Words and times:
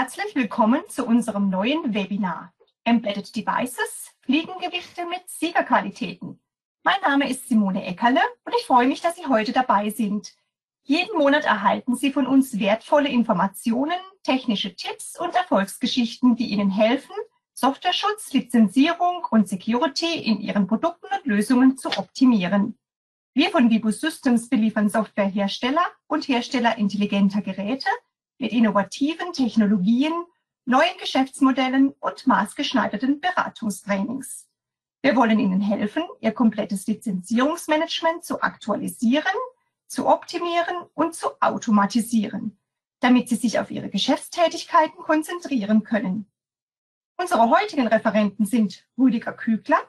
Herzlich 0.00 0.36
willkommen 0.36 0.82
zu 0.88 1.04
unserem 1.04 1.50
neuen 1.50 1.92
Webinar 1.92 2.54
Embedded 2.84 3.34
Devices, 3.34 4.12
Fliegengewichte 4.20 5.04
mit 5.06 5.22
Siegerqualitäten. 5.26 6.38
Mein 6.84 7.00
Name 7.02 7.28
ist 7.28 7.48
Simone 7.48 7.84
Eckerle 7.84 8.20
und 8.44 8.54
ich 8.56 8.64
freue 8.64 8.86
mich, 8.86 9.00
dass 9.00 9.16
Sie 9.16 9.26
heute 9.26 9.50
dabei 9.50 9.90
sind. 9.90 10.36
Jeden 10.84 11.18
Monat 11.18 11.46
erhalten 11.46 11.96
Sie 11.96 12.12
von 12.12 12.28
uns 12.28 12.60
wertvolle 12.60 13.08
Informationen, 13.08 13.96
technische 14.22 14.76
Tipps 14.76 15.18
und 15.18 15.34
Erfolgsgeschichten, 15.34 16.36
die 16.36 16.46
Ihnen 16.46 16.70
helfen, 16.70 17.16
Softwareschutz, 17.54 18.32
Lizenzierung 18.32 19.26
und 19.32 19.48
Security 19.48 20.16
in 20.22 20.40
Ihren 20.40 20.68
Produkten 20.68 21.06
und 21.06 21.26
Lösungen 21.26 21.76
zu 21.76 21.88
optimieren. 21.98 22.78
Wir 23.34 23.50
von 23.50 23.68
Vibu 23.68 23.90
Systems 23.90 24.48
beliefern 24.48 24.90
Softwarehersteller 24.90 25.84
und 26.06 26.28
Hersteller 26.28 26.78
intelligenter 26.78 27.42
Geräte 27.42 27.88
mit 28.38 28.52
innovativen 28.52 29.32
Technologien, 29.32 30.12
neuen 30.64 30.96
Geschäftsmodellen 31.00 31.90
und 32.00 32.26
maßgeschneiderten 32.26 33.20
Beratungstrainings. 33.20 34.48
Wir 35.02 35.16
wollen 35.16 35.38
Ihnen 35.38 35.60
helfen, 35.60 36.02
Ihr 36.20 36.32
komplettes 36.32 36.86
Lizenzierungsmanagement 36.86 38.24
zu 38.24 38.42
aktualisieren, 38.42 39.24
zu 39.86 40.06
optimieren 40.06 40.76
und 40.94 41.14
zu 41.14 41.40
automatisieren, 41.40 42.58
damit 43.00 43.28
Sie 43.28 43.36
sich 43.36 43.58
auf 43.58 43.70
Ihre 43.70 43.90
Geschäftstätigkeiten 43.90 44.98
konzentrieren 45.02 45.82
können. 45.84 46.26
Unsere 47.16 47.50
heutigen 47.50 47.86
Referenten 47.86 48.44
sind 48.46 48.86
Rüdiger 48.96 49.32
Kügler, 49.32 49.80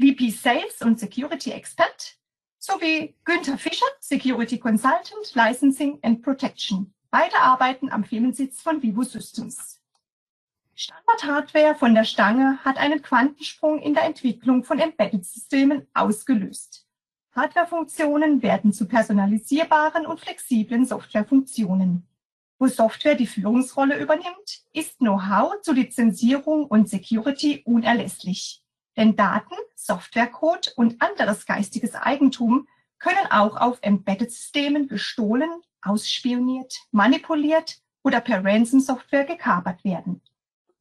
VP 0.00 0.30
Sales 0.30 0.82
und 0.82 0.98
Security 0.98 1.52
Expert, 1.52 2.18
sowie 2.58 3.16
Günther 3.24 3.56
Fischer, 3.56 3.86
Security 4.00 4.58
Consultant, 4.58 5.34
Licensing 5.34 5.98
and 6.02 6.22
Protection. 6.22 6.94
Beide 7.10 7.38
arbeiten 7.40 7.90
am 7.90 8.04
Firmensitz 8.04 8.60
von 8.60 8.82
Vivo 8.82 9.02
Systems. 9.02 9.80
Standard-Hardware 10.74 11.74
von 11.74 11.94
der 11.94 12.04
Stange 12.04 12.58
hat 12.64 12.76
einen 12.76 13.00
Quantensprung 13.00 13.80
in 13.80 13.94
der 13.94 14.04
Entwicklung 14.04 14.62
von 14.62 14.78
Embedded-Systemen 14.78 15.86
ausgelöst. 15.94 16.86
Hardware-Funktionen 17.32 18.42
werden 18.42 18.72
zu 18.72 18.86
personalisierbaren 18.86 20.06
und 20.06 20.20
flexiblen 20.20 20.84
Softwarefunktionen. 20.84 22.06
Wo 22.58 22.66
Software 22.66 23.14
die 23.14 23.26
Führungsrolle 23.26 23.98
übernimmt, 23.98 24.64
ist 24.74 24.98
Know-how 24.98 25.62
zu 25.62 25.72
Lizenzierung 25.72 26.66
und 26.66 26.90
Security 26.90 27.62
unerlässlich. 27.64 28.62
Denn 28.96 29.16
Daten, 29.16 29.54
Softwarecode 29.76 30.74
und 30.76 31.00
anderes 31.00 31.46
geistiges 31.46 31.94
Eigentum 31.94 32.68
können 32.98 33.30
auch 33.30 33.56
auf 33.56 33.78
Embedded-Systemen 33.82 34.88
gestohlen, 34.88 35.50
ausspioniert, 35.82 36.74
manipuliert 36.90 37.80
oder 38.02 38.20
per 38.20 38.44
Ransom-Software 38.44 39.24
gekapert 39.24 39.84
werden. 39.84 40.22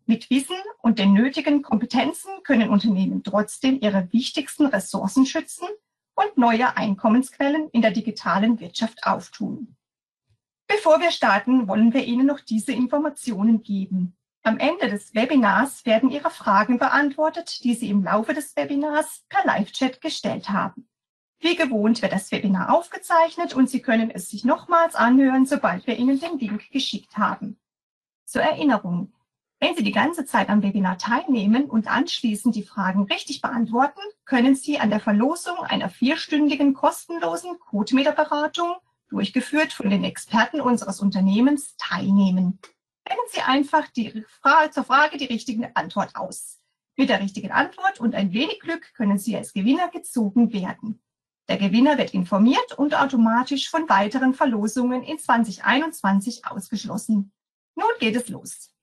Mit 0.05 0.29
Wissen 0.29 0.55
und 0.81 0.99
den 0.99 1.13
nötigen 1.13 1.61
Kompetenzen 1.61 2.31
können 2.43 2.69
Unternehmen 2.69 3.23
trotzdem 3.23 3.79
ihre 3.81 4.07
wichtigsten 4.13 4.67
Ressourcen 4.67 5.25
schützen 5.25 5.67
und 6.15 6.37
neue 6.37 6.77
Einkommensquellen 6.77 7.69
in 7.71 7.81
der 7.81 7.91
digitalen 7.91 8.59
Wirtschaft 8.59 9.03
auftun. 9.05 9.75
Bevor 10.67 10.99
wir 11.02 11.11
starten, 11.11 11.67
wollen 11.67 11.93
wir 11.93 12.05
Ihnen 12.05 12.25
noch 12.25 12.39
diese 12.39 12.71
Informationen 12.71 13.63
geben. 13.63 14.17
Am 14.43 14.57
Ende 14.57 14.89
des 14.89 15.13
Webinars 15.13 15.85
werden 15.85 16.09
Ihre 16.09 16.29
Fragen 16.29 16.79
beantwortet, 16.79 17.63
die 17.63 17.73
Sie 17.73 17.89
im 17.89 18.03
Laufe 18.03 18.33
des 18.33 18.55
Webinars 18.55 19.25
per 19.27 19.45
Live-Chat 19.45 19.99
gestellt 19.99 20.49
haben. 20.49 20.87
Wie 21.39 21.55
gewohnt 21.55 22.02
wird 22.02 22.13
das 22.13 22.31
Webinar 22.31 22.73
aufgezeichnet 22.73 23.53
und 23.53 23.69
Sie 23.69 23.81
können 23.81 24.09
es 24.09 24.30
sich 24.30 24.43
nochmals 24.43 24.95
anhören, 24.95 25.45
sobald 25.45 25.85
wir 25.85 25.97
Ihnen 25.97 26.19
den 26.19 26.39
Link 26.39 26.71
geschickt 26.71 27.17
haben. 27.17 27.59
Zur 28.25 28.41
Erinnerung, 28.41 29.13
wenn 29.59 29.75
Sie 29.75 29.83
die 29.83 29.91
ganze 29.91 30.25
Zeit 30.25 30.49
am 30.49 30.61
Webinar 30.61 30.97
teilnehmen 30.97 31.65
und 31.65 31.88
anschließend 31.88 32.55
die 32.55 32.63
Fragen 32.63 33.03
richtig 33.03 33.41
beantworten, 33.41 34.02
können 34.25 34.55
Sie 34.55 34.80
an 34.80 34.89
der 34.89 34.99
Verlosung 34.99 35.58
einer 35.59 35.89
vierstündigen 35.89 36.73
kostenlosen 36.73 37.58
Codemeter-Beratung, 37.59 38.75
durchgeführt 39.09 39.73
von 39.73 39.89
den 39.89 40.04
Experten 40.04 40.59
unseres 40.59 40.99
Unternehmens, 40.99 41.75
teilnehmen. 41.77 42.59
Wählen 43.05 43.19
Sie 43.30 43.42
einfach 43.42 43.87
die 43.89 44.25
Frage, 44.42 44.71
zur 44.71 44.83
Frage 44.83 45.17
die 45.17 45.25
richtige 45.25 45.75
Antwort 45.75 46.15
aus. 46.15 46.59
Mit 46.95 47.09
der 47.09 47.21
richtigen 47.21 47.52
Antwort 47.52 47.99
und 47.99 48.15
ein 48.15 48.33
wenig 48.33 48.59
Glück 48.59 48.93
können 48.95 49.17
Sie 49.17 49.37
als 49.37 49.54
Gewinner 49.54 49.89
gezogen 49.89 50.52
werden. 50.52 50.99
Der 51.49 51.58
Gewinner 51.58 51.97
wird 51.97 52.13
informiert 52.13 52.77
und 52.77 52.93
automatisch 52.93 53.69
von 53.69 53.87
weiteren 53.87 54.33
Verlosungen 54.33 55.03
in 55.03 55.17
2021 55.17 56.45
ausgeschlossen. 56.45 57.31
Nun 57.75 57.87
geht 57.99 58.15
es 58.15 58.27
los. 58.27 58.73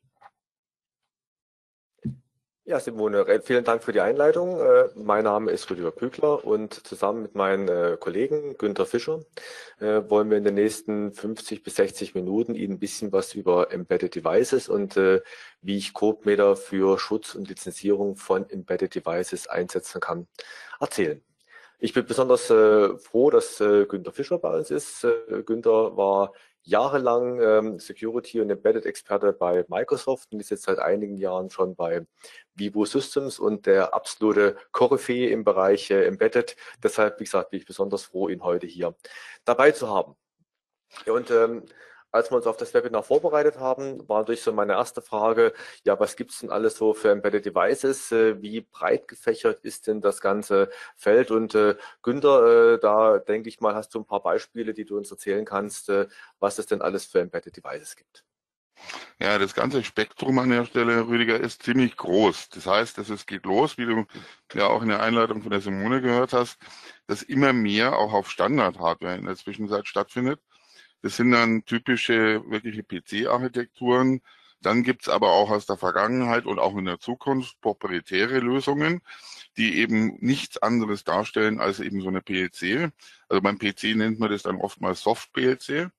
Ja, 2.67 2.81
Simone, 2.81 3.27
vielen 3.45 3.65
Dank 3.65 3.85
für 3.85 3.93
die 3.93 4.01
Einleitung. 4.01 4.59
Äh, 4.59 4.89
mein 4.95 5.25
Name 5.25 5.51
ist 5.51 5.69
Rüdiger 5.69 5.93
Kügler 5.93 6.43
und 6.47 6.73
zusammen 6.73 7.21
mit 7.21 7.35
meinen 7.35 7.69
äh, 7.69 7.99
Kollegen 8.01 8.57
Günter 8.57 8.87
Fischer 8.87 9.21
äh, 9.81 10.01
wollen 10.09 10.31
wir 10.31 10.39
in 10.39 10.45
den 10.45 10.55
nächsten 10.55 11.13
50 11.13 11.63
bis 11.63 11.75
60 11.75 12.15
Minuten 12.15 12.55
Ihnen 12.55 12.75
ein 12.75 12.79
bisschen 12.79 13.13
was 13.13 13.35
über 13.35 13.71
Embedded 13.71 14.15
Devices 14.15 14.71
und 14.71 14.97
wie 14.97 15.77
ich 15.77 15.93
CodeMeter 15.93 16.57
für 16.57 16.99
Schutz 16.99 17.35
und 17.35 17.51
Lizenzierung 17.51 18.17
von 18.17 18.49
Embedded 18.49 18.95
Devices 18.95 19.47
einsetzen 19.47 20.01
kann, 20.01 20.27
erzählen. 20.81 21.23
Ich 21.85 21.93
bin 21.93 22.07
besonders 22.07 22.49
äh, 22.49 22.97
froh, 22.97 23.29
dass 23.29 23.61
äh, 23.61 23.85
Günter 23.85 24.11
Fischer 24.11 24.39
bei 24.39 24.57
uns 24.57 24.71
ist. 24.71 25.05
Äh, 25.05 25.43
Günter 25.43 25.95
war 25.99 26.33
jahrelang 26.63 27.39
ähm, 27.43 27.79
Security 27.79 28.41
und 28.41 28.49
Embedded 28.49 28.87
Experte 28.87 29.35
bei 29.35 29.67
Microsoft 29.69 30.33
und 30.33 30.41
ist 30.41 30.49
jetzt 30.49 30.63
seit 30.63 30.79
einigen 30.79 31.19
Jahren 31.19 31.51
schon 31.51 31.75
bei 31.77 32.07
Vivo 32.55 32.87
Systems 32.87 33.39
und 33.39 33.67
der 33.67 33.93
absolute 33.93 34.57
Koryphäe 34.73 35.29
im 35.29 35.45
Bereich 35.45 35.91
äh, 35.91 36.07
Embedded. 36.07 36.57
Deshalb, 36.83 37.21
wie 37.21 37.25
gesagt, 37.25 37.51
bin 37.51 37.61
ich 37.61 37.67
besonders 37.67 38.05
froh, 38.05 38.31
ihn 38.31 38.43
heute 38.43 38.67
hier 38.67 38.95
dabei 39.45 39.71
zu 39.73 39.91
haben. 39.91 40.17
Und 41.05 41.31
ähm, 41.31 41.65
als 42.15 42.31
wir 42.31 42.37
uns 42.37 42.47
auf 42.47 42.57
das 42.57 42.73
Webinar 42.73 43.03
vorbereitet 43.03 43.59
haben, 43.59 44.09
war 44.09 44.21
natürlich 44.21 44.43
so 44.43 44.53
meine 44.53 44.75
erste 44.75 45.03
Frage, 45.03 45.53
ja, 45.85 45.99
was 45.99 46.15
gibt 46.15 46.31
es 46.31 46.39
denn 46.39 46.51
alles 46.51 46.77
so 46.77 46.95
für 46.95 47.11
Embedded 47.11 47.45
Devices? 47.45 48.13
Äh, 48.13 48.41
wie 48.41 48.61
breit 48.61 49.09
gefächert 49.09 49.65
ist 49.65 49.89
denn 49.89 50.01
das 50.01 50.21
ganze 50.21 50.71
Feld? 50.97 51.33
Und 51.33 51.57
äh, 51.57 51.75
Günther, 52.03 52.75
äh, 52.75 52.79
da 52.79 53.19
denke 53.19 53.49
ich 53.49 53.61
mal, 53.61 53.75
hast 53.75 53.95
du 53.95 53.99
ein 53.99 54.07
paar 54.07 54.23
Beispiele, 54.23 54.75
die 54.75 54.85
du 54.85 54.97
uns 54.97 55.11
erzählen 55.11 55.45
kannst, 55.45 55.89
äh, 55.89 56.07
was 56.39 56.59
es 56.61 56.67
denn 56.67 56.83
alles 56.83 57.05
für 57.05 57.21
Embedded 57.21 57.57
Devices 57.57 57.97
gibt. 57.97 58.25
Ja, 59.19 59.39
das 59.39 59.55
ganze 59.55 59.83
Spektrum 59.83 60.39
an 60.39 60.51
der 60.51 60.67
Stelle, 60.67 61.09
Rüdiger, 61.09 61.41
ist 61.41 61.63
ziemlich 61.65 61.97
groß. 61.97 62.51
Das 62.51 62.67
heißt, 62.67 62.99
es 62.99 63.27
geht 63.27 63.45
los, 63.45 63.77
wie 63.77 63.87
du 63.87 64.05
ja 64.53 64.67
auch 64.67 64.83
in 64.83 64.89
der 64.89 65.03
Einleitung 65.03 65.43
von 65.43 65.51
der 65.51 65.61
Simone 65.61 66.01
gehört 66.01 66.33
hast, 66.33 66.59
dass 67.07 67.23
immer 67.23 67.53
mehr 67.53 67.99
auch 67.99 68.13
auf 68.13 68.31
Standard-Hardware 68.31 69.17
in 69.17 69.27
der 69.27 69.37
Zwischenzeit 69.37 69.89
stattfindet. 69.89 70.41
Das 71.05 71.17
sind 71.17 71.33
dann 71.33 71.67
typische, 71.67 72.43
wirkliche 72.49 72.83
PC-Architekturen. 72.83 74.23
Dann 74.63 74.83
gibt's 74.85 75.11
aber 75.11 75.33
auch 75.33 75.51
aus 75.51 75.67
der 75.67 75.77
Vergangenheit 75.77 76.47
und 76.47 76.59
auch 76.59 76.75
in 76.79 76.87
der 76.87 76.99
Zukunft 76.99 77.61
proprietäre 77.61 78.39
Lösungen, 78.39 79.03
die 79.59 79.77
eben 79.81 80.17
nichts 80.21 80.57
anderes 80.57 81.05
darstellen 81.05 81.61
als 81.61 81.81
eben 81.81 82.01
so 82.01 82.09
eine 82.09 82.23
PLC. 82.23 82.91
Also 83.29 83.43
beim 83.43 83.59
PC 83.59 83.97
nennt 83.97 84.19
man 84.19 84.31
das 84.31 84.45
dann 84.45 84.57
oftmals 84.57 85.03
Soft-PLC. 85.03 85.91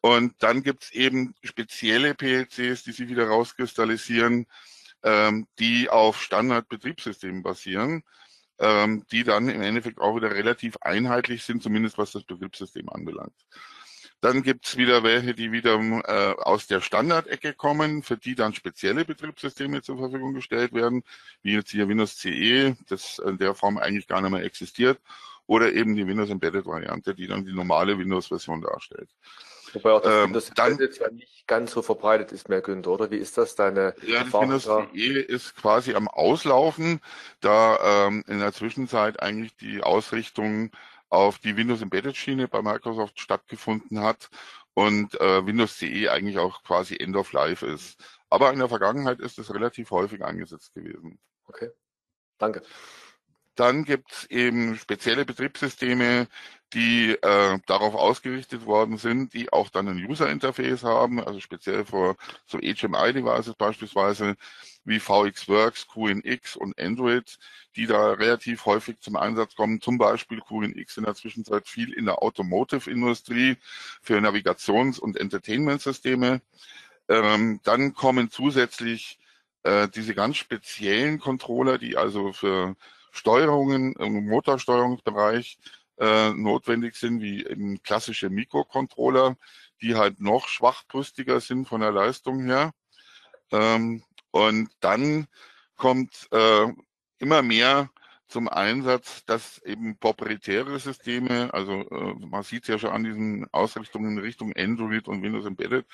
Und 0.00 0.34
dann 0.42 0.64
gibt's 0.64 0.90
eben 0.90 1.36
spezielle 1.44 2.16
PLCs, 2.16 2.82
die 2.82 2.90
sich 2.90 3.08
wieder 3.08 3.28
rauskristallisieren, 3.28 4.48
ähm, 5.04 5.46
die 5.60 5.88
auf 5.88 6.20
Standardbetriebssystemen 6.20 7.44
basieren, 7.44 8.02
ähm, 8.58 9.06
die 9.12 9.22
dann 9.22 9.48
im 9.48 9.62
Endeffekt 9.62 10.00
auch 10.00 10.16
wieder 10.16 10.32
relativ 10.34 10.78
einheitlich 10.80 11.44
sind, 11.44 11.62
zumindest 11.62 11.96
was 11.96 12.10
das 12.10 12.24
Betriebssystem 12.24 12.88
anbelangt. 12.88 13.36
Dann 14.22 14.44
gibt's 14.44 14.76
wieder 14.76 15.02
welche, 15.02 15.34
die 15.34 15.50
wieder 15.50 15.74
äh, 15.74 16.40
aus 16.40 16.68
der 16.68 16.80
Standardecke 16.80 17.54
kommen, 17.54 18.04
für 18.04 18.16
die 18.16 18.36
dann 18.36 18.54
spezielle 18.54 19.04
Betriebssysteme 19.04 19.82
zur 19.82 19.98
Verfügung 19.98 20.32
gestellt 20.32 20.72
werden, 20.72 21.02
wie 21.42 21.54
jetzt 21.54 21.72
hier 21.72 21.88
Windows 21.88 22.16
CE, 22.16 22.76
das 22.88 23.18
in 23.18 23.38
der 23.38 23.56
Form 23.56 23.78
eigentlich 23.78 24.06
gar 24.06 24.20
nicht 24.20 24.30
mehr 24.30 24.44
existiert, 24.44 25.00
oder 25.48 25.72
eben 25.72 25.96
die 25.96 26.06
Windows 26.06 26.30
Embedded 26.30 26.64
Variante, 26.66 27.16
die 27.16 27.26
dann 27.26 27.44
die 27.44 27.52
normale 27.52 27.98
Windows-Version 27.98 28.62
darstellt. 28.62 29.08
Wobei 29.72 29.90
auch 29.90 30.00
das 30.00 30.14
ähm, 30.14 30.24
Windows 30.26 30.52
dann, 30.54 30.70
Embedded 30.70 30.98
ja 31.00 31.10
nicht 31.10 31.46
ganz 31.48 31.72
so 31.72 31.82
verbreitet 31.82 32.30
ist 32.30 32.48
mehr, 32.48 32.60
Günther, 32.60 32.92
oder? 32.92 33.10
Wie 33.10 33.16
ist 33.16 33.36
das 33.36 33.56
deine 33.56 33.92
Ja, 34.06 34.22
das 34.22 34.32
Windows 34.32 34.64
CE 34.64 35.18
ist 35.18 35.56
quasi 35.56 35.94
am 35.94 36.06
Auslaufen, 36.06 37.00
da 37.40 38.06
ähm, 38.06 38.22
in 38.28 38.38
der 38.38 38.52
Zwischenzeit 38.52 39.20
eigentlich 39.20 39.56
die 39.56 39.82
Ausrichtung 39.82 40.70
auf 41.12 41.38
die 41.38 41.56
Windows 41.56 41.82
Embedded 41.82 42.16
Schiene 42.16 42.48
bei 42.48 42.62
Microsoft 42.62 43.20
stattgefunden 43.20 44.00
hat 44.00 44.30
und 44.72 45.20
äh, 45.20 45.44
Windows 45.44 45.76
CE 45.76 46.10
eigentlich 46.10 46.38
auch 46.38 46.62
quasi 46.62 46.96
End 46.96 47.16
of 47.16 47.32
Life 47.32 47.66
ist. 47.66 48.02
Aber 48.30 48.50
in 48.50 48.58
der 48.58 48.70
Vergangenheit 48.70 49.20
ist 49.20 49.38
es 49.38 49.52
relativ 49.52 49.90
häufig 49.90 50.24
eingesetzt 50.24 50.72
gewesen. 50.74 51.18
Okay, 51.44 51.70
danke. 52.38 52.62
Dann 53.56 53.84
gibt 53.84 54.10
es 54.10 54.30
eben 54.30 54.76
spezielle 54.76 55.26
Betriebssysteme, 55.26 56.28
die 56.72 57.10
äh, 57.10 57.58
darauf 57.66 57.94
ausgerichtet 57.94 58.64
worden 58.64 58.96
sind, 58.96 59.34
die 59.34 59.52
auch 59.52 59.68
dann 59.68 59.88
ein 59.88 60.02
User-Interface 60.02 60.84
haben, 60.84 61.22
also 61.22 61.40
speziell 61.40 61.84
für 61.84 62.16
so 62.46 62.56
HMI-Devices 62.56 63.54
beispielsweise 63.56 64.36
wie 64.84 65.00
VxWorks, 65.00 65.86
QNX 65.88 66.56
und 66.56 66.78
Android, 66.80 67.38
die 67.76 67.86
da 67.86 68.12
relativ 68.12 68.66
häufig 68.66 69.00
zum 69.00 69.16
Einsatz 69.16 69.54
kommen. 69.54 69.80
Zum 69.80 69.98
Beispiel 69.98 70.40
QNX 70.40 70.96
in 70.96 71.04
der 71.04 71.14
Zwischenzeit 71.14 71.68
viel 71.68 71.92
in 71.92 72.06
der 72.06 72.22
Automotive-Industrie 72.22 73.56
für 74.02 74.18
Navigations- 74.20 74.98
und 74.98 75.16
Entertainment-Systeme. 75.16 76.40
Ähm, 77.08 77.60
dann 77.64 77.94
kommen 77.94 78.30
zusätzlich 78.30 79.18
äh, 79.62 79.88
diese 79.88 80.14
ganz 80.14 80.36
speziellen 80.36 81.18
Controller, 81.18 81.78
die 81.78 81.96
also 81.96 82.32
für 82.32 82.76
Steuerungen 83.12 83.94
im 83.94 84.26
Motorsteuerungsbereich 84.26 85.58
äh, 85.98 86.30
notwendig 86.32 86.96
sind, 86.96 87.20
wie 87.20 87.46
eben 87.46 87.82
klassische 87.82 88.30
Mikrocontroller, 88.30 89.36
die 89.82 89.94
halt 89.94 90.20
noch 90.20 90.48
schwachbrüstiger 90.48 91.40
sind 91.40 91.68
von 91.68 91.80
der 91.80 91.92
Leistung 91.92 92.44
her. 92.44 92.72
Ähm, 93.50 94.02
und 94.32 94.70
dann 94.80 95.26
kommt 95.76 96.28
äh, 96.32 96.66
immer 97.18 97.42
mehr 97.42 97.90
zum 98.28 98.48
Einsatz, 98.48 99.24
dass 99.26 99.58
eben 99.58 99.98
proprietäre 99.98 100.78
Systeme, 100.78 101.52
also 101.52 101.88
äh, 101.90 102.26
man 102.26 102.42
sieht 102.42 102.66
ja 102.66 102.78
schon 102.78 102.90
an 102.90 103.04
diesen 103.04 103.46
Ausrichtungen 103.52 104.16
in 104.16 104.18
Richtung 104.18 104.52
Android 104.56 105.06
und 105.06 105.22
Windows 105.22 105.46
Embedded, 105.46 105.86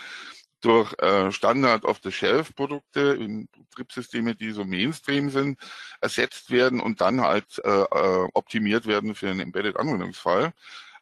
durch 0.60 0.92
äh, 0.98 1.30
Standard-of-the-Shelf-Produkte 1.30 3.46
Betriebssysteme, 3.70 4.34
die 4.34 4.52
so 4.52 4.64
Mainstream 4.64 5.30
sind, 5.30 5.58
ersetzt 6.00 6.50
werden 6.50 6.80
und 6.80 7.00
dann 7.00 7.20
halt 7.20 7.60
äh, 7.64 7.70
äh, 7.70 8.28
optimiert 8.34 8.86
werden 8.86 9.14
für 9.14 9.30
einen 9.30 9.40
Embedded-Anwendungsfall. 9.40 10.52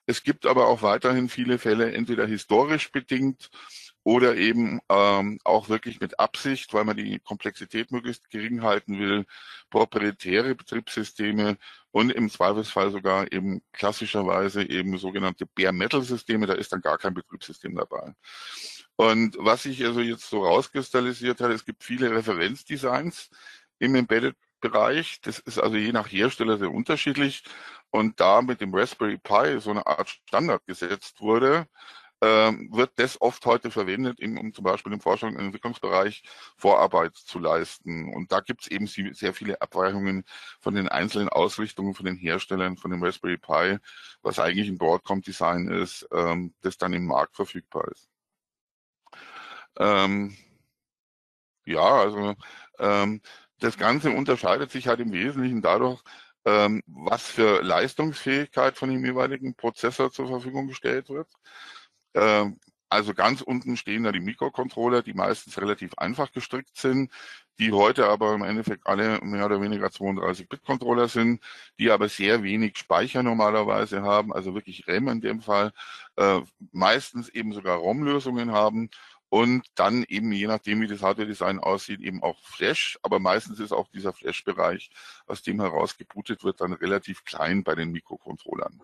Es 0.06 0.22
gibt 0.22 0.46
aber 0.46 0.68
auch 0.68 0.82
weiterhin 0.82 1.28
viele 1.28 1.58
Fälle, 1.58 1.92
entweder 1.92 2.26
historisch 2.26 2.92
bedingt 2.92 3.50
oder 4.06 4.36
eben 4.36 4.78
ähm, 4.88 5.40
auch 5.42 5.68
wirklich 5.68 5.98
mit 5.98 6.20
Absicht, 6.20 6.72
weil 6.72 6.84
man 6.84 6.96
die 6.96 7.18
Komplexität 7.18 7.90
möglichst 7.90 8.30
gering 8.30 8.62
halten 8.62 9.00
will, 9.00 9.26
proprietäre 9.68 10.54
Betriebssysteme 10.54 11.58
und 11.90 12.12
im 12.12 12.30
Zweifelsfall 12.30 12.92
sogar 12.92 13.32
eben 13.32 13.62
klassischerweise 13.72 14.62
eben 14.62 14.96
sogenannte 14.96 15.44
Bare-Metal-Systeme, 15.44 16.46
da 16.46 16.54
ist 16.54 16.72
dann 16.72 16.82
gar 16.82 16.98
kein 16.98 17.14
Betriebssystem 17.14 17.74
dabei. 17.74 18.14
Und 18.94 19.36
was 19.40 19.64
sich 19.64 19.84
also 19.84 20.00
jetzt 20.00 20.30
so 20.30 20.44
rauskristallisiert 20.44 21.40
hat, 21.40 21.50
es 21.50 21.64
gibt 21.64 21.82
viele 21.82 22.12
Referenzdesigns 22.12 23.28
im 23.80 23.96
Embedded-Bereich. 23.96 25.20
Das 25.22 25.40
ist 25.40 25.58
also 25.58 25.74
je 25.74 25.90
nach 25.90 26.06
Hersteller 26.06 26.58
sehr 26.58 26.70
unterschiedlich. 26.70 27.42
Und 27.90 28.20
da 28.20 28.40
mit 28.40 28.60
dem 28.60 28.72
Raspberry 28.72 29.18
Pi 29.18 29.58
so 29.58 29.70
eine 29.70 29.84
Art 29.84 30.08
Standard 30.08 30.64
gesetzt 30.64 31.20
wurde, 31.20 31.66
wird 32.20 32.92
das 32.96 33.20
oft 33.20 33.44
heute 33.46 33.70
verwendet, 33.70 34.20
um 34.20 34.52
zum 34.54 34.64
Beispiel 34.64 34.92
im 34.92 35.00
Forschung- 35.00 35.36
und 35.36 35.44
Entwicklungsbereich 35.44 36.22
Vorarbeit 36.56 37.14
zu 37.14 37.38
leisten. 37.38 38.14
Und 38.14 38.32
da 38.32 38.40
gibt 38.40 38.62
es 38.62 38.68
eben 38.68 38.86
sehr 38.86 39.34
viele 39.34 39.60
Abweichungen 39.60 40.24
von 40.60 40.74
den 40.74 40.88
einzelnen 40.88 41.28
Ausrichtungen 41.28 41.94
von 41.94 42.06
den 42.06 42.16
Herstellern 42.16 42.76
von 42.78 42.90
dem 42.90 43.02
Raspberry 43.02 43.36
Pi, 43.36 43.78
was 44.22 44.38
eigentlich 44.38 44.68
ein 44.68 44.78
Broadcom-Design 44.78 45.68
ist, 45.68 46.08
ähm, 46.12 46.54
das 46.62 46.78
dann 46.78 46.92
im 46.94 47.06
Markt 47.06 47.36
verfügbar 47.36 47.88
ist. 47.92 48.08
Ähm, 49.78 50.36
ja, 51.66 51.80
also 51.80 52.34
ähm, 52.78 53.20
das 53.58 53.76
Ganze 53.76 54.10
unterscheidet 54.10 54.70
sich 54.70 54.88
halt 54.88 55.00
im 55.00 55.12
Wesentlichen 55.12 55.62
dadurch, 55.62 56.02
ähm, 56.44 56.82
was 56.86 57.22
für 57.26 57.62
Leistungsfähigkeit 57.62 58.76
von 58.76 58.90
dem 58.90 59.04
jeweiligen 59.04 59.54
Prozessor 59.54 60.12
zur 60.12 60.28
Verfügung 60.28 60.68
gestellt 60.68 61.08
wird. 61.08 61.28
Ähm, 62.16 62.58
also 62.88 63.14
ganz 63.14 63.42
unten 63.42 63.76
stehen 63.76 64.04
da 64.04 64.12
die 64.12 64.20
Mikrocontroller, 64.20 65.02
die 65.02 65.12
meistens 65.12 65.58
relativ 65.58 65.94
einfach 65.98 66.32
gestrickt 66.32 66.76
sind, 66.76 67.10
die 67.58 67.72
heute 67.72 68.06
aber 68.06 68.34
im 68.34 68.42
Endeffekt 68.42 68.86
alle 68.86 69.18
mehr 69.22 69.46
oder 69.46 69.60
weniger 69.60 69.88
32-Bit-Controller 69.88 71.08
sind, 71.08 71.42
die 71.78 71.90
aber 71.90 72.08
sehr 72.08 72.42
wenig 72.42 72.78
Speicher 72.78 73.22
normalerweise 73.22 74.02
haben, 74.02 74.32
also 74.32 74.54
wirklich 74.54 74.86
RAM 74.86 75.08
in 75.08 75.20
dem 75.20 75.40
Fall, 75.40 75.72
äh, 76.16 76.40
meistens 76.72 77.28
eben 77.28 77.52
sogar 77.52 77.78
ROM-Lösungen 77.78 78.52
haben 78.52 78.90
und 79.28 79.66
dann 79.74 80.04
eben, 80.04 80.30
je 80.32 80.46
nachdem, 80.46 80.80
wie 80.80 80.86
das 80.86 81.02
Hardware-Design 81.02 81.58
aussieht, 81.58 82.00
eben 82.00 82.22
auch 82.22 82.38
Flash. 82.42 82.98
Aber 83.02 83.18
meistens 83.18 83.58
ist 83.58 83.72
auch 83.72 83.88
dieser 83.88 84.12
Flash-Bereich, 84.12 84.90
aus 85.26 85.42
dem 85.42 85.60
heraus 85.60 85.96
gebootet 85.96 86.44
wird, 86.44 86.60
dann 86.60 86.72
relativ 86.72 87.24
klein 87.24 87.64
bei 87.64 87.74
den 87.74 87.90
Mikrocontrollern. 87.90 88.80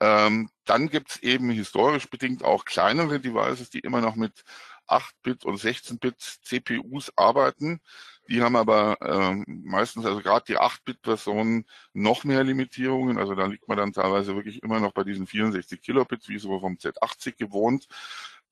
Ähm, 0.00 0.50
dann 0.64 0.88
gibt 0.88 1.10
es 1.10 1.22
eben 1.22 1.50
historisch 1.50 2.08
bedingt 2.08 2.44
auch 2.44 2.64
kleinere 2.64 3.20
Devices, 3.20 3.70
die 3.70 3.80
immer 3.80 4.00
noch 4.00 4.14
mit 4.16 4.44
8-Bit 4.86 5.44
und 5.44 5.60
16-Bit 5.60 6.20
CPUs 6.42 7.12
arbeiten. 7.16 7.80
Die 8.28 8.42
haben 8.42 8.56
aber 8.56 8.98
ähm, 9.00 9.44
meistens, 9.64 10.04
also 10.04 10.20
gerade 10.20 10.44
die 10.46 10.58
8-Bit-Versionen, 10.58 11.66
noch 11.94 12.24
mehr 12.24 12.44
Limitierungen. 12.44 13.18
Also 13.18 13.34
da 13.34 13.46
liegt 13.46 13.68
man 13.68 13.78
dann 13.78 13.92
teilweise 13.92 14.34
wirklich 14.36 14.62
immer 14.62 14.80
noch 14.80 14.92
bei 14.92 15.04
diesen 15.04 15.26
64 15.26 15.80
Kilobits, 15.80 16.28
wie 16.28 16.38
so 16.38 16.60
vom 16.60 16.74
Z80 16.74 17.36
gewohnt. 17.36 17.88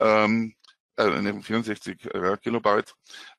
Ähm, 0.01 0.55
äh, 0.97 1.43
64 1.43 2.07
äh, 2.15 2.37
Kilobyte. 2.39 2.95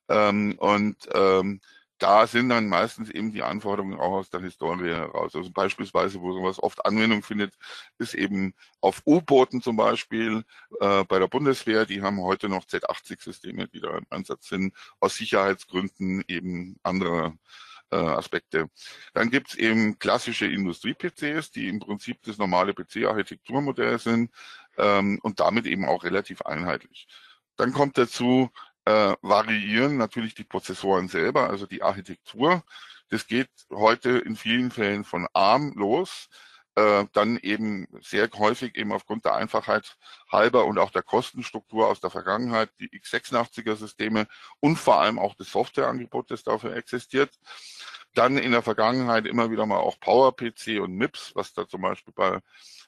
Ähm, 0.10 0.56
und 0.60 0.98
ähm, 1.14 1.60
da 2.00 2.28
sind 2.28 2.50
dann 2.50 2.68
meistens 2.68 3.10
eben 3.10 3.32
die 3.32 3.44
Anforderungen 3.44 4.00
auch 4.00 4.14
aus 4.14 4.30
der 4.30 4.42
Historie 4.42 4.90
heraus. 4.90 5.36
Also 5.36 5.50
beispielsweise, 5.52 6.22
wo 6.22 6.34
sowas 6.34 6.62
oft 6.62 6.86
Anwendung 6.86 7.24
findet, 7.24 7.54
ist 7.98 8.14
eben 8.14 8.54
auf 8.82 9.02
U-Booten 9.06 9.62
zum 9.62 9.78
Beispiel 9.78 10.44
äh, 10.80 11.04
bei 11.06 11.20
der 11.20 11.28
Bundeswehr. 11.28 11.86
Die 11.86 12.02
haben 12.02 12.22
heute 12.22 12.50
noch 12.50 12.66
Z80-Systeme, 12.66 13.68
die 13.68 13.80
da 13.80 13.98
im 13.98 14.06
Einsatz 14.10 14.50
sind, 14.50 14.74
aus 15.00 15.16
Sicherheitsgründen 15.16 16.24
eben 16.28 16.78
andere 16.84 17.38
äh, 17.92 17.96
Aspekte. 17.96 18.70
Dann 19.14 19.30
gibt 19.30 19.50
es 19.50 19.56
eben 19.56 19.98
klassische 20.00 20.46
Industrie-PCs, 20.46 21.52
die 21.52 21.68
im 21.68 21.80
Prinzip 21.80 22.22
das 22.24 22.38
normale 22.38 22.74
PC-Architekturmodell 22.74 24.00
sind 24.00 24.32
ähm, 24.78 25.20
und 25.24 25.40
damit 25.40 25.66
eben 25.66 25.86
auch 25.86 26.04
relativ 26.04 26.42
einheitlich. 26.42 27.08
Dann 27.56 27.74
kommt 27.74 27.98
dazu, 27.98 28.52
äh, 28.88 29.18
variieren 29.22 29.98
natürlich 29.98 30.34
die 30.34 30.46
Prozessoren 30.46 31.10
selber, 31.10 31.50
also 31.50 31.66
die 31.66 31.84
Architektur. 31.84 32.64
Das 33.10 33.28
geht 33.28 33.50
heute 33.70 34.18
in 34.20 34.38
vielen 34.38 34.72
Fällen 34.72 35.04
von 35.04 35.28
ARM 35.34 35.74
los, 35.76 36.30
äh, 36.76 37.06
dann 37.12 37.36
eben 37.38 37.88
sehr 38.02 38.30
häufig 38.38 38.78
eben 38.78 38.94
aufgrund 38.94 39.26
der 39.26 39.36
Einfachheit 39.36 39.98
halber 40.32 40.64
und 40.66 40.78
auch 40.80 40.92
der 40.92 41.04
Kostenstruktur 41.04 41.88
aus 41.88 42.00
der 42.00 42.12
Vergangenheit 42.12 42.70
die 42.80 42.90
x86er 42.90 43.76
Systeme 43.76 44.26
und 44.62 44.78
vor 44.78 45.02
allem 45.02 45.20
auch 45.20 45.36
das 45.36 45.52
Softwareangebot, 45.52 46.32
das 46.32 46.44
dafür 46.44 46.74
existiert. 46.78 47.32
Dann 48.14 48.38
in 48.38 48.54
der 48.54 48.62
Vergangenheit 48.62 49.26
immer 49.26 49.52
wieder 49.52 49.66
mal 49.66 49.80
auch 49.80 50.00
PowerPC 50.00 50.80
und 50.82 50.94
MIPS, 50.96 51.34
was 51.36 51.54
da 51.54 51.68
zum 51.68 51.82
Beispiel 51.82 52.14
bei 52.14 52.40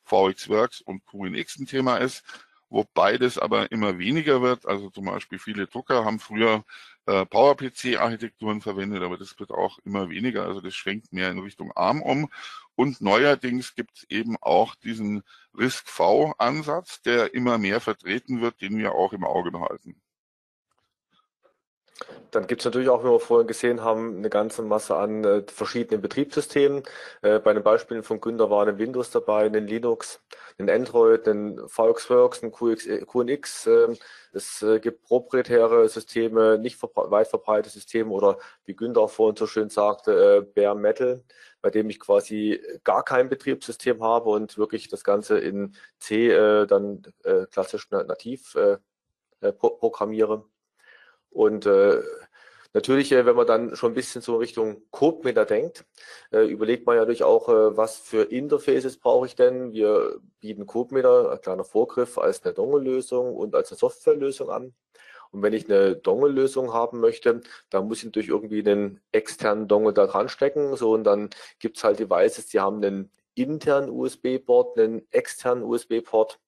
VxWorks 0.05 0.79
und 0.79 1.05
QNX 1.05 1.59
ein 1.59 1.65
Thema 1.65 1.97
ist 1.97 2.23
wobei 2.69 3.17
das 3.17 3.37
aber 3.37 3.71
immer 3.71 3.97
weniger 3.99 4.41
wird. 4.41 4.65
Also 4.65 4.89
zum 4.89 5.05
Beispiel 5.05 5.39
viele 5.39 5.67
Drucker 5.67 6.05
haben 6.05 6.19
früher 6.19 6.63
äh, 7.05 7.25
PowerPC-Architekturen 7.25 8.61
verwendet, 8.61 9.03
aber 9.03 9.17
das 9.17 9.39
wird 9.39 9.51
auch 9.51 9.79
immer 9.85 10.09
weniger. 10.09 10.45
Also 10.45 10.61
das 10.61 10.75
schwenkt 10.75 11.11
mehr 11.13 11.31
in 11.31 11.39
Richtung 11.39 11.71
ARM 11.75 12.01
um. 12.01 12.29
Und 12.75 13.01
neuerdings 13.01 13.75
gibt 13.75 13.97
es 13.97 14.03
eben 14.09 14.37
auch 14.41 14.75
diesen 14.75 15.23
RISC-V-Ansatz, 15.57 17.01
der 17.01 17.33
immer 17.33 17.57
mehr 17.57 17.81
vertreten 17.81 18.41
wird, 18.41 18.61
den 18.61 18.77
wir 18.77 18.93
auch 18.93 19.13
im 19.13 19.23
Auge 19.25 19.51
behalten. 19.51 20.01
Dann 22.31 22.47
gibt 22.47 22.61
es 22.61 22.65
natürlich 22.65 22.89
auch, 22.89 23.03
wie 23.03 23.09
wir 23.09 23.19
vorhin 23.19 23.47
gesehen 23.47 23.81
haben, 23.83 24.17
eine 24.17 24.29
ganze 24.29 24.61
Masse 24.61 24.95
an 24.95 25.23
äh, 25.23 25.43
verschiedenen 25.47 26.01
Betriebssystemen. 26.01 26.83
Äh, 27.21 27.39
bei 27.39 27.53
den 27.53 27.63
Beispielen 27.63 28.03
von 28.03 28.21
Günter 28.21 28.49
waren 28.49 28.69
ein 28.69 28.77
Windows 28.77 29.09
dabei, 29.11 29.45
ein 29.47 29.67
Linux, 29.67 30.21
ein 30.59 30.69
Android, 30.69 31.27
ein 31.27 31.59
VxWorks, 31.67 32.43
ein 32.43 32.51
QX, 32.51 32.85
äh, 32.85 33.05
QNX. 33.05 33.67
Ähm, 33.67 33.97
es 34.31 34.61
äh, 34.61 34.79
gibt 34.79 35.03
proprietäre 35.03 35.89
Systeme, 35.89 36.59
nicht 36.59 36.79
weit 36.81 37.27
verbreitete 37.27 37.73
Systeme 37.73 38.11
oder 38.11 38.37
wie 38.65 38.75
Günter 38.75 39.01
auch 39.01 39.09
vorhin 39.09 39.35
so 39.35 39.47
schön 39.47 39.69
sagte, 39.69 40.37
äh, 40.37 40.41
Bare 40.41 40.75
Metal, 40.75 41.23
bei 41.61 41.71
dem 41.71 41.89
ich 41.89 41.99
quasi 41.99 42.61
gar 42.83 43.03
kein 43.03 43.29
Betriebssystem 43.29 44.03
habe 44.03 44.29
und 44.29 44.57
wirklich 44.57 44.87
das 44.87 45.03
Ganze 45.03 45.39
in 45.39 45.75
C 45.97 46.29
äh, 46.29 46.67
dann 46.67 47.01
klassisch 47.51 47.89
nativ 47.91 48.55
programmiere. 49.41 50.45
Und 51.31 51.65
äh, 51.65 52.01
natürlich, 52.73 53.11
äh, 53.11 53.25
wenn 53.25 53.35
man 53.35 53.47
dann 53.47 53.75
schon 53.75 53.91
ein 53.91 53.95
bisschen 53.95 54.21
so 54.21 54.37
Richtung 54.37 54.83
Codemeter 54.91 55.45
denkt, 55.45 55.85
äh, 56.31 56.45
überlegt 56.45 56.85
man 56.85 56.95
ja 56.95 57.01
natürlich 57.01 57.23
auch, 57.23 57.49
äh, 57.49 57.77
was 57.77 57.97
für 57.97 58.23
Interfaces 58.23 58.97
brauche 58.97 59.25
ich 59.27 59.35
denn. 59.35 59.73
Wir 59.73 60.19
bieten 60.39 60.65
Codemeter, 60.65 61.31
ein 61.31 61.41
kleiner 61.41 61.63
Vorgriff, 61.63 62.17
als 62.17 62.43
eine 62.43 62.53
Dongle-Lösung 62.53 63.35
und 63.35 63.55
als 63.55 63.71
eine 63.71 63.77
Softwarelösung 63.77 64.49
an. 64.49 64.73
Und 65.31 65.43
wenn 65.43 65.53
ich 65.53 65.69
eine 65.69 65.95
Dongle-Lösung 65.95 66.73
haben 66.73 66.99
möchte, 66.99 67.41
dann 67.69 67.87
muss 67.87 67.99
ich 67.99 68.05
natürlich 68.05 68.29
irgendwie 68.29 68.59
einen 68.59 68.99
externen 69.11 69.67
Dongle 69.67 69.93
da 69.93 70.07
dran 70.07 70.29
stecken. 70.29 70.75
So, 70.75 70.93
und 70.93 71.03
dann 71.03 71.29
gibt 71.59 71.77
es 71.77 71.83
halt 71.83 71.99
Devices, 71.99 72.47
die 72.47 72.59
haben 72.59 72.83
einen 72.83 73.11
internen 73.35 73.89
USB-Port, 73.89 74.77
einen 74.77 75.07
externen 75.11 75.63
USB-Port. 75.63 76.39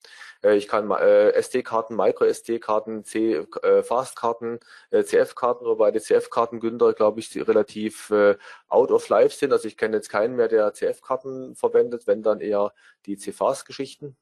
Äh, 0.44 0.56
ich 0.56 0.68
kann 0.68 0.90
äh, 0.92 1.30
SD-Karten, 1.32 1.96
Micro-SD-Karten, 1.96 3.04
äh, 3.14 3.84
Fast-Karten, 3.84 4.60
CF-Karten, 4.92 5.66
wobei 5.66 5.92
die 5.92 6.00
CF-Karten, 6.00 6.60
Günther, 6.60 6.94
glaube 6.94 7.20
ich, 7.20 7.36
relativ 7.36 8.12
out 8.68 8.92
of 8.92 9.08
life 9.10 9.36
sind. 9.36 9.52
Also 9.54 9.68
ich 9.68 9.78
kenne 9.78 9.98
jetzt 9.98 10.10
keinen 10.10 10.36
mehr, 10.36 10.48
der 10.48 10.74
CF-Karten 10.74 11.56
verwendet, 11.56 12.08
wenn 12.08 12.24
dann 12.24 12.42
eher 12.42 12.74
die 13.06 13.18
CFAS-Geschichten. 13.18 14.16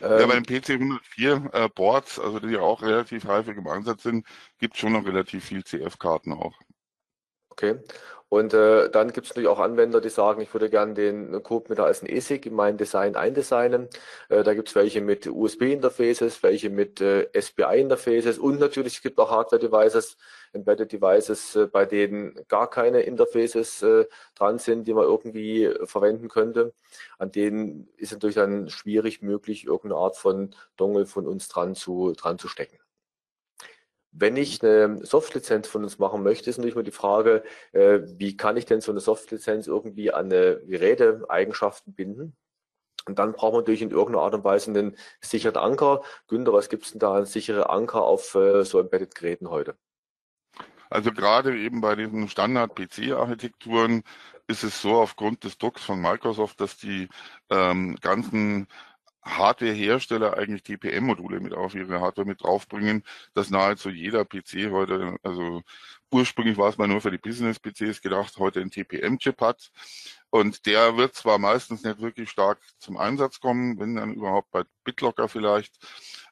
Ja, 0.00 0.20
ähm, 0.20 0.28
bei 0.28 0.40
den 0.40 0.44
PC 0.44 0.70
104 0.70 1.50
äh, 1.52 1.68
Boards, 1.68 2.18
also 2.18 2.40
die 2.40 2.54
ja 2.54 2.60
auch 2.60 2.82
relativ 2.82 3.26
häufig 3.26 3.56
im 3.56 3.68
Einsatz 3.68 4.02
sind, 4.02 4.26
gibt 4.58 4.74
es 4.74 4.80
schon 4.80 4.92
noch 4.92 5.04
relativ 5.04 5.44
viel 5.44 5.62
CF-Karten 5.62 6.32
auch. 6.32 6.54
Okay. 7.54 7.78
Und 8.28 8.52
äh, 8.52 8.90
dann 8.90 9.12
gibt 9.12 9.26
es 9.26 9.30
natürlich 9.30 9.48
auch 9.48 9.60
Anwender, 9.60 10.00
die 10.00 10.08
sagen, 10.08 10.40
ich 10.40 10.52
würde 10.52 10.68
gerne 10.68 10.94
den 10.94 11.40
Code 11.44 11.66
mit 11.68 11.78
als 11.78 12.02
ein 12.02 12.08
ESIG 12.08 12.46
in 12.46 12.54
mein 12.54 12.76
Design 12.76 13.14
eindesignen. 13.14 13.88
Äh, 14.28 14.42
da 14.42 14.54
gibt 14.54 14.68
es 14.68 14.74
welche 14.74 15.00
mit 15.00 15.28
USB-Interfaces, 15.28 16.42
welche 16.42 16.68
mit 16.68 17.00
äh, 17.00 17.28
SPI-Interfaces 17.32 18.38
und 18.38 18.58
natürlich 18.58 19.00
es 19.04 19.18
auch 19.18 19.30
Hardware-Devices, 19.30 20.16
Embedded 20.52 20.90
Devices, 20.90 21.54
äh, 21.54 21.68
bei 21.68 21.86
denen 21.86 22.34
gar 22.48 22.68
keine 22.68 23.02
Interfaces 23.02 23.82
äh, 23.82 24.06
dran 24.34 24.58
sind, 24.58 24.88
die 24.88 24.94
man 24.94 25.04
irgendwie 25.04 25.72
verwenden 25.84 26.28
könnte. 26.28 26.74
An 27.18 27.30
denen 27.30 27.88
ist 27.98 28.12
natürlich 28.12 28.34
dann 28.36 28.68
schwierig 28.68 29.22
möglich, 29.22 29.64
irgendeine 29.64 30.00
Art 30.00 30.16
von 30.16 30.56
Dongle 30.76 31.06
von 31.06 31.28
uns 31.28 31.46
dran 31.48 31.76
zu, 31.76 32.12
dran 32.16 32.38
zu 32.38 32.48
stecken. 32.48 32.83
Wenn 34.16 34.36
ich 34.36 34.62
eine 34.62 35.04
Softlizenz 35.04 35.66
von 35.66 35.82
uns 35.82 35.98
machen 35.98 36.22
möchte, 36.22 36.48
ist 36.48 36.58
natürlich 36.58 36.76
mal 36.76 36.84
die 36.84 36.92
Frage, 36.92 37.42
äh, 37.72 38.00
wie 38.16 38.36
kann 38.36 38.56
ich 38.56 38.64
denn 38.64 38.80
so 38.80 38.92
eine 38.92 39.00
Softlizenz 39.00 39.66
irgendwie 39.66 40.12
an 40.12 40.26
eine 40.26 40.60
Geräteeigenschaften 40.66 41.94
binden? 41.94 42.36
Und 43.06 43.18
dann 43.18 43.32
braucht 43.32 43.52
man 43.52 43.62
natürlich 43.62 43.82
in 43.82 43.90
irgendeiner 43.90 44.24
Art 44.24 44.34
und 44.34 44.44
Weise 44.44 44.70
einen 44.70 44.96
sicheren 45.20 45.56
Anker. 45.56 46.02
Günther, 46.28 46.52
was 46.52 46.68
gibt 46.68 46.84
es 46.84 46.92
denn 46.92 47.00
da 47.00 47.16
an 47.16 47.26
sichere 47.26 47.70
Anker 47.70 48.02
auf 48.02 48.34
äh, 48.36 48.64
so 48.64 48.78
Embedded-Geräten 48.78 49.50
heute? 49.50 49.76
Also 50.90 51.10
gerade 51.10 51.58
eben 51.58 51.80
bei 51.80 51.96
diesen 51.96 52.28
Standard-PC-Architekturen 52.28 54.04
ist 54.46 54.62
es 54.62 54.80
so 54.80 54.94
aufgrund 54.94 55.42
des 55.42 55.58
Drucks 55.58 55.82
von 55.82 56.00
Microsoft, 56.00 56.60
dass 56.60 56.76
die 56.76 57.08
ähm, 57.50 57.96
ganzen 58.00 58.68
Hardware-Hersteller 59.24 60.36
eigentlich 60.36 60.62
TPM-Module 60.62 61.40
mit 61.40 61.54
auf 61.54 61.74
ihre 61.74 62.00
Hardware 62.00 62.26
mit 62.26 62.42
draufbringen, 62.42 63.04
dass 63.34 63.50
nahezu 63.50 63.90
jeder 63.90 64.24
PC 64.24 64.70
heute, 64.70 65.16
also 65.22 65.62
ursprünglich 66.10 66.56
war 66.58 66.68
es 66.68 66.78
mal 66.78 66.88
nur 66.88 67.00
für 67.00 67.10
die 67.10 67.18
Business-PCs 67.18 68.02
gedacht, 68.02 68.36
heute 68.38 68.60
einen 68.60 68.70
TPM-Chip 68.70 69.40
hat. 69.40 69.70
Und 70.30 70.66
der 70.66 70.96
wird 70.96 71.14
zwar 71.14 71.38
meistens 71.38 71.82
nicht 71.84 72.00
wirklich 72.00 72.30
stark 72.30 72.60
zum 72.78 72.96
Einsatz 72.96 73.40
kommen, 73.40 73.78
wenn 73.78 73.96
dann 73.96 74.14
überhaupt 74.14 74.50
bei 74.50 74.64
BitLocker 74.84 75.28
vielleicht, 75.28 75.76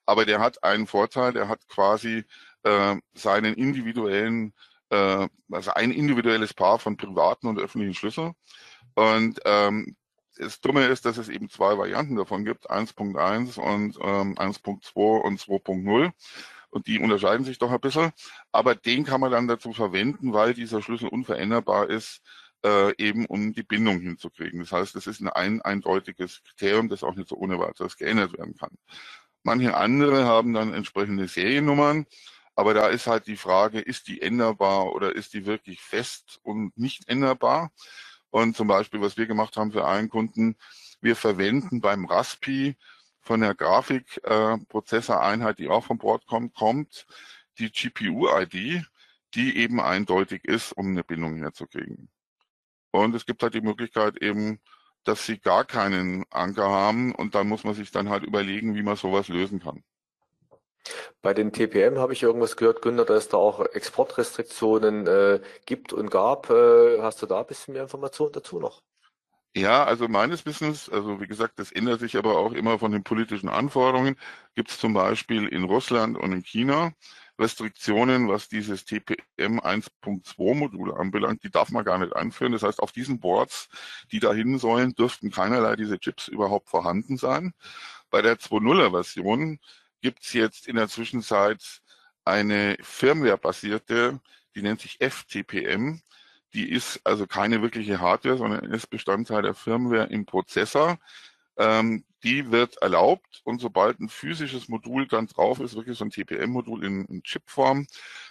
aber 0.06 0.24
der 0.26 0.40
hat 0.40 0.62
einen 0.64 0.86
Vorteil, 0.86 1.32
der 1.32 1.48
hat 1.48 1.66
quasi 1.68 2.24
äh, 2.64 2.96
seinen 3.14 3.54
individuellen, 3.54 4.52
äh, 4.90 5.28
also 5.50 5.72
ein 5.74 5.92
individuelles 5.92 6.54
Paar 6.54 6.78
von 6.78 6.96
privaten 6.96 7.46
und 7.46 7.58
öffentlichen 7.58 7.94
Schlüssel. 7.94 8.32
Und 8.94 9.40
ähm, 9.44 9.96
das 10.38 10.60
Dumme 10.60 10.86
ist, 10.86 11.04
dass 11.04 11.18
es 11.18 11.28
eben 11.28 11.48
zwei 11.48 11.76
Varianten 11.78 12.16
davon 12.16 12.44
gibt, 12.44 12.70
1.1 12.70 13.58
und 13.58 13.98
ähm, 14.00 14.34
1.2 14.36 15.20
und 15.20 15.40
2.0. 15.40 16.12
Und 16.70 16.86
die 16.86 16.98
unterscheiden 16.98 17.44
sich 17.44 17.58
doch 17.58 17.70
ein 17.70 17.80
bisschen. 17.80 18.12
Aber 18.50 18.74
den 18.74 19.04
kann 19.04 19.20
man 19.20 19.30
dann 19.30 19.46
dazu 19.46 19.72
verwenden, 19.72 20.32
weil 20.32 20.54
dieser 20.54 20.80
Schlüssel 20.80 21.08
unveränderbar 21.08 21.90
ist, 21.90 22.22
äh, 22.64 22.94
eben 22.96 23.26
um 23.26 23.52
die 23.52 23.62
Bindung 23.62 24.00
hinzukriegen. 24.00 24.60
Das 24.60 24.72
heißt, 24.72 24.94
das 24.94 25.06
ist 25.06 25.20
ein 25.20 25.60
eindeutiges 25.60 26.42
Kriterium, 26.44 26.88
das 26.88 27.02
auch 27.04 27.14
nicht 27.14 27.28
so 27.28 27.36
ohne 27.36 27.58
weiteres 27.58 27.96
geändert 27.96 28.36
werden 28.38 28.56
kann. 28.56 28.70
Manche 29.42 29.76
andere 29.76 30.24
haben 30.24 30.54
dann 30.54 30.72
entsprechende 30.72 31.28
Seriennummern. 31.28 32.06
Aber 32.54 32.74
da 32.74 32.88
ist 32.88 33.06
halt 33.06 33.26
die 33.26 33.36
Frage, 33.36 33.80
ist 33.80 34.08
die 34.08 34.20
änderbar 34.20 34.92
oder 34.94 35.16
ist 35.16 35.32
die 35.32 35.46
wirklich 35.46 35.80
fest 35.80 36.38
und 36.42 36.76
nicht 36.76 37.08
änderbar? 37.08 37.72
Und 38.32 38.56
zum 38.56 38.66
Beispiel, 38.66 39.00
was 39.02 39.18
wir 39.18 39.26
gemacht 39.26 39.58
haben 39.58 39.72
für 39.72 39.86
einen 39.86 40.08
Kunden, 40.08 40.56
wir 41.02 41.16
verwenden 41.16 41.82
beim 41.82 42.06
Raspi 42.06 42.78
von 43.20 43.42
der 43.42 43.54
Grafikprozessoreinheit, 43.54 45.60
äh, 45.60 45.62
die 45.62 45.68
auch 45.68 45.84
vom 45.84 45.98
Bord 45.98 46.24
kommt, 46.26 47.06
die 47.58 47.70
GPU-ID, 47.70 48.86
die 49.34 49.58
eben 49.58 49.80
eindeutig 49.80 50.46
ist, 50.46 50.72
um 50.72 50.88
eine 50.88 51.04
Bindung 51.04 51.36
herzukriegen. 51.36 52.08
Und 52.90 53.14
es 53.14 53.26
gibt 53.26 53.42
halt 53.42 53.52
die 53.52 53.60
Möglichkeit 53.60 54.16
eben, 54.22 54.60
dass 55.04 55.26
sie 55.26 55.38
gar 55.38 55.66
keinen 55.66 56.24
Anker 56.30 56.70
haben 56.70 57.14
und 57.14 57.34
dann 57.34 57.48
muss 57.48 57.64
man 57.64 57.74
sich 57.74 57.90
dann 57.90 58.08
halt 58.08 58.24
überlegen, 58.24 58.74
wie 58.74 58.82
man 58.82 58.96
sowas 58.96 59.28
lösen 59.28 59.60
kann. 59.60 59.84
Bei 61.20 61.34
den 61.34 61.52
TPM 61.52 61.98
habe 61.98 62.12
ich 62.12 62.22
irgendwas 62.22 62.56
gehört, 62.56 62.82
Günther, 62.82 63.04
dass 63.04 63.24
es 63.24 63.28
da 63.28 63.36
auch 63.36 63.64
Exportrestriktionen 63.66 65.06
äh, 65.06 65.40
gibt 65.66 65.92
und 65.92 66.10
gab. 66.10 66.50
Äh, 66.50 67.00
hast 67.00 67.22
du 67.22 67.26
da 67.26 67.40
ein 67.40 67.46
bisschen 67.46 67.74
mehr 67.74 67.84
Informationen 67.84 68.32
dazu 68.32 68.58
noch? 68.58 68.82
Ja, 69.54 69.84
also 69.84 70.08
meines 70.08 70.46
Wissens, 70.46 70.88
also 70.88 71.20
wie 71.20 71.26
gesagt, 71.26 71.58
das 71.58 71.72
ändert 71.72 72.00
sich 72.00 72.16
aber 72.16 72.38
auch 72.38 72.52
immer 72.52 72.78
von 72.78 72.90
den 72.90 73.04
politischen 73.04 73.50
Anforderungen, 73.50 74.16
gibt 74.54 74.70
es 74.70 74.78
zum 74.78 74.94
Beispiel 74.94 75.46
in 75.46 75.64
Russland 75.64 76.16
und 76.16 76.32
in 76.32 76.42
China 76.42 76.92
Restriktionen, 77.38 78.28
was 78.28 78.48
dieses 78.48 78.84
TPM 78.84 79.58
1.2 79.60 80.54
Modul 80.54 80.94
anbelangt, 80.94 81.42
die 81.44 81.50
darf 81.50 81.70
man 81.70 81.84
gar 81.84 81.98
nicht 81.98 82.14
einführen. 82.14 82.52
Das 82.52 82.62
heißt, 82.62 82.80
auf 82.80 82.92
diesen 82.92 83.20
Boards, 83.20 83.68
die 84.10 84.20
dahin 84.20 84.58
sollen, 84.58 84.94
dürften 84.94 85.30
keinerlei 85.30 85.76
diese 85.76 85.98
Chips 85.98 86.28
überhaupt 86.28 86.68
vorhanden 86.68 87.16
sein. 87.16 87.52
Bei 88.10 88.22
der 88.22 88.38
2.0er 88.38 88.90
Version 88.90 89.58
gibt 90.02 90.24
es 90.24 90.32
jetzt 90.34 90.68
in 90.68 90.76
der 90.76 90.88
Zwischenzeit 90.88 91.62
eine 92.24 92.76
Firmware-basierte, 92.80 94.20
die 94.54 94.62
nennt 94.62 94.80
sich 94.80 94.98
FTPM. 95.00 96.02
Die 96.54 96.70
ist 96.70 97.00
also 97.04 97.26
keine 97.26 97.62
wirkliche 97.62 98.00
Hardware, 98.00 98.36
sondern 98.36 98.64
ist 98.72 98.90
Bestandteil 98.90 99.42
der 99.42 99.54
Firmware 99.54 100.08
im 100.08 100.26
Prozessor. 100.26 100.98
Ähm, 101.56 102.04
die 102.22 102.50
wird 102.50 102.76
erlaubt 102.82 103.40
und 103.44 103.60
sobald 103.60 104.00
ein 104.00 104.08
physisches 104.08 104.68
Modul 104.68 105.08
dann 105.08 105.26
drauf 105.26 105.60
ist, 105.60 105.74
wirklich 105.74 105.98
so 105.98 106.04
ein 106.04 106.10
TPM-Modul 106.10 106.84
in, 106.84 107.04
in 107.06 107.22
Chipform, 107.22 107.86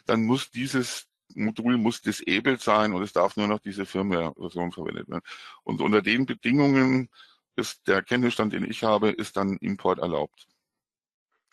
dann 0.05 0.23
muss 0.23 0.51
dieses 0.51 1.07
Modul 1.35 1.77
muss 1.77 2.01
disabled 2.01 2.61
sein 2.61 2.93
und 2.93 3.03
es 3.03 3.13
darf 3.13 3.37
nur 3.37 3.47
noch 3.47 3.59
diese 3.59 3.85
Firmware-Version 3.85 4.71
verwendet 4.71 5.09
werden. 5.09 5.23
Und 5.63 5.81
unter 5.81 6.01
den 6.01 6.25
Bedingungen 6.25 7.09
ist 7.55 7.87
der 7.87 8.01
Kenntnisstand, 8.03 8.53
den 8.53 8.69
ich 8.69 8.83
habe, 8.83 9.09
ist 9.09 9.37
dann 9.37 9.57
Import 9.57 9.99
erlaubt. 9.99 10.47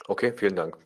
Okay, 0.09 0.33
vielen 0.35 0.57
Dank. 0.57 0.79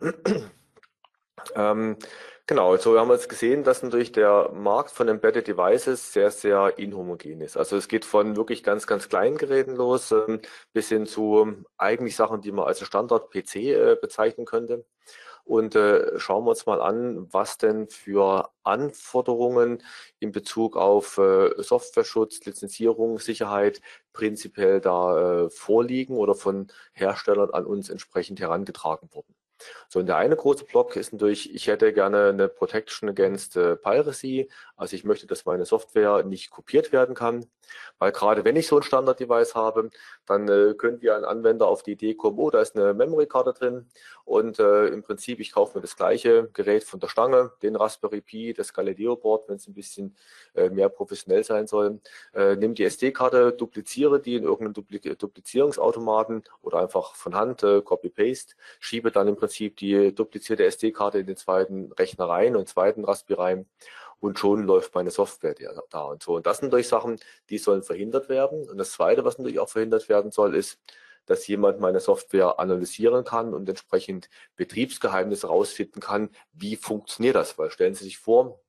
ähm, 1.54 1.96
genau, 2.44 2.76
so 2.76 2.98
haben 2.98 3.06
wir 3.06 3.14
jetzt 3.14 3.28
gesehen, 3.28 3.62
dass 3.62 3.84
natürlich 3.84 4.10
der 4.10 4.50
Markt 4.52 4.90
von 4.90 5.06
Embedded 5.06 5.46
Devices 5.46 6.12
sehr, 6.12 6.32
sehr 6.32 6.76
inhomogen 6.76 7.40
ist. 7.40 7.56
Also 7.56 7.76
es 7.76 7.86
geht 7.86 8.04
von 8.04 8.34
wirklich 8.34 8.64
ganz, 8.64 8.88
ganz 8.88 9.08
kleinen 9.08 9.38
Geräten 9.38 9.76
los 9.76 10.10
ähm, 10.10 10.40
bis 10.72 10.88
hin 10.88 11.06
zu 11.06 11.64
eigentlich 11.78 12.16
Sachen, 12.16 12.40
die 12.40 12.50
man 12.50 12.66
als 12.66 12.84
Standard-PC 12.84 13.54
äh, 13.54 13.96
bezeichnen 14.00 14.44
könnte. 14.44 14.84
Und 15.44 15.74
äh, 15.76 16.18
schauen 16.18 16.44
wir 16.44 16.50
uns 16.50 16.64
mal 16.66 16.80
an, 16.80 17.32
was 17.32 17.58
denn 17.58 17.88
für 17.88 18.50
Anforderungen 18.62 19.82
in 20.18 20.32
Bezug 20.32 20.76
auf 20.76 21.18
äh, 21.18 21.50
Softwareschutz, 21.62 22.44
Lizenzierung, 22.44 23.18
Sicherheit 23.18 23.82
prinzipiell 24.14 24.80
da 24.80 25.44
äh, 25.44 25.50
vorliegen 25.50 26.16
oder 26.16 26.34
von 26.34 26.68
Herstellern 26.92 27.50
an 27.50 27.66
uns 27.66 27.90
entsprechend 27.90 28.40
herangetragen 28.40 29.10
wurden. 29.12 29.34
So, 29.88 30.00
und 30.00 30.06
der 30.06 30.16
eine 30.16 30.36
große 30.36 30.64
Block 30.64 30.96
ist 30.96 31.12
natürlich, 31.12 31.54
ich 31.54 31.66
hätte 31.66 31.92
gerne 31.92 32.28
eine 32.28 32.48
Protection 32.48 33.08
against 33.08 33.56
äh, 33.56 33.76
Piracy. 33.76 34.48
Also 34.76 34.96
ich 34.96 35.04
möchte, 35.04 35.26
dass 35.26 35.44
meine 35.44 35.64
Software 35.64 36.24
nicht 36.24 36.50
kopiert 36.50 36.92
werden 36.92 37.14
kann. 37.14 37.46
Weil 37.98 38.12
gerade 38.12 38.44
wenn 38.44 38.56
ich 38.56 38.66
so 38.66 38.76
ein 38.76 38.82
Standard-Device 38.82 39.54
habe, 39.54 39.90
dann 40.26 40.48
äh, 40.48 40.74
könnte 40.76 41.14
ein 41.14 41.24
Anwender 41.24 41.68
auf 41.68 41.82
die 41.82 41.92
Idee 41.92 42.14
kommen, 42.14 42.38
oh, 42.38 42.50
da 42.50 42.60
ist 42.60 42.76
eine 42.76 42.94
Memory-Karte 42.94 43.52
drin 43.52 43.88
und 44.24 44.58
äh, 44.58 44.86
im 44.86 45.02
Prinzip, 45.02 45.40
ich 45.40 45.52
kaufe 45.52 45.78
mir 45.78 45.82
das 45.82 45.96
gleiche 45.96 46.50
Gerät 46.52 46.84
von 46.84 47.00
der 47.00 47.08
Stange, 47.08 47.52
den 47.62 47.76
Raspberry 47.76 48.20
Pi, 48.20 48.52
das 48.52 48.72
Galileo-Board, 48.72 49.48
wenn 49.48 49.56
es 49.56 49.66
ein 49.68 49.74
bisschen 49.74 50.16
äh, 50.54 50.70
mehr 50.70 50.88
professionell 50.88 51.44
sein 51.44 51.66
soll, 51.66 52.00
äh, 52.34 52.56
nehme 52.56 52.74
die 52.74 52.84
SD-Karte, 52.84 53.52
dupliziere 53.52 54.20
die 54.20 54.36
in 54.36 54.44
irgendeinen 54.44 54.74
Dupli 54.74 55.00
Duplizierungsautomaten 55.00 56.44
oder 56.62 56.78
einfach 56.78 57.14
von 57.14 57.34
Hand, 57.34 57.62
äh, 57.62 57.82
Copy-Paste, 57.82 58.54
schiebe 58.80 59.10
dann 59.10 59.28
im 59.28 59.36
Prinzip 59.36 59.76
die 59.76 60.14
duplizierte 60.14 60.64
SD-Karte 60.64 61.18
in 61.18 61.26
den 61.26 61.36
zweiten 61.36 61.92
Rechner 61.92 62.28
rein 62.28 62.56
und 62.56 62.68
zweiten 62.68 63.04
Raspberry 63.04 63.40
rein 63.40 63.66
und 64.24 64.38
schon 64.38 64.64
läuft 64.64 64.94
meine 64.94 65.10
Software 65.10 65.54
da 65.90 66.02
und 66.04 66.22
so. 66.22 66.36
Und 66.36 66.46
das 66.46 66.58
sind 66.58 66.68
natürlich 66.68 66.88
Sachen, 66.88 67.20
die 67.50 67.58
sollen 67.58 67.82
verhindert 67.82 68.30
werden. 68.30 68.66
Und 68.70 68.78
das 68.78 68.92
Zweite, 68.92 69.22
was 69.22 69.36
natürlich 69.36 69.60
auch 69.60 69.68
verhindert 69.68 70.08
werden 70.08 70.30
soll, 70.30 70.54
ist, 70.56 70.78
dass 71.26 71.46
jemand 71.46 71.78
meine 71.78 72.00
Software 72.00 72.58
analysieren 72.58 73.24
kann 73.24 73.52
und 73.52 73.68
entsprechend 73.68 74.30
Betriebsgeheimnisse 74.56 75.48
rausfinden 75.48 76.00
kann, 76.00 76.30
wie 76.54 76.76
funktioniert 76.76 77.36
das? 77.36 77.58
Weil 77.58 77.70
stellen 77.70 77.94
Sie 77.94 78.04
sich 78.04 78.16
vor, 78.16 78.63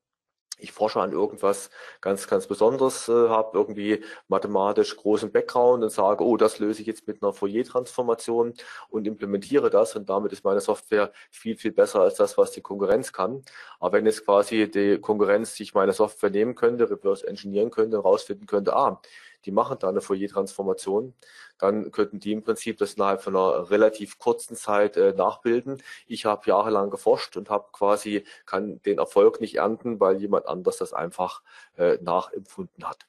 ich 0.58 0.72
forsche 0.72 1.02
an 1.02 1.12
irgendwas 1.12 1.70
ganz, 2.02 2.28
ganz 2.28 2.48
Besonderes, 2.48 3.08
äh, 3.10 3.30
habe 3.30 3.58
irgendwie 3.58 4.04
mathematisch 4.28 4.96
großen 4.96 5.32
Background 5.32 5.84
und 5.84 5.90
sage, 5.90 6.24
oh, 6.24 6.38
das 6.38 6.60
löse 6.60 6.82
ich 6.82 6.88
jetzt 6.88 7.08
mit 7.08 7.22
einer 7.22 7.34
Fourier-Transformation 7.34 8.54
und 8.90 9.08
implementiere 9.08 9.70
das 9.70 9.96
und 9.96 10.10
damit 10.10 10.32
ist 10.34 10.44
meine 10.44 10.62
Software 10.62 11.12
viel, 11.30 11.58
viel 11.58 11.72
besser 11.72 12.02
als 12.02 12.16
das, 12.16 12.38
was 12.38 12.52
die 12.52 12.62
Konkurrenz 12.62 13.14
kann. 13.14 13.44
Aber 13.80 13.98
wenn 13.98 14.06
jetzt 14.06 14.26
quasi 14.26 14.70
die 14.70 15.00
Konkurrenz 15.00 15.56
sich 15.56 15.74
meine 15.74 15.94
Software 15.94 16.30
nehmen 16.30 16.56
könnte, 16.56 16.90
reverse 16.90 17.28
engineeren 17.28 17.72
könnte 17.72 17.98
und 17.98 18.06
rausfinden 18.06 18.48
könnte, 18.48 18.76
ah, 18.76 19.02
die 19.46 19.52
machen 19.52 19.78
da 19.80 19.90
eine 19.90 20.02
Fourier-Transformation, 20.02 21.14
dann 21.58 21.92
könnten 21.92 22.20
die 22.20 22.32
im 22.32 22.44
Prinzip 22.44 22.78
das 22.78 22.94
innerhalb 22.96 23.22
von 23.22 23.36
einer 23.36 23.70
relativ 23.70 24.18
kurzen 24.20 24.56
Zeit 24.56 24.98
äh, 24.98 25.14
nachbilden. 25.14 25.82
Ich 26.08 26.26
habe 26.26 26.48
jahrelang 26.48 26.90
geforscht 26.90 27.38
und 27.38 27.50
habe 27.50 27.68
quasi, 27.72 28.26
kann 28.46 28.82
den 28.84 28.98
Erfolg 28.98 29.42
nicht 29.42 29.56
ernten, 29.56 30.00
weil 30.00 30.18
jemand 30.18 30.48
anders 30.48 30.78
das 30.78 30.94
einfach 30.94 31.42
äh, 31.78 31.98
nachempfunden 32.02 32.88
hat. 32.88 33.08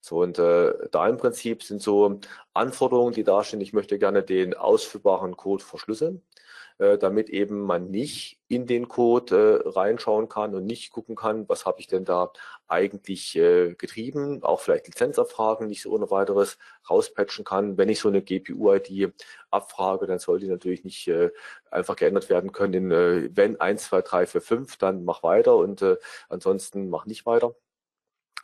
So, 0.00 0.20
und 0.22 0.38
äh, 0.38 0.72
da 0.92 1.08
im 1.08 1.16
Prinzip 1.16 1.62
sind 1.62 1.82
so 1.82 2.20
Anforderungen, 2.54 3.12
die 3.12 3.24
da 3.24 3.42
stehen. 3.42 3.60
Ich 3.60 3.72
möchte 3.72 3.98
gerne 3.98 4.22
den 4.22 4.54
ausführbaren 4.54 5.36
Code 5.36 5.64
verschlüsseln. 5.64 6.22
Äh, 6.78 6.98
damit 6.98 7.30
eben 7.30 7.62
man 7.62 7.90
nicht 7.90 8.38
in 8.48 8.66
den 8.66 8.86
Code 8.86 9.62
äh, 9.64 9.68
reinschauen 9.68 10.28
kann 10.28 10.54
und 10.54 10.66
nicht 10.66 10.90
gucken 10.90 11.16
kann, 11.16 11.48
was 11.48 11.64
habe 11.64 11.80
ich 11.80 11.86
denn 11.86 12.04
da 12.04 12.32
eigentlich 12.68 13.34
äh, 13.34 13.74
getrieben, 13.74 14.42
auch 14.42 14.60
vielleicht 14.60 14.86
Lizenzabfragen 14.86 15.68
nicht 15.68 15.80
so 15.82 15.90
ohne 15.92 16.10
weiteres 16.10 16.58
rauspatchen 16.90 17.46
kann. 17.46 17.78
Wenn 17.78 17.88
ich 17.88 18.00
so 18.00 18.08
eine 18.08 18.20
GPU-ID 18.20 19.14
abfrage, 19.50 20.06
dann 20.06 20.18
soll 20.18 20.38
die 20.38 20.48
natürlich 20.48 20.84
nicht 20.84 21.08
äh, 21.08 21.30
einfach 21.70 21.96
geändert 21.96 22.28
werden 22.28 22.52
können 22.52 22.74
in, 22.74 22.90
äh, 22.90 23.30
wenn 23.34 23.58
1, 23.58 23.84
2, 23.84 24.02
3, 24.02 24.26
4, 24.26 24.40
5, 24.42 24.76
dann 24.76 25.04
mach 25.04 25.22
weiter 25.22 25.56
und 25.56 25.80
äh, 25.80 25.96
ansonsten 26.28 26.90
mach 26.90 27.06
nicht 27.06 27.24
weiter. 27.24 27.54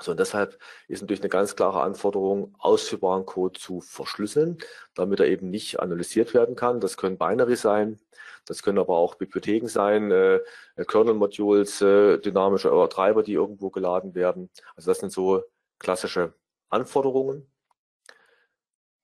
So, 0.03 0.11
und 0.13 0.21
deshalb 0.21 0.59
ist 0.89 1.01
natürlich 1.03 1.21
eine 1.21 1.29
ganz 1.29 1.57
klare 1.57 1.83
Anforderung, 1.83 2.55
ausführbaren 2.59 3.25
Code 3.27 3.59
zu 3.59 3.81
verschlüsseln, 3.81 4.59
damit 4.95 5.21
er 5.21 5.27
eben 5.27 5.51
nicht 5.51 5.81
analysiert 5.81 6.35
werden 6.35 6.57
kann. 6.57 6.81
Das 6.81 6.97
können 6.97 7.19
Binary 7.19 7.57
sein, 7.57 8.01
das 8.47 8.63
können 8.63 8.79
aber 8.79 8.97
auch 8.97 9.15
Bibliotheken 9.15 9.69
sein, 9.69 10.11
äh, 10.11 10.41
Kernel-Modules, 10.77 11.81
äh, 11.83 12.19
dynamische 12.19 12.71
Treiber, 12.91 13.23
die 13.23 13.35
irgendwo 13.35 13.71
geladen 13.71 14.15
werden. 14.15 14.51
Also 14.75 14.91
das 14.91 14.99
sind 14.99 15.13
so 15.13 15.43
klassische 15.79 16.35
Anforderungen. 16.69 17.52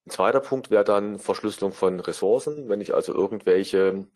Ein 0.09 0.12
zweiter 0.12 0.41
Punkt 0.41 0.71
wäre 0.71 0.85
dann 0.85 1.19
Verschlüsselung 1.19 1.73
von 1.73 2.00
Ressourcen. 2.00 2.71
Wenn 2.71 2.81
ich 2.81 2.95
also 2.95 3.12
irgendwelche 3.12 4.07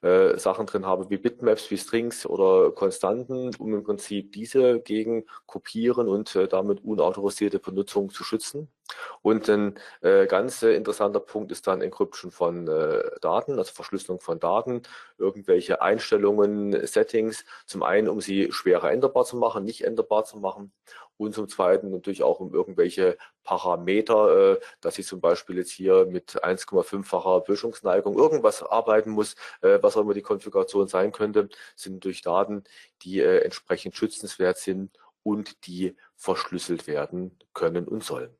äh, 0.00 0.38
Sachen 0.38 0.64
drin 0.64 0.86
habe 0.86 1.10
wie 1.10 1.18
Bitmaps, 1.18 1.70
wie 1.70 1.76
Strings 1.76 2.24
oder 2.24 2.72
Konstanten, 2.72 3.54
um 3.56 3.74
im 3.74 3.84
Prinzip 3.84 4.32
diese 4.32 4.80
gegen 4.80 5.26
Kopieren 5.44 6.08
und 6.08 6.34
äh, 6.36 6.48
damit 6.48 6.82
unautorisierte 6.82 7.58
Benutzung 7.58 8.08
zu 8.08 8.24
schützen. 8.24 8.70
Und 9.20 9.46
ein 9.50 9.78
äh, 10.00 10.26
ganz 10.26 10.62
interessanter 10.62 11.20
Punkt 11.20 11.52
ist 11.52 11.66
dann 11.66 11.82
Encryption 11.82 12.30
von 12.30 12.66
äh, 12.66 13.02
Daten, 13.20 13.58
also 13.58 13.74
Verschlüsselung 13.74 14.20
von 14.20 14.40
Daten, 14.40 14.80
irgendwelche 15.18 15.82
Einstellungen, 15.82 16.86
Settings, 16.86 17.44
zum 17.66 17.82
einen, 17.82 18.08
um 18.08 18.22
sie 18.22 18.50
schwerer 18.52 18.90
änderbar 18.90 19.26
zu 19.26 19.36
machen, 19.36 19.64
nicht 19.64 19.84
änderbar 19.84 20.24
zu 20.24 20.38
machen 20.38 20.72
und 21.22 21.34
zum 21.34 21.48
Zweiten 21.48 21.90
natürlich 21.90 22.22
auch 22.22 22.40
um 22.40 22.52
irgendwelche 22.54 23.16
Parameter, 23.44 24.54
äh, 24.54 24.60
dass 24.80 24.98
ich 24.98 25.06
zum 25.06 25.20
Beispiel 25.20 25.56
jetzt 25.56 25.70
hier 25.70 26.06
mit 26.06 26.42
1,5-facher 26.44 27.40
Böschungsneigung 27.40 28.16
irgendwas 28.16 28.62
arbeiten 28.62 29.10
muss, 29.10 29.34
äh, 29.62 29.78
was 29.82 29.96
auch 29.96 30.02
immer 30.02 30.14
die 30.14 30.22
Konfiguration 30.22 30.88
sein 30.88 31.12
könnte, 31.12 31.48
sind 31.76 32.04
durch 32.04 32.22
Daten, 32.22 32.64
die 33.02 33.20
äh, 33.20 33.38
entsprechend 33.38 33.96
schützenswert 33.96 34.58
sind 34.58 34.98
und 35.22 35.66
die 35.66 35.96
verschlüsselt 36.16 36.86
werden 36.86 37.38
können 37.54 37.88
und 37.88 38.04
sollen. 38.04 38.36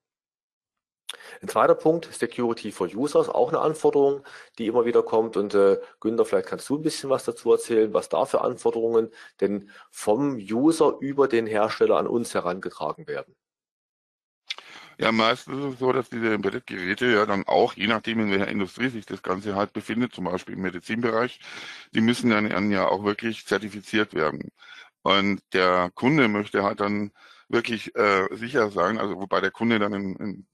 Ein 1.40 1.48
zweiter 1.48 1.74
Punkt, 1.74 2.12
Security 2.12 2.72
for 2.72 2.86
Users, 2.86 3.28
auch 3.28 3.48
eine 3.48 3.60
Anforderung, 3.60 4.24
die 4.58 4.66
immer 4.66 4.84
wieder 4.84 5.02
kommt. 5.02 5.36
Und 5.36 5.54
äh, 5.54 5.78
Günther, 6.00 6.24
vielleicht 6.24 6.48
kannst 6.48 6.68
du 6.68 6.76
ein 6.76 6.82
bisschen 6.82 7.10
was 7.10 7.24
dazu 7.24 7.52
erzählen, 7.52 7.92
was 7.92 8.08
da 8.08 8.24
für 8.24 8.42
Anforderungen 8.42 9.10
denn 9.40 9.70
vom 9.90 10.36
User 10.36 10.96
über 11.00 11.28
den 11.28 11.46
Hersteller 11.46 11.96
an 11.96 12.06
uns 12.06 12.34
herangetragen 12.34 13.06
werden. 13.06 13.34
Ja, 14.98 15.10
meistens 15.10 15.58
ist 15.58 15.74
es 15.74 15.78
so, 15.80 15.92
dass 15.92 16.10
diese 16.10 16.32
Embedded-Geräte 16.32 17.06
ja 17.06 17.26
dann 17.26 17.44
auch, 17.46 17.74
je 17.74 17.86
nachdem 17.86 18.20
in 18.20 18.30
welcher 18.30 18.48
Industrie 18.48 18.88
sich 18.88 19.06
das 19.06 19.22
Ganze 19.22 19.56
halt 19.56 19.72
befindet, 19.72 20.14
zum 20.14 20.24
Beispiel 20.24 20.54
im 20.54 20.62
Medizinbereich, 20.62 21.40
die 21.94 22.00
müssen 22.00 22.30
dann 22.30 22.70
ja 22.70 22.86
auch 22.86 23.02
wirklich 23.04 23.46
zertifiziert 23.46 24.14
werden. 24.14 24.52
Und 25.02 25.40
der 25.52 25.90
Kunde 25.94 26.28
möchte 26.28 26.62
halt 26.62 26.80
dann 26.80 27.12
wirklich 27.48 27.94
äh, 27.96 28.28
sicher 28.32 28.70
sein, 28.70 28.98
also 28.98 29.16
wobei 29.16 29.40
der 29.40 29.50
Kunde 29.50 29.78
dann 29.78 29.92
in, 29.92 30.16
in 30.16 30.46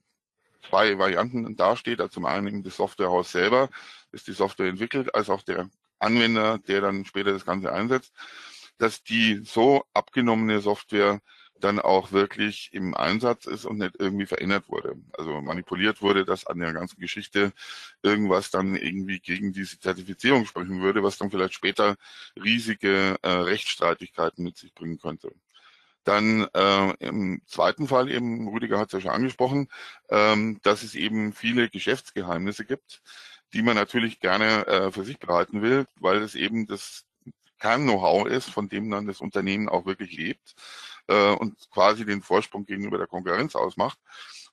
zwei 0.69 0.99
Varianten 0.99 1.57
dasteht. 1.57 2.01
Also 2.01 2.13
zum 2.15 2.27
einen 2.27 2.63
das 2.63 2.77
Softwarehaus 2.77 3.33
selber, 3.33 3.69
das 4.13 4.25
die 4.25 4.33
Software 4.33 4.69
entwickelt, 4.69 5.15
als 5.15 5.31
auch 5.31 5.43
der 5.43 5.69
Anwender, 5.99 6.59
der 6.59 6.81
dann 6.81 7.05
später 7.05 7.33
das 7.33 7.45
Ganze 7.45 7.73
einsetzt, 7.73 8.13
dass 8.79 9.03
die 9.03 9.43
so 9.45 9.85
abgenommene 9.93 10.61
Software 10.61 11.21
dann 11.61 11.81
auch 11.81 12.13
wirklich 12.13 12.71
im 12.73 12.95
Einsatz 12.95 13.47
ist 13.47 13.65
und 13.65 13.79
nicht 13.79 13.97
irgendwie 13.99 14.27
verändert 14.27 14.69
wurde. 14.69 14.97
Also 15.17 15.41
manipuliert 15.41 16.03
wurde, 16.03 16.25
dass 16.25 16.47
an 16.47 16.59
der 16.59 16.73
ganzen 16.73 17.01
Geschichte 17.01 17.53
irgendwas 18.03 18.51
dann 18.51 18.77
irgendwie 18.77 19.21
gegen 19.21 19.53
diese 19.53 19.79
Zertifizierung 19.81 20.47
sprechen 20.47 20.81
würde, 20.81 21.03
was 21.03 21.19
dann 21.19 21.31
vielleicht 21.31 21.55
später 21.55 21.97
riesige 22.37 23.17
äh, 23.23 23.29
Rechtsstreitigkeiten 23.29 24.45
mit 24.45 24.57
sich 24.57 24.75
bringen 24.75 24.99
könnte. 24.99 25.33
Dann 26.09 26.49
äh, 26.55 26.95
im 27.01 27.43
zweiten 27.47 27.87
Fall 27.87 28.11
eben, 28.11 28.49
Rüdiger 28.49 28.79
hat 28.79 28.87
es 28.87 28.95
ja 28.95 29.01
schon 29.03 29.11
angesprochen, 29.11 29.69
ähm, 30.09 30.59
dass 30.63 30.83
es 30.83 30.95
eben 30.95 31.35
viele 31.35 31.69
Geschäftsgeheimnisse 31.69 32.65
gibt, 32.65 33.03
die 33.53 33.61
man 33.61 33.77
natürlich 33.77 34.19
gerne 34.19 34.67
äh, 34.67 34.91
für 34.91 35.05
sich 35.05 35.19
behalten 35.19 35.61
will, 35.61 35.87
weil 35.97 36.23
es 36.23 36.35
eben 36.35 36.67
das 36.67 37.05
Kern-Know-how 37.59 38.27
ist, 38.27 38.49
von 38.49 38.71
dem 38.71 38.91
dann 38.91 39.07
das 39.07 39.21
Unternehmen 39.21 39.69
auch 39.69 39.85
wirklich 39.85 40.17
lebt 40.17 40.55
äh, 41.09 41.33
und 41.33 41.69
quasi 41.71 42.07
den 42.07 42.23
Vorsprung 42.23 42.65
gegenüber 42.65 42.97
der 42.97 43.07
Konkurrenz 43.07 43.55
ausmacht. 43.55 43.99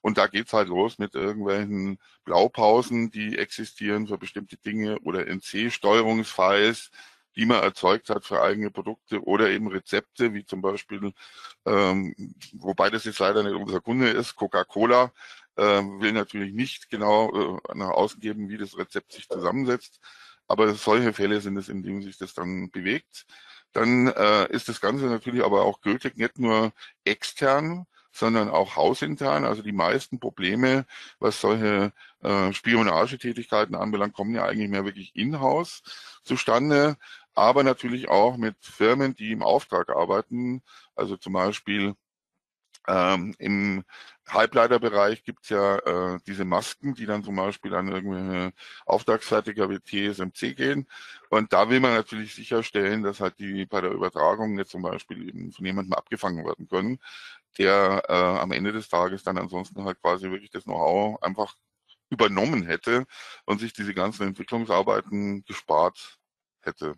Und 0.02 0.18
da 0.18 0.28
geht's 0.28 0.52
halt 0.52 0.68
los 0.68 0.98
mit 0.98 1.15
irgendwelchen 1.15 2.00
Blaupausen, 2.26 3.12
die 3.12 3.38
existieren 3.38 4.08
für 4.08 4.18
bestimmte 4.18 4.58
Dinge 4.58 5.00
oder 5.00 5.26
NC-Steuerungsfiles, 5.26 6.91
die 7.36 7.45
man 7.45 7.63
erzeugt 7.63 8.10
hat 8.10 8.26
für 8.26 8.41
eigene 8.41 8.71
Produkte 8.71 9.24
oder 9.24 9.50
eben 9.50 9.67
Rezepte, 9.67 10.34
wie 10.34 10.45
zum 10.45 10.62
Beispiel, 10.62 11.13
ähm, 11.65 12.15
wobei 12.54 12.89
das 12.89 13.04
jetzt 13.06 13.19
leider 13.19 13.43
nicht 13.43 13.56
unser 13.56 13.82
Kunde 13.82 14.10
ist, 14.10 14.36
Coca-Cola 14.36 15.12
äh, 15.56 15.63
will 15.63 16.13
natürlich 16.13 16.54
nicht 16.54 16.89
genau 16.89 17.58
äh, 17.58 17.78
nach 17.78 17.89
außen 17.89 18.19
geben, 18.19 18.50
wie 18.50 18.58
das 18.58 18.78
Rezept 18.78 19.13
sich 19.13 19.28
zusammensetzt, 19.28 20.00
aber 20.48 20.74
solche 20.76 21.13
Fälle 21.13 21.41
sind 21.41 21.58
es, 21.58 21.69
in 21.69 21.84
denen 21.84 22.02
sich 22.02 22.17
das 22.17 22.34
dann 22.34 22.69
bewegt. 22.71 23.26
Dann 23.74 24.08
äh, 24.08 24.50
ist 24.52 24.69
das 24.69 24.80
Ganze 24.80 25.06
natürlich 25.06 25.43
aber 25.43 25.63
auch 25.63 25.82
gültig, 25.82 26.17
nicht 26.17 26.39
nur 26.39 26.71
extern, 27.04 27.86
sondern 28.15 28.50
auch 28.50 28.78
hausintern. 28.78 29.43
Also 29.43 29.62
die 29.62 29.74
meisten 29.74 30.19
Probleme, 30.19 30.86
was 31.19 31.41
solche 31.41 31.91
äh, 32.24 32.54
Spionagetätigkeiten 32.54 33.76
anbelangt, 33.76 34.13
kommen 34.13 34.34
ja 34.34 34.45
eigentlich 34.45 34.69
mehr 34.69 34.86
wirklich 34.86 35.15
in-house 35.15 35.84
zustande 36.24 36.98
aber 37.36 37.63
natürlich 37.63 38.10
auch 38.10 38.38
mit 38.38 38.56
Firmen, 38.62 39.15
die 39.15 39.32
im 39.32 39.43
Auftrag 39.43 39.89
arbeiten. 39.89 40.63
Also 40.95 41.17
zum 41.17 41.34
Beispiel 41.34 41.95
ähm, 42.88 43.36
im 43.39 43.84
Halbleiterbereich 44.28 45.24
gibt's 45.24 45.50
ja 45.50 45.78
äh, 45.80 46.19
diese 46.28 46.45
Masken, 46.45 46.93
die 46.95 47.06
dann 47.06 47.24
zum 47.24 47.36
Beispiel 47.36 47.74
an 47.76 47.88
irgendwelche 47.89 48.54
Auftragsfertiger 48.86 49.69
wie 49.69 49.80
TSMC 49.80 50.56
gehen. 50.56 50.88
Und 51.30 51.54
da 51.54 51.69
will 51.69 51.80
man 51.80 51.93
natürlich 51.93 52.34
sicherstellen, 52.36 53.04
dass 53.04 53.19
halt 53.21 53.39
die 53.39 53.65
bei 53.65 53.82
der 53.82 53.91
Übertragung 53.91 54.56
nicht 54.56 54.69
zum 54.69 54.82
Beispiel 54.82 55.28
eben 55.30 55.52
von 55.52 55.65
jemandem 55.65 55.93
abgefangen 55.93 56.45
werden 56.45 56.67
können, 56.67 57.00
der 57.58 58.04
äh, 58.08 58.13
am 58.13 58.52
Ende 58.52 58.71
des 58.71 58.89
Tages 58.89 59.24
dann 59.24 59.38
ansonsten 59.38 59.84
halt 59.86 60.02
quasi 60.02 60.30
wirklich 60.32 60.52
das 60.52 60.63
Know-how 60.65 61.21
einfach 61.24 61.56
übernommen 62.10 62.63
hätte 62.63 63.06
und 63.45 63.60
sich 63.60 63.74
diese 63.74 63.93
ganzen 63.93 64.28
Entwicklungsarbeiten 64.28 65.43
gespart 65.45 66.19
hätte. 66.62 66.95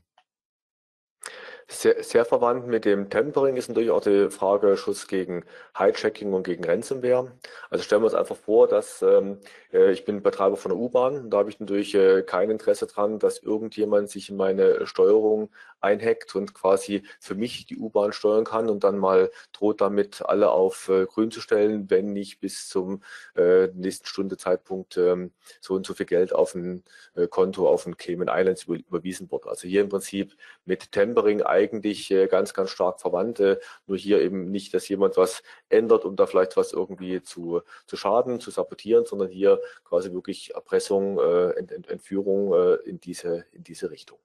Sehr, 1.69 2.01
sehr 2.01 2.23
verwandt 2.23 2.65
mit 2.67 2.85
dem 2.85 3.09
Tempering 3.09 3.57
ist 3.57 3.67
natürlich 3.67 3.91
auch 3.91 3.99
die 3.99 4.29
Frage 4.29 4.77
Schutz 4.77 5.05
gegen 5.07 5.43
Hijacking 5.77 6.33
und 6.33 6.43
gegen 6.43 6.63
Ransomware. 6.63 7.33
Also 7.69 7.83
stellen 7.83 8.01
wir 8.03 8.05
uns 8.05 8.13
einfach 8.13 8.37
vor, 8.37 8.69
dass 8.69 9.01
ähm, 9.01 9.39
äh, 9.66 9.66
ich 9.71 10.05
bin 10.05 10.23
Betreiber 10.23 10.55
von 10.55 10.69
der 10.69 10.79
U-Bahn. 10.79 11.29
Da 11.29 11.37
habe 11.39 11.49
ich 11.49 11.59
natürlich 11.59 11.93
äh, 11.93 12.23
kein 12.23 12.49
Interesse 12.49 12.87
dran, 12.87 13.19
dass 13.19 13.39
irgendjemand 13.39 14.09
sich 14.09 14.29
in 14.29 14.37
meine 14.37 14.85
Steuerung 14.87 15.49
einhackt 15.81 16.35
und 16.35 16.53
quasi 16.53 17.03
für 17.19 17.35
mich 17.35 17.65
die 17.65 17.77
U-Bahn 17.77 18.13
steuern 18.13 18.45
kann 18.45 18.69
und 18.69 18.83
dann 18.83 18.97
mal 18.97 19.29
droht 19.53 19.81
damit 19.81 20.23
alle 20.23 20.49
auf 20.51 20.89
äh, 20.89 21.05
grün 21.05 21.31
zu 21.31 21.41
stellen, 21.41 21.89
wenn 21.89 22.13
nicht 22.13 22.39
bis 22.39 22.67
zum 22.69 23.01
äh, 23.35 23.67
nächsten 23.67 24.07
Stunde 24.07 24.37
Zeitpunkt 24.37 24.97
ähm, 24.97 25.31
so 25.61 25.75
und 25.75 25.85
so 25.85 25.93
viel 25.93 26.05
Geld 26.05 26.33
auf 26.33 26.55
ein 26.55 26.83
äh, 27.15 27.27
Konto 27.27 27.67
auf 27.67 27.85
ein 27.85 27.97
Cayman 27.97 28.29
Islands 28.29 28.63
über, 28.63 28.75
überwiesen 28.75 29.29
wird. 29.31 29.47
Also 29.47 29.67
hier 29.67 29.81
im 29.81 29.89
Prinzip 29.89 30.35
mit 30.65 30.91
Tempering 30.91 31.41
eigentlich 31.43 32.09
äh, 32.11 32.27
ganz, 32.27 32.53
ganz 32.53 32.71
stark 32.71 32.99
verwandt. 32.99 33.39
Äh, 33.39 33.57
nur 33.85 33.97
hier 33.97 34.21
eben 34.21 34.49
nicht, 34.49 34.73
dass 34.73 34.87
jemand 34.89 35.17
was 35.17 35.43
ändert, 35.69 36.05
um 36.05 36.15
da 36.15 36.25
vielleicht 36.25 36.57
was 36.57 36.73
irgendwie 36.73 37.21
zu, 37.21 37.61
zu 37.85 37.97
schaden, 37.97 38.39
zu 38.39 38.51
sabotieren, 38.51 39.05
sondern 39.05 39.29
hier 39.29 39.59
quasi 39.83 40.11
wirklich 40.11 40.53
Erpressung, 40.55 41.19
äh, 41.19 41.51
Ent, 41.51 41.71
Ent, 41.71 41.89
Entführung 41.89 42.53
äh, 42.53 42.75
in, 42.89 42.99
diese, 42.99 43.45
in 43.51 43.63
diese 43.63 43.89
Richtung. 43.89 44.19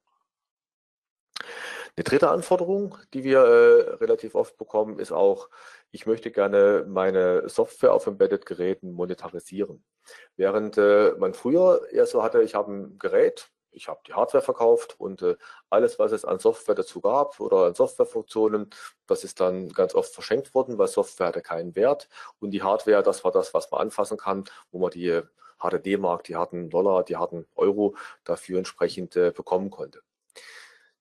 Eine 1.94 2.04
dritte 2.04 2.30
Anforderung, 2.30 2.96
die 3.12 3.22
wir 3.22 3.40
äh, 3.40 3.94
relativ 3.96 4.34
oft 4.34 4.56
bekommen, 4.56 4.98
ist 4.98 5.12
auch, 5.12 5.50
ich 5.90 6.06
möchte 6.06 6.30
gerne 6.30 6.86
meine 6.88 7.48
Software 7.50 7.92
auf 7.92 8.06
Embedded-Geräten 8.06 8.92
monetarisieren. 8.92 9.84
Während 10.36 10.78
äh, 10.78 11.12
man 11.18 11.34
früher 11.34 11.86
eher 11.90 12.06
so 12.06 12.22
hatte, 12.22 12.42
ich 12.42 12.54
habe 12.54 12.72
ein 12.72 12.98
Gerät, 12.98 13.51
ich 13.72 13.88
habe 13.88 14.00
die 14.06 14.14
Hardware 14.14 14.42
verkauft 14.42 14.96
und 14.98 15.22
äh, 15.22 15.36
alles, 15.70 15.98
was 15.98 16.12
es 16.12 16.24
an 16.24 16.38
Software 16.38 16.74
dazu 16.74 17.00
gab 17.00 17.40
oder 17.40 17.66
an 17.66 17.74
Softwarefunktionen, 17.74 18.70
das 19.06 19.24
ist 19.24 19.40
dann 19.40 19.70
ganz 19.70 19.94
oft 19.94 20.12
verschenkt 20.12 20.54
worden, 20.54 20.78
weil 20.78 20.88
Software 20.88 21.28
hatte 21.28 21.42
keinen 21.42 21.74
Wert 21.74 22.08
und 22.40 22.50
die 22.50 22.62
Hardware, 22.62 23.02
das 23.02 23.24
war 23.24 23.32
das, 23.32 23.54
was 23.54 23.70
man 23.70 23.80
anfassen 23.80 24.18
kann, 24.18 24.44
wo 24.70 24.78
man 24.78 24.90
die 24.90 25.22
harte 25.58 25.80
D-Mark, 25.80 26.24
die 26.24 26.36
harten 26.36 26.70
Dollar, 26.70 27.04
die 27.04 27.16
harten 27.16 27.46
Euro 27.56 27.96
dafür 28.24 28.58
entsprechend 28.58 29.16
äh, 29.16 29.30
bekommen 29.30 29.70
konnte. 29.70 30.02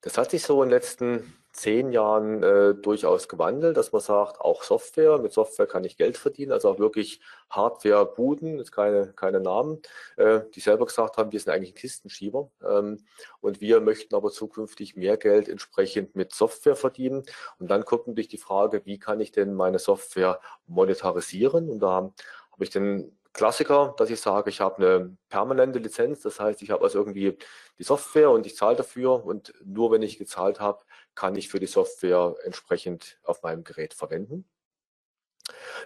Das 0.02 0.18
hat 0.18 0.32
sich 0.32 0.44
so 0.44 0.62
in 0.64 0.70
den 0.70 0.76
letzten 0.76 1.34
zehn 1.54 1.92
Jahren 1.92 2.44
äh, 2.44 2.74
durchaus 2.74 3.28
gewandelt, 3.28 3.76
dass 3.76 3.92
man 3.92 4.02
sagt, 4.02 4.40
auch 4.40 4.64
Software, 4.64 5.18
mit 5.18 5.34
Software 5.34 5.68
kann 5.68 5.84
ich 5.84 5.98
Geld 5.98 6.18
verdienen, 6.18 6.54
also 6.54 6.70
auch 6.70 6.80
wirklich 6.80 7.20
Hardware-Buden, 7.50 8.58
jetzt 8.58 8.72
keine, 8.72 9.14
keine 9.14 9.42
Namen, 9.42 9.82
äh, 10.16 10.42
die 10.56 10.62
selber 10.62 10.86
gesagt 10.86 11.18
haben, 11.18 11.32
wir 11.32 11.40
sind 11.40 11.52
eigentlich 11.52 11.74
ein 11.74 11.76
Kistenschieber 11.76 12.50
ähm, 12.68 13.04
und 13.42 13.60
wir 13.60 13.82
möchten 13.82 14.16
aber 14.16 14.32
zukünftig 14.32 14.96
mehr 14.96 15.18
Geld 15.18 15.50
entsprechend 15.50 16.16
mit 16.16 16.34
Software 16.34 16.78
verdienen. 16.78 17.24
Und 17.60 17.70
dann 17.70 17.84
kommt 17.84 18.08
natürlich 18.08 18.30
die 18.30 18.38
Frage, 18.38 18.86
wie 18.86 18.98
kann 18.98 19.20
ich 19.20 19.32
denn 19.32 19.54
meine 19.54 19.80
Software 19.80 20.40
monetarisieren? 20.68 21.70
Und 21.70 21.80
da 21.80 21.92
habe 21.92 22.64
ich 22.64 22.70
den 22.70 23.18
Klassiker, 23.34 23.96
dass 23.98 24.10
ich 24.10 24.20
sage, 24.20 24.50
ich 24.50 24.60
habe 24.62 24.76
eine 24.78 25.18
permanente 25.30 25.80
Lizenz, 25.80 26.22
das 26.22 26.40
heißt, 26.40 26.62
ich 26.62 26.72
habe 26.72 26.84
also 26.84 27.00
irgendwie 27.00 27.38
die 27.80 27.84
Software 27.84 28.30
und 28.32 28.46
ich 28.46 28.56
zahle 28.56 28.76
dafür 28.76 29.24
und 29.24 29.54
nur 29.64 29.92
wenn 29.92 30.02
ich 30.02 30.18
gezahlt 30.18 30.60
habe, 30.60 30.84
kann 31.16 31.36
ich 31.36 31.50
für 31.50 31.60
die 31.60 31.68
Software 31.68 32.36
entsprechend 32.44 33.20
auf 33.24 33.42
meinem 33.44 33.64
Gerät 33.64 33.94
verwenden. 33.94 34.46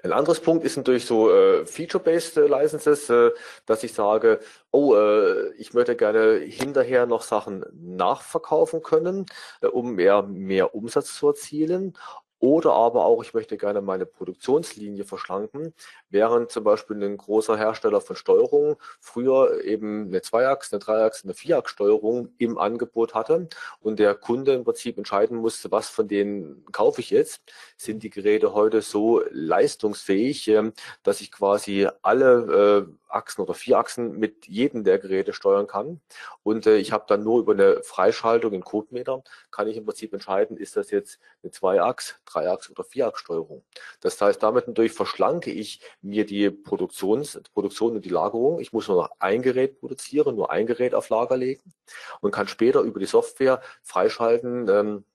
Ein 0.04 0.12
anderes 0.12 0.40
Punkt 0.40 0.66
ist 0.66 0.78
natürlich 0.78 1.06
so 1.06 1.32
äh, 1.32 1.66
Feature-Based 1.66 2.38
äh, 2.38 2.48
Licenses, 2.48 3.10
äh, 3.10 3.32
dass 3.66 3.84
ich 3.84 3.94
sage, 3.94 4.40
oh, 4.72 4.96
äh, 4.96 5.54
ich 5.56 5.74
möchte 5.74 5.96
gerne 5.96 6.40
hinterher 6.40 7.06
noch 7.06 7.22
Sachen 7.22 7.66
nachverkaufen 7.74 8.82
können, 8.84 9.26
äh, 9.62 9.68
um 9.68 9.96
mehr, 9.96 10.24
mehr 10.24 10.76
Umsatz 10.76 11.16
zu 11.16 11.30
erzielen. 11.30 11.98
Oder 12.40 12.74
aber 12.74 13.06
auch, 13.06 13.24
ich 13.24 13.34
möchte 13.34 13.58
gerne 13.58 13.82
meine 13.82 14.06
Produktionslinie 14.06 15.06
verschlanken, 15.06 15.74
während 16.10 16.52
zum 16.52 16.64
Beispiel 16.64 17.02
ein 17.04 17.18
großer 17.18 17.58
Hersteller 17.58 18.02
von 18.02 18.16
Steuerung 18.16 18.76
früher 19.00 19.64
eben 19.64 20.08
eine 20.08 20.22
Zweiachs-, 20.22 20.72
eine 20.72 20.80
Dreiachs-, 20.80 21.24
eine 21.24 21.34
Vierachs-Steuerung 21.34 22.30
im 22.38 22.58
Angebot 22.58 23.14
hatte 23.16 23.48
und 23.80 24.00
der 24.00 24.16
Kunde 24.16 24.54
im 24.54 24.64
Prinzip 24.64 24.98
entscheiden 24.98 25.38
musste, 25.38 25.72
was 25.72 25.90
von 25.90 26.08
denen 26.08 26.66
kaufe 26.72 27.02
ich 27.02 27.10
jetzt, 27.10 27.42
sind 27.78 28.04
die 28.04 28.10
Geräte 28.10 28.54
heute 28.54 28.82
so 28.82 29.24
leistungsfähig, 29.32 30.48
ähm, 30.50 30.74
dass 31.04 31.22
ich 31.22 31.32
quasi 31.32 31.88
alle 32.02 32.88
äh, 32.88 32.94
Achsen 33.16 33.42
oder 33.42 33.54
vier 33.54 33.78
Achsen 33.78 34.20
mit 34.20 34.48
jedem 34.48 34.84
der 34.84 35.00
Geräte 35.00 35.34
steuern 35.34 35.68
kann. 35.68 36.02
Und 36.44 36.68
äh, 36.68 36.78
ich 36.78 36.92
habe 36.92 37.06
dann 37.08 37.24
nur 37.24 37.40
über 37.40 37.54
eine 37.54 37.82
Freischaltung 37.84 38.54
in 38.54 38.64
Codemeter, 38.64 39.24
kann 39.52 39.68
ich 39.68 39.78
im 39.78 39.86
Prinzip 39.86 40.14
entscheiden, 40.14 40.58
ist 40.58 40.76
das 40.76 40.92
jetzt 40.92 41.20
eine 41.42 41.52
Zweiachs-, 41.52 42.20
Dreiachs- 42.26 42.70
oder 42.70 42.84
Vierachs-Steuerung. 42.84 43.64
Das 44.02 44.20
heißt, 44.20 44.42
damit 44.42 44.68
natürlich 44.68 44.94
verschlanke 44.94 45.52
ich 45.52 45.82
mir 46.02 46.26
die 46.26 46.50
Produktions, 46.50 47.40
Produktion 47.54 47.96
und 47.96 48.06
die 48.06 48.10
Lagerung. 48.10 48.60
Ich 48.60 48.74
muss 48.74 48.88
nur 48.88 49.04
noch 49.04 49.12
ein 49.20 49.42
Gerät 49.42 49.80
produzieren, 49.80 50.36
nur 50.36 50.52
ein 50.52 50.66
Gerät 50.66 50.94
auf 50.94 51.10
Lager 51.10 51.38
legen 51.38 51.74
und 52.22 52.32
kann 52.32 52.48
später 52.48 52.82
über 52.82 53.00
die 53.00 53.06
Software 53.06 53.62
freischalten, 53.84 54.68
ähm, 54.70 55.06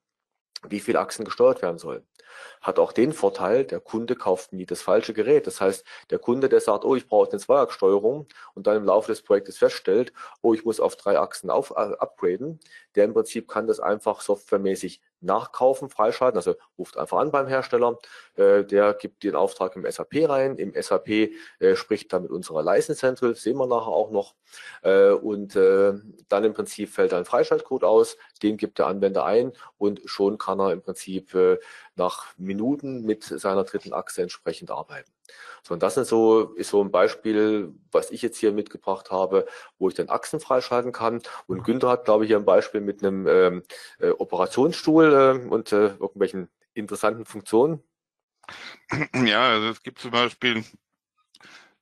wie 0.69 0.81
viele 0.81 1.01
Achsen 1.01 1.25
gesteuert 1.25 1.63
werden 1.63 1.79
sollen 1.79 2.07
hat 2.61 2.79
auch 2.79 2.93
den 2.93 3.13
Vorteil, 3.13 3.65
der 3.65 3.81
Kunde 3.81 4.17
kauft 4.17 4.53
nie 4.53 4.67
das 4.67 4.83
falsche 4.83 5.15
Gerät. 5.15 5.47
Das 5.47 5.61
heißt, 5.61 5.85
der 6.11 6.19
Kunde, 6.19 6.49
der 6.49 6.61
sagt, 6.61 6.85
oh, 6.85 6.97
ich 6.97 7.07
brauche 7.07 7.31
eine 7.31 7.41
Zweiachssteuerung 7.41 8.27
und 8.55 8.67
dann 8.67 8.77
im 8.77 8.85
Laufe 8.85 9.13
des 9.13 9.23
Projektes 9.23 9.59
feststellt, 9.59 10.13
oh, 10.43 10.55
ich 10.55 10.65
muss 10.65 10.81
auf 10.81 10.97
drei 10.97 11.19
Achsen 11.19 11.51
auf, 11.51 11.71
äh, 11.71 11.75
upgraden, 11.75 12.61
der 12.95 13.05
im 13.05 13.15
Prinzip 13.15 13.49
kann 13.49 13.67
das 13.67 13.81
einfach 13.81 14.21
softwaremäßig 14.21 15.01
nachkaufen, 15.21 15.91
freischalten, 15.91 16.39
also 16.39 16.55
ruft 16.79 16.97
einfach 16.97 17.19
an 17.19 17.31
beim 17.31 17.47
Hersteller, 17.47 17.99
äh, 18.37 18.65
der 18.65 18.95
gibt 18.95 19.23
den 19.23 19.37
Auftrag 19.37 19.77
im 19.77 19.91
SAP 19.91 20.29
rein, 20.29 20.57
im 20.57 20.73
SAP 20.81 21.09
äh, 21.59 21.77
spricht 21.77 22.13
dann 22.13 22.23
mit 22.23 22.31
unserer 22.31 22.63
License 22.63 23.01
Central, 23.01 23.35
sehen 23.35 23.59
wir 23.59 23.67
nachher 23.67 23.89
auch 23.89 24.11
noch, 24.11 24.35
äh, 24.83 25.11
und 25.11 25.57
äh, 25.57 25.93
dann 26.29 26.45
im 26.45 26.55
Prinzip 26.55 26.89
fällt 26.91 27.13
ein 27.13 27.25
Freischaltcode 27.25 27.85
aus, 27.85 28.17
den 28.43 28.57
gibt 28.57 28.79
der 28.79 28.87
Anwender 28.87 29.25
ein 29.25 29.53
und 29.79 30.01
schon 30.07 30.39
kann 30.39 30.59
er 30.59 30.73
im 30.73 30.83
Prinzip 30.83 31.35
äh, 31.35 31.59
nach 32.01 32.27
Minuten 32.39 33.05
mit 33.05 33.23
seiner 33.23 33.65
dritten 33.65 33.93
Achse 33.93 34.23
entsprechend 34.23 34.71
arbeiten. 34.71 35.13
So, 35.63 35.75
und 35.75 35.83
das 35.83 35.97
ist 35.97 36.09
so, 36.09 36.55
ist 36.55 36.71
so 36.71 36.83
ein 36.83 36.91
Beispiel, 36.91 37.73
was 37.93 38.11
ich 38.11 38.23
jetzt 38.23 38.39
hier 38.39 38.53
mitgebracht 38.53 39.11
habe, 39.11 39.47
wo 39.79 39.89
ich 39.89 39.95
dann 39.95 40.09
Achsen 40.09 40.41
freischalten 40.41 40.93
kann. 40.93 41.23
Und 41.47 41.63
Günther 41.63 41.91
hat, 41.91 42.07
glaube 42.07 42.25
ich, 42.25 42.29
hier 42.29 42.39
ein 42.39 42.45
Beispiel 42.45 42.81
mit 42.81 43.05
einem 43.05 43.27
ähm, 43.29 43.63
äh, 43.99 44.11
Operationsstuhl 44.11 45.13
äh, 45.13 45.49
und 45.49 45.73
äh, 45.73 45.89
irgendwelchen 45.89 46.49
interessanten 46.75 47.27
Funktionen. 47.27 47.83
Ja, 49.15 49.51
also 49.51 49.69
es 49.69 49.83
gibt 49.83 50.01
zum 50.01 50.11
Beispiel 50.11 50.65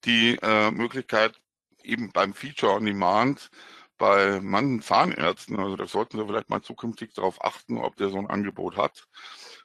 die 0.05 0.39
äh, 0.43 0.71
Möglichkeit, 0.71 1.41
eben 1.83 2.13
beim 2.13 2.35
Feature 2.35 2.75
on 2.75 2.85
Demand 2.85 3.51
bei 3.99 4.41
manchen 4.41 4.81
Zahnärzten, 4.81 5.59
also 5.59 5.77
da 5.77 5.87
sollten 5.87 6.19
Sie 6.19 6.25
vielleicht 6.25 6.51
mal 6.51 6.63
zukünftig 6.63 7.15
darauf 7.15 7.45
achten, 7.45 7.79
ob 7.79 7.97
der 7.97 8.11
so 8.11 8.19
ein 8.19 8.31
Angebot 8.31 8.77
hat, 8.77 9.09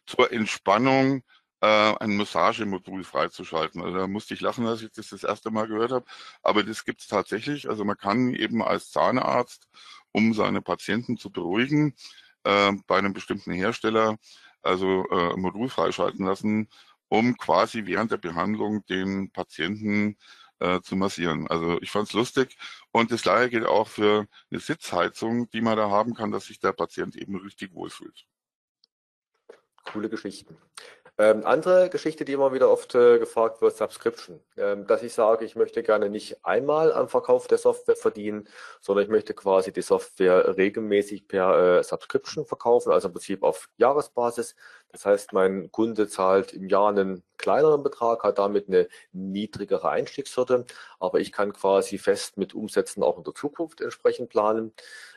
zur 0.05 0.31
Entspannung 0.31 1.23
äh, 1.61 1.95
ein 1.99 2.17
Massagemodul 2.17 3.03
freizuschalten. 3.03 3.81
Also 3.81 3.97
da 3.97 4.07
musste 4.07 4.33
ich 4.33 4.41
lachen, 4.41 4.67
als 4.67 4.81
ich 4.81 4.91
das 4.91 5.09
das 5.09 5.23
erste 5.23 5.51
Mal 5.51 5.67
gehört 5.67 5.91
habe. 5.91 6.05
Aber 6.41 6.63
das 6.63 6.85
gibt 6.85 7.01
es 7.01 7.07
tatsächlich. 7.07 7.69
Also 7.69 7.85
man 7.85 7.97
kann 7.97 8.33
eben 8.33 8.61
als 8.61 8.91
Zahnarzt, 8.91 9.67
um 10.11 10.33
seine 10.33 10.61
Patienten 10.61 11.17
zu 11.17 11.31
beruhigen, 11.31 11.95
äh, 12.43 12.73
bei 12.87 12.97
einem 12.97 13.13
bestimmten 13.13 13.53
Hersteller 13.53 14.17
also 14.61 15.05
äh, 15.09 15.37
Modul 15.37 15.69
freischalten 15.69 16.25
lassen, 16.25 16.69
um 17.09 17.37
quasi 17.37 17.85
während 17.85 18.11
der 18.11 18.17
Behandlung 18.17 18.85
den 18.87 19.31
Patienten 19.31 20.17
äh, 20.59 20.81
zu 20.81 20.95
massieren. 20.95 21.47
Also 21.47 21.79
ich 21.81 21.91
fand 21.91 22.07
es 22.07 22.13
lustig 22.13 22.57
und 22.91 23.11
das 23.11 23.23
gleiche 23.23 23.49
gilt 23.51 23.65
auch 23.67 23.87
für 23.87 24.27
eine 24.51 24.59
Sitzheizung, 24.59 25.49
die 25.51 25.61
man 25.61 25.77
da 25.77 25.89
haben 25.89 26.13
kann, 26.13 26.31
dass 26.31 26.45
sich 26.45 26.59
der 26.59 26.73
Patient 26.73 27.15
eben 27.15 27.35
richtig 27.37 27.73
wohlfühlt. 27.73 28.25
Coole 29.83 30.09
Geschichten. 30.09 30.57
Ähm, 31.19 31.45
andere 31.45 31.89
Geschichte, 31.89 32.25
die 32.25 32.33
immer 32.33 32.53
wieder 32.53 32.71
oft 32.71 32.95
äh, 32.95 33.19
gefragt 33.19 33.61
wird, 33.61 33.77
Subscription. 33.77 34.39
Ähm, 34.57 34.87
dass 34.87 35.03
ich 35.03 35.13
sage, 35.13 35.45
ich 35.45 35.55
möchte 35.55 35.83
gerne 35.83 36.09
nicht 36.09 36.43
einmal 36.43 36.91
am 36.91 37.07
Verkauf 37.07 37.47
der 37.47 37.59
Software 37.59 37.95
verdienen, 37.95 38.49
sondern 38.81 39.05
ich 39.05 39.11
möchte 39.11 39.35
quasi 39.35 39.71
die 39.71 39.83
Software 39.83 40.57
regelmäßig 40.57 41.27
per 41.27 41.79
äh, 41.79 41.83
Subscription 41.83 42.47
verkaufen, 42.47 42.91
also 42.91 43.09
im 43.09 43.13
Prinzip 43.13 43.43
auf 43.43 43.69
Jahresbasis. 43.77 44.55
Das 44.93 45.07
heißt, 45.07 45.33
mein 45.33 45.71
Kunde 45.71 46.07
zahlt 46.07 46.53
im 46.53 46.69
Jahr 46.69 46.89
einen 46.89 47.23
kleineren 47.37 47.81
Betrag, 47.81 48.23
hat 48.23 48.37
damit 48.37 48.67
eine 48.67 48.87
niedrigere 49.11 49.89
Einstiegshürde, 49.89 50.65
aber 50.99 51.19
ich 51.19 51.31
kann 51.31 51.51
quasi 51.51 51.97
fest 51.97 52.37
mit 52.37 52.53
Umsätzen 52.53 53.01
auch 53.01 53.17
in 53.17 53.23
der 53.23 53.33
Zukunft 53.33 53.81
entsprechend 53.81 54.29
planen. 54.29 54.71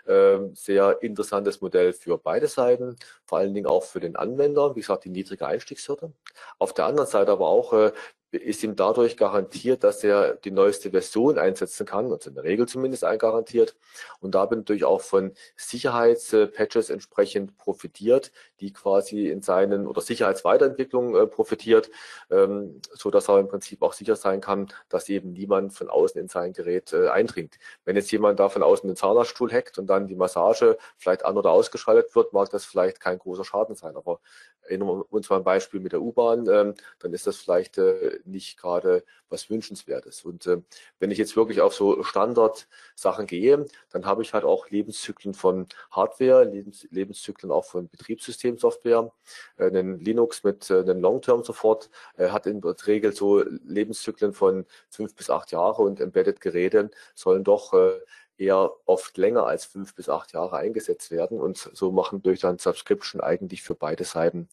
Ähm, 0.06 0.54
sehr 0.54 1.02
interessantes 1.02 1.60
Modell 1.60 1.92
für 1.92 2.16
beide 2.16 2.48
Seiten, 2.48 2.96
vor 3.26 3.38
allen 3.38 3.52
Dingen 3.52 3.66
auch 3.66 3.84
für 3.84 4.00
den 4.00 4.16
Anwender, 4.16 4.74
wie 4.76 4.80
gesagt, 4.80 5.04
die 5.04 5.10
niedrige 5.10 5.46
Einstiegshürde. 5.46 6.10
Auf 6.58 6.72
der 6.72 6.86
anderen 6.86 7.08
Seite 7.08 7.32
aber 7.32 7.46
auch, 7.48 7.74
äh, 7.74 7.92
ist 8.36 8.62
ihm 8.62 8.76
dadurch 8.76 9.16
garantiert, 9.16 9.84
dass 9.84 10.04
er 10.04 10.34
die 10.34 10.50
neueste 10.50 10.90
Version 10.90 11.38
einsetzen 11.38 11.86
kann, 11.86 12.12
also 12.12 12.30
in 12.30 12.34
der 12.34 12.44
Regel 12.44 12.66
zumindest 12.66 13.04
eingarantiert 13.04 13.76
und 14.20 14.34
dabei 14.34 14.56
natürlich 14.56 14.84
auch 14.84 15.00
von 15.00 15.32
Sicherheitspatches 15.56 16.90
entsprechend 16.90 17.56
profitiert, 17.56 18.32
die 18.60 18.72
quasi 18.72 19.28
in 19.28 19.42
seinen 19.42 19.86
oder 19.86 20.00
Sicherheitsweiterentwicklung 20.00 21.14
äh, 21.16 21.26
profitiert, 21.26 21.90
ähm, 22.30 22.80
so 22.92 23.10
dass 23.10 23.28
er 23.28 23.38
im 23.38 23.48
Prinzip 23.48 23.82
auch 23.82 23.92
sicher 23.92 24.16
sein 24.16 24.40
kann, 24.40 24.68
dass 24.88 25.08
eben 25.08 25.32
niemand 25.32 25.72
von 25.72 25.88
außen 25.88 26.20
in 26.20 26.28
sein 26.28 26.52
Gerät 26.52 26.92
äh, 26.92 27.08
eindringt. 27.08 27.58
Wenn 27.84 27.96
jetzt 27.96 28.10
jemand 28.12 28.38
da 28.40 28.48
von 28.48 28.62
außen 28.62 28.88
den 28.88 28.96
Zahnarztstuhl 28.96 29.52
hackt 29.52 29.78
und 29.78 29.86
dann 29.86 30.06
die 30.06 30.14
Massage 30.14 30.78
vielleicht 30.96 31.24
an- 31.24 31.36
oder 31.36 31.50
ausgeschaltet 31.50 32.14
wird, 32.14 32.32
mag 32.32 32.50
das 32.50 32.64
vielleicht 32.64 33.00
kein 33.00 33.18
großer 33.18 33.44
Schaden 33.44 33.74
sein. 33.74 33.96
Aber 33.96 34.20
erinnern 34.62 34.88
wir 34.88 35.12
uns 35.12 35.30
mal 35.30 35.36
ein 35.36 35.44
Beispiel 35.44 35.80
mit 35.80 35.92
der 35.92 36.02
U-Bahn, 36.02 36.46
ähm, 36.48 36.74
dann 36.98 37.12
ist 37.12 37.26
das 37.26 37.36
vielleicht 37.36 37.78
äh, 37.78 38.18
nicht 38.26 38.58
gerade 38.58 39.04
was 39.28 39.50
Wünschenswertes. 39.50 40.24
Und 40.24 40.46
äh, 40.46 40.62
wenn 40.98 41.10
ich 41.10 41.18
jetzt 41.18 41.36
wirklich 41.36 41.60
auf 41.60 41.74
so 41.74 42.02
Standard-Sachen 42.02 43.26
gehe, 43.26 43.66
dann 43.90 44.06
habe 44.06 44.22
ich 44.22 44.34
halt 44.34 44.44
auch 44.44 44.68
Lebenszyklen 44.70 45.34
von 45.34 45.66
Hardware, 45.90 46.44
Lebens 46.44 46.86
Lebenszyklen 46.90 47.50
auch 47.50 47.64
von 47.64 47.88
Betriebssystemsoftware. 47.88 49.12
Äh, 49.56 49.68
ein 49.68 49.98
Linux 49.98 50.44
mit 50.44 50.70
äh, 50.70 50.80
einem 50.80 51.00
Long-Term-Support 51.00 51.90
äh, 52.16 52.28
hat 52.28 52.46
in 52.46 52.60
der 52.60 52.76
Regel 52.86 53.12
so 53.12 53.42
Lebenszyklen 53.42 54.32
von 54.32 54.66
fünf 54.90 55.14
bis 55.14 55.30
acht 55.30 55.52
Jahre 55.52 55.82
und 55.82 56.00
Embedded-Geräte 56.00 56.90
sollen 57.14 57.44
doch 57.44 57.72
äh, 57.74 58.00
eher 58.38 58.72
oft 58.84 59.16
länger 59.16 59.46
als 59.46 59.64
fünf 59.64 59.94
bis 59.94 60.08
acht 60.08 60.32
Jahre 60.32 60.56
eingesetzt 60.56 61.10
werden 61.10 61.40
und 61.40 61.70
so 61.72 61.92
machen 61.92 62.22
durch 62.22 62.40
dann 62.40 62.58
Subscription 62.58 63.20
eigentlich 63.20 63.62
für 63.62 63.74
beide 63.74 64.04
Seiten 64.04 64.48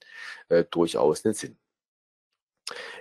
äh, 0.49 0.63
durchaus 0.69 1.25
einen 1.25 1.33
Sinn. 1.33 1.57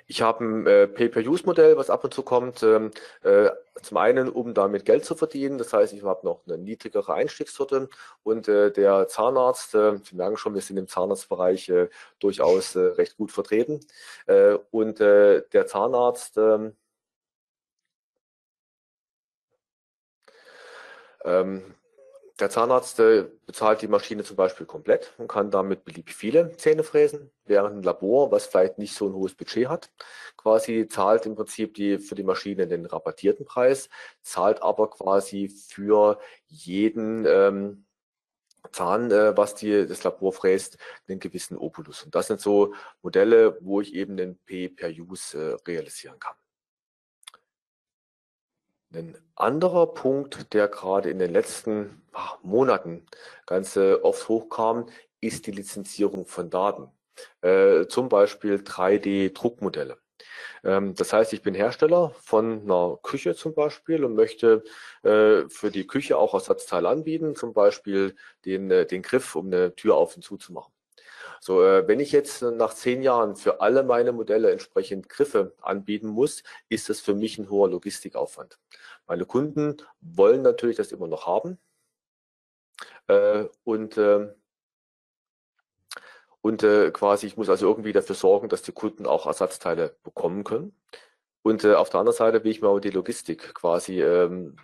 Ich 0.07 0.23
habe 0.23 0.45
ein 0.45 0.67
äh, 0.67 0.89
Pay-per-Use-Modell, 0.89 1.77
was 1.77 1.91
ab 1.91 2.05
und 2.05 2.13
zu 2.13 2.23
kommt. 2.23 2.63
Ähm, 2.63 2.91
äh, 3.23 3.51
zum 3.83 3.97
einen, 3.97 4.29
um 4.29 4.55
damit 4.55 4.85
Geld 4.85 5.05
zu 5.05 5.15
verdienen. 5.15 5.59
Das 5.59 5.73
heißt, 5.73 5.93
ich 5.93 6.03
habe 6.03 6.27
noch 6.27 6.41
eine 6.47 6.59
niedrigere 6.59 7.15
Einstiegshürde 7.15 7.89
und 8.23 8.49
äh, 8.49 8.73
der 8.73 9.09
Zahnarzt, 9.09 9.75
äh, 9.75 9.99
Sie 10.05 10.17
merken 10.17 10.37
schon, 10.37 10.55
wir 10.55 10.61
sind 10.61 10.77
im 10.79 10.89
Zahnarztbereich 10.89 11.69
äh, 11.69 11.89
durchaus 12.19 12.77
äh, 12.77 12.81
recht 12.81 13.17
gut 13.17 13.33
vertreten. 13.33 13.81
Äh, 14.27 14.59
und 14.71 15.01
äh, 15.01 15.43
der 15.53 15.67
Zahnarzt 15.67 16.37
ähm, 16.39 16.77
ähm, 21.25 21.75
der 22.43 22.51
Zahnarzt 22.51 22.99
äh, 22.99 23.27
bezahlt 23.47 23.83
die 23.83 23.89
Maschine 23.89 24.25
zum 24.25 24.35
Beispiel 24.35 24.67
komplett 24.67 25.15
und 25.17 25.29
kann 25.29 25.53
damit 25.53 25.85
beliebig 25.85 26.13
viele 26.13 26.57
Zähne 26.57 26.83
fräsen, 26.83 27.31
während 27.45 27.77
ein 27.77 27.83
Labor, 27.85 28.33
was 28.33 28.47
vielleicht 28.47 28.79
nicht 28.79 28.95
so 28.95 29.07
ein 29.07 29.15
hohes 29.15 29.37
Budget 29.37 29.69
hat, 29.69 29.93
quasi 30.37 30.89
zahlt 30.89 31.25
im 31.25 31.37
Prinzip 31.37 31.75
die, 31.75 31.99
für 31.99 32.17
die 32.17 32.25
Maschine 32.25 32.67
den 32.67 32.85
rabattierten 32.85 33.47
Preis, 33.47 33.89
zahlt 34.23 34.61
aber 34.61 34.91
quasi 34.91 35.49
für 35.49 36.19
jeden 36.49 37.27
ähm, 37.29 37.87
Zahn, 38.73 39.13
äh, 39.13 39.37
was 39.37 39.55
die, 39.55 39.87
das 39.87 40.03
Labor 40.03 40.33
fräst, 40.33 40.79
einen 41.09 41.21
gewissen 41.21 41.57
Opulus. 41.57 42.03
Und 42.03 42.17
das 42.17 42.27
sind 42.27 42.41
so 42.41 42.75
Modelle, 43.03 43.57
wo 43.61 43.81
ich 43.81 43.95
eben 43.95 44.17
den 44.17 44.37
P 44.39 44.69
per 44.69 44.91
Use 44.91 45.39
äh, 45.39 45.71
realisieren 45.71 46.19
kann. 46.19 46.35
Ein 48.95 49.17
anderer 49.37 49.87
Punkt, 49.95 50.53
der 50.53 50.69
gerade 50.69 51.09
in 51.11 51.19
den 51.19 51.33
letzten 51.33 52.03
Monaten 52.43 53.07
ganz 53.47 53.77
äh, 53.77 53.95
oft 53.95 54.29
hochkam, 54.29 54.87
ist 55.21 55.47
die 55.47 55.53
Lizenzierung 55.53 56.27
von 56.27 56.51
Daten. 56.51 56.91
Äh, 57.41 57.87
zum 57.87 58.09
Beispiel 58.09 58.57
3D-Druckmodelle. 58.57 59.97
Ähm, 60.65 60.95
das 60.95 61.13
heißt, 61.13 61.33
ich 61.33 61.43
bin 61.43 61.55
Hersteller 61.55 62.13
von 62.21 62.63
einer 62.63 62.99
Küche 63.03 63.35
zum 63.35 63.55
Beispiel 63.55 64.05
und 64.05 64.15
möchte 64.15 64.63
äh, 65.03 65.49
für 65.49 65.71
die 65.71 65.87
Küche 65.87 66.19
auch 66.19 66.35
Ersatzteile 66.35 66.89
anbieten, 66.89 67.35
zum 67.35 67.55
Beispiel 67.55 68.15
den, 68.45 68.69
den 68.69 69.03
Griff, 69.03 69.35
um 69.37 69.47
eine 69.47 69.75
Tür 69.75 69.97
auf 69.97 70.17
und 70.17 70.23
zu 70.23 70.37
zu 70.37 70.53
machen. 70.53 70.73
So, 71.45 71.61
äh, 71.65 71.89
wenn 71.89 71.99
ich 71.99 72.13
jetzt 72.13 72.41
nach 72.43 72.73
zehn 72.73 73.03
Jahren 73.03 73.35
für 73.35 73.61
alle 73.61 73.83
meine 73.83 74.13
Modelle 74.13 74.53
entsprechend 74.53 75.09
Griffe 75.09 75.57
anbieten 75.61 76.07
muss, 76.07 76.45
ist 76.69 76.89
das 76.89 77.01
für 77.01 77.15
mich 77.17 77.37
ein 77.37 77.51
hoher 77.51 77.69
Logistikaufwand. 77.69 78.61
Meine 79.09 79.25
Kunden 79.27 79.77
wollen 80.01 80.43
natürlich 80.43 80.77
das 80.77 80.93
immer 80.93 81.09
noch 81.09 81.27
haben. 81.27 81.59
Äh, 83.09 83.47
und 83.65 83.97
äh, 83.99 84.33
und 86.43 86.63
äh, 86.63 86.93
quasi, 86.93 87.27
ich 87.27 87.37
muss 87.37 87.49
also 87.49 87.67
irgendwie 87.69 87.93
dafür 87.93 88.15
sorgen, 88.15 88.49
dass 88.49 88.63
die 88.63 88.73
Kunden 88.73 89.07
auch 89.07 89.27
Ersatzteile 89.27 89.97
bekommen 90.05 90.45
können. 90.45 90.77
Und 91.43 91.65
äh, 91.65 91.75
auf 91.75 91.91
der 91.91 92.01
anderen 92.01 92.17
Seite 92.17 92.45
will 92.45 92.53
ich 92.53 92.63
mir 92.63 92.69
aber 92.69 92.81
die 92.81 92.91
Logistik 92.91 93.53
quasi 93.55 94.01
ähm, 94.01 94.57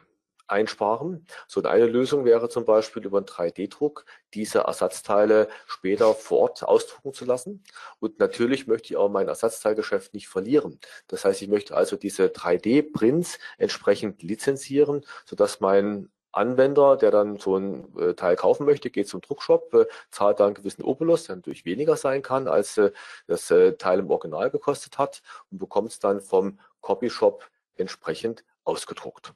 einsparen. 0.49 1.27
So 1.47 1.63
eine 1.63 1.87
Lösung 1.87 2.25
wäre 2.25 2.49
zum 2.49 2.65
Beispiel 2.65 3.05
über 3.05 3.19
einen 3.19 3.27
3D-Druck 3.27 4.05
diese 4.35 4.61
Ersatzteile 4.61 5.49
später 5.67 6.15
vor 6.15 6.39
Ort 6.41 6.63
ausdrucken 6.63 7.13
zu 7.13 7.25
lassen. 7.25 7.63
Und 8.01 8.19
natürlich 8.19 8.67
möchte 8.67 8.93
ich 8.93 8.97
auch 8.97 9.09
mein 9.09 9.29
Ersatzteilgeschäft 9.29 10.15
nicht 10.15 10.29
verlieren. 10.29 10.81
Das 11.09 11.25
heißt, 11.25 11.43
ich 11.43 11.49
möchte 11.49 11.77
also 11.77 11.97
diese 11.97 12.27
3D-Prints 12.27 13.39
entsprechend 13.59 14.23
lizenzieren, 14.23 15.05
sodass 15.25 15.61
mein 15.61 16.11
Anwender, 16.33 16.97
der 16.97 17.11
dann 17.11 17.39
so 17.39 17.57
ein 17.57 17.97
äh, 17.99 18.15
Teil 18.15 18.37
kaufen 18.37 18.67
möchte, 18.67 18.91
geht 18.91 19.09
zum 19.09 19.21
Druckshop, 19.21 19.73
äh, 19.75 19.87
zahlt 20.11 20.41
da 20.41 20.47
einen 20.47 20.55
gewissen 20.55 20.83
Opulus, 20.83 21.25
der 21.25 21.37
natürlich 21.37 21.65
weniger 21.65 21.97
sein 21.97 22.23
kann, 22.23 22.49
als 22.49 22.77
äh, 22.79 22.93
das 23.27 23.49
Teil 23.79 23.99
im 24.01 24.11
Original 24.11 24.51
gekostet 24.51 24.99
hat 24.99 25.23
und 25.51 25.59
bekommt 25.59 25.91
es 25.91 25.99
dann 25.99 26.21
vom 26.21 26.59
Copyshop 26.81 27.49
entsprechend 27.77 28.45
ausgedruckt. 28.65 29.33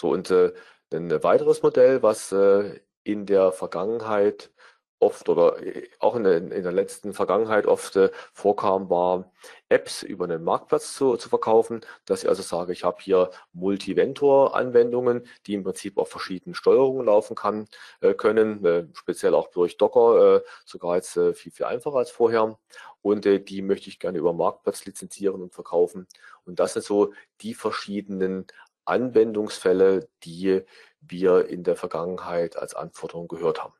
So, 0.00 0.08
und 0.12 0.30
äh, 0.30 0.54
ein 0.94 1.10
weiteres 1.22 1.62
Modell, 1.62 2.02
was 2.02 2.32
äh, 2.32 2.80
in 3.04 3.26
der 3.26 3.52
Vergangenheit 3.52 4.50
oft 4.98 5.28
oder 5.28 5.62
äh, 5.62 5.90
auch 5.98 6.16
in 6.16 6.24
der, 6.24 6.36
in 6.38 6.62
der 6.62 6.72
letzten 6.72 7.12
Vergangenheit 7.12 7.66
oft 7.66 7.96
äh, 7.96 8.10
vorkam, 8.32 8.88
war 8.88 9.30
Apps 9.68 10.02
über 10.02 10.24
einen 10.24 10.42
Marktplatz 10.42 10.94
zu, 10.94 11.18
zu 11.18 11.28
verkaufen, 11.28 11.82
dass 12.06 12.22
ich 12.22 12.30
also 12.30 12.40
sage, 12.42 12.72
ich 12.72 12.82
habe 12.82 12.96
hier 13.02 13.30
Multiventor-Anwendungen, 13.52 15.26
die 15.46 15.52
im 15.52 15.64
Prinzip 15.64 15.98
auf 15.98 16.08
verschiedenen 16.08 16.54
Steuerungen 16.54 17.04
laufen 17.04 17.36
kann, 17.36 17.68
äh, 18.00 18.14
können, 18.14 18.64
äh, 18.64 18.86
speziell 18.94 19.34
auch 19.34 19.48
durch 19.48 19.76
Docker, 19.76 20.36
äh, 20.36 20.40
sogar 20.64 20.96
jetzt 20.96 21.14
äh, 21.18 21.34
viel, 21.34 21.52
viel 21.52 21.66
einfacher 21.66 21.98
als 21.98 22.10
vorher. 22.10 22.58
Und 23.02 23.24
die 23.24 23.62
möchte 23.62 23.88
ich 23.88 23.98
gerne 23.98 24.18
über 24.18 24.34
Marktplatz 24.34 24.84
lizenzieren 24.84 25.40
und 25.40 25.54
verkaufen. 25.54 26.06
Und 26.44 26.60
das 26.60 26.74
sind 26.74 26.84
so 26.84 27.14
die 27.40 27.54
verschiedenen 27.54 28.46
Anwendungsfälle, 28.84 30.08
die 30.24 30.62
wir 31.00 31.46
in 31.48 31.64
der 31.64 31.76
Vergangenheit 31.76 32.56
als 32.56 32.74
Anforderung 32.74 33.28
gehört 33.28 33.62
haben. 33.62 33.74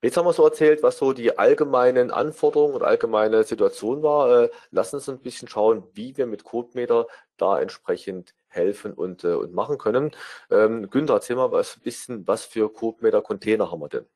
Jetzt 0.00 0.16
haben 0.16 0.26
wir 0.26 0.32
so 0.32 0.44
erzählt, 0.44 0.84
was 0.84 0.96
so 0.98 1.12
die 1.12 1.38
allgemeinen 1.38 2.12
Anforderungen 2.12 2.74
und 2.74 2.84
allgemeine 2.84 3.42
Situation 3.42 4.04
war. 4.04 4.44
Äh, 4.44 4.50
lassen 4.70 4.96
uns 4.96 5.08
ein 5.08 5.18
bisschen 5.20 5.48
schauen, 5.48 5.82
wie 5.92 6.16
wir 6.16 6.26
mit 6.26 6.44
CodeMeter 6.44 7.08
da 7.36 7.60
entsprechend 7.60 8.32
helfen 8.46 8.92
und, 8.92 9.24
äh, 9.24 9.34
und 9.34 9.52
machen 9.54 9.76
können. 9.76 10.12
Ähm, 10.50 10.88
Günther, 10.88 11.14
erzähl 11.14 11.34
mal 11.34 11.50
was, 11.50 11.76
ein 11.76 11.82
bisschen, 11.82 12.28
was 12.28 12.44
für 12.44 12.72
CodeMeter-Container 12.72 13.72
haben 13.72 13.80
wir 13.80 13.88
denn? 13.88 14.06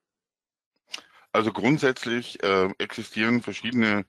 Also 1.33 1.53
grundsätzlich 1.53 2.41
äh, 2.45 2.69
existieren 2.79 3.43
verschiedene 3.43 4.05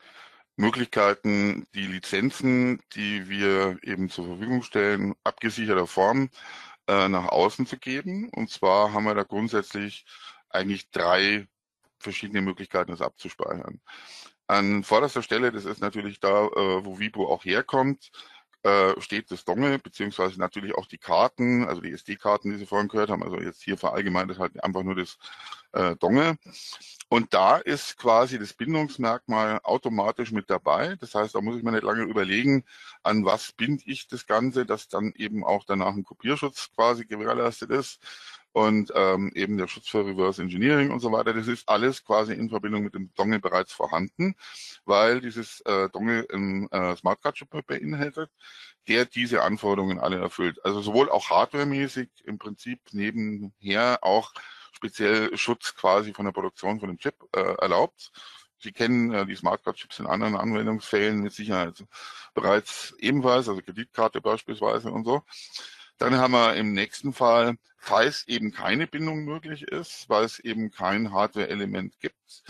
Möglichkeiten, 0.55 1.65
die 1.73 1.87
Lizenzen, 1.87 2.81
die 2.95 3.27
wir 3.29 3.77
eben 3.83 4.09
zur 4.09 4.27
Verfügung 4.27 4.63
stellen, 4.63 5.13
abgesicherter 5.23 5.87
Form 5.87 6.29
äh, 6.87 7.07
nach 7.09 7.27
außen 7.29 7.65
zu 7.65 7.77
geben. 7.77 8.29
Und 8.29 8.49
zwar 8.49 8.93
haben 8.93 9.05
wir 9.05 9.15
da 9.15 9.23
grundsätzlich 9.23 10.05
eigentlich 10.49 10.91
drei 10.91 11.47
verschiedene 11.99 12.41
Möglichkeiten, 12.41 12.91
das 12.91 13.01
abzuspeichern. 13.01 13.81
An 14.47 14.83
vorderster 14.83 15.23
Stelle, 15.23 15.51
das 15.51 15.65
ist 15.65 15.81
natürlich 15.81 16.19
da, 16.19 16.45
äh, 16.45 16.85
wo 16.85 16.99
Vibo 16.99 17.27
auch 17.31 17.45
herkommt, 17.45 18.11
äh, 18.63 18.99
steht 19.01 19.29
das 19.31 19.45
Dongle, 19.45 19.77
beziehungsweise 19.79 20.39
natürlich 20.39 20.75
auch 20.75 20.85
die 20.85 20.97
Karten, 20.97 21.65
also 21.67 21.81
die 21.81 21.91
SD-Karten, 21.91 22.51
die 22.51 22.57
Sie 22.57 22.65
vorhin 22.65 22.87
gehört 22.87 23.09
haben. 23.09 23.23
Also 23.23 23.37
jetzt 23.39 23.61
hier 23.61 23.77
verallgemeint 23.77 24.31
ist 24.31 24.39
halt 24.39 24.63
einfach 24.63 24.83
nur 24.83 24.95
das 24.95 25.17
äh, 25.73 25.95
Dongle. 25.97 26.37
Und 27.09 27.33
da 27.33 27.57
ist 27.57 27.97
quasi 27.97 28.39
das 28.39 28.53
Bindungsmerkmal 28.53 29.59
automatisch 29.63 30.31
mit 30.31 30.49
dabei. 30.49 30.95
Das 30.95 31.13
heißt, 31.13 31.35
da 31.35 31.41
muss 31.41 31.57
ich 31.57 31.63
mir 31.63 31.71
nicht 31.71 31.83
lange 31.83 32.03
überlegen, 32.03 32.63
an 33.03 33.25
was 33.25 33.51
binde 33.51 33.83
ich 33.85 34.07
das 34.07 34.25
Ganze, 34.25 34.65
dass 34.65 34.87
dann 34.87 35.13
eben 35.15 35.43
auch 35.43 35.65
danach 35.65 35.93
ein 35.93 36.03
Kopierschutz 36.03 36.71
quasi 36.73 37.05
gewährleistet 37.05 37.69
ist 37.69 37.99
und 38.53 38.91
ähm, 38.95 39.31
eben 39.35 39.57
der 39.57 39.67
Schutz 39.67 39.89
für 39.89 40.05
Reverse 40.05 40.41
Engineering 40.41 40.91
und 40.91 40.99
so 40.99 41.11
weiter. 41.11 41.33
Das 41.33 41.47
ist 41.47 41.67
alles 41.67 42.05
quasi 42.05 42.33
in 42.33 42.49
Verbindung 42.49 42.83
mit 42.83 42.93
dem 42.93 43.13
Dongle 43.15 43.39
bereits 43.39 43.73
vorhanden, 43.73 44.35
weil 44.85 45.21
dieses 45.21 45.61
äh, 45.61 45.89
Dongle 45.89 46.25
ein 46.31 46.69
äh, 46.71 46.95
Smart 46.95 47.21
Card 47.21 47.35
Chip 47.35 47.49
beinhaltet, 47.67 48.29
der 48.87 49.05
diese 49.05 49.41
Anforderungen 49.41 49.99
alle 49.99 50.19
erfüllt. 50.19 50.63
Also 50.63 50.81
sowohl 50.81 51.09
auch 51.09 51.29
hardwaremäßig 51.29 52.09
im 52.25 52.37
Prinzip 52.37 52.79
nebenher 52.91 53.99
auch 54.01 54.31
speziell 54.71 55.35
Schutz 55.37 55.75
quasi 55.75 56.13
von 56.13 56.25
der 56.25 56.31
Produktion 56.31 56.79
von 56.79 56.89
dem 56.89 56.99
Chip 56.99 57.15
äh, 57.35 57.55
erlaubt. 57.59 58.11
Sie 58.59 58.71
kennen 58.71 59.13
äh, 59.13 59.25
die 59.25 59.35
Smartcard-Chips 59.35 59.99
in 59.99 60.05
anderen 60.05 60.35
Anwendungsfällen 60.37 61.21
mit 61.21 61.33
Sicherheit 61.33 61.83
bereits 62.33 62.93
ebenfalls, 62.99 63.49
also 63.49 63.61
Kreditkarte 63.61 64.21
beispielsweise 64.21 64.91
und 64.91 65.05
so. 65.05 65.23
Dann 66.03 66.17
haben 66.17 66.33
wir 66.33 66.55
im 66.55 66.73
nächsten 66.73 67.13
Fall, 67.13 67.55
falls 67.77 68.27
eben 68.27 68.51
keine 68.51 68.87
Bindung 68.87 69.23
möglich 69.23 69.61
ist, 69.63 70.09
weil 70.09 70.25
es 70.25 70.37
eben 70.37 70.69
kein 70.69 71.13
Hardware-Element 71.13 71.97
gibt, 72.01 72.43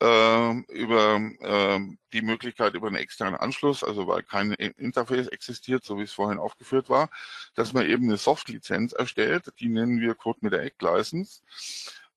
äh, 0.00 0.52
über 0.72 1.16
äh, 1.40 1.78
die 2.14 2.22
Möglichkeit 2.22 2.72
über 2.72 2.86
einen 2.86 2.96
externen 2.96 3.38
Anschluss, 3.38 3.84
also 3.84 4.06
weil 4.06 4.22
kein 4.22 4.52
Interface 4.52 5.26
existiert, 5.26 5.84
so 5.84 5.98
wie 5.98 6.04
es 6.04 6.14
vorhin 6.14 6.38
aufgeführt 6.38 6.88
war, 6.88 7.10
dass 7.54 7.74
man 7.74 7.84
eben 7.84 8.04
eine 8.04 8.16
Soft-Lizenz 8.16 8.94
erstellt, 8.94 9.52
die 9.60 9.68
nennen 9.68 10.00
wir 10.00 10.14
Code 10.14 10.38
mit 10.40 10.54
der 10.54 10.62
Eck-License. 10.62 11.42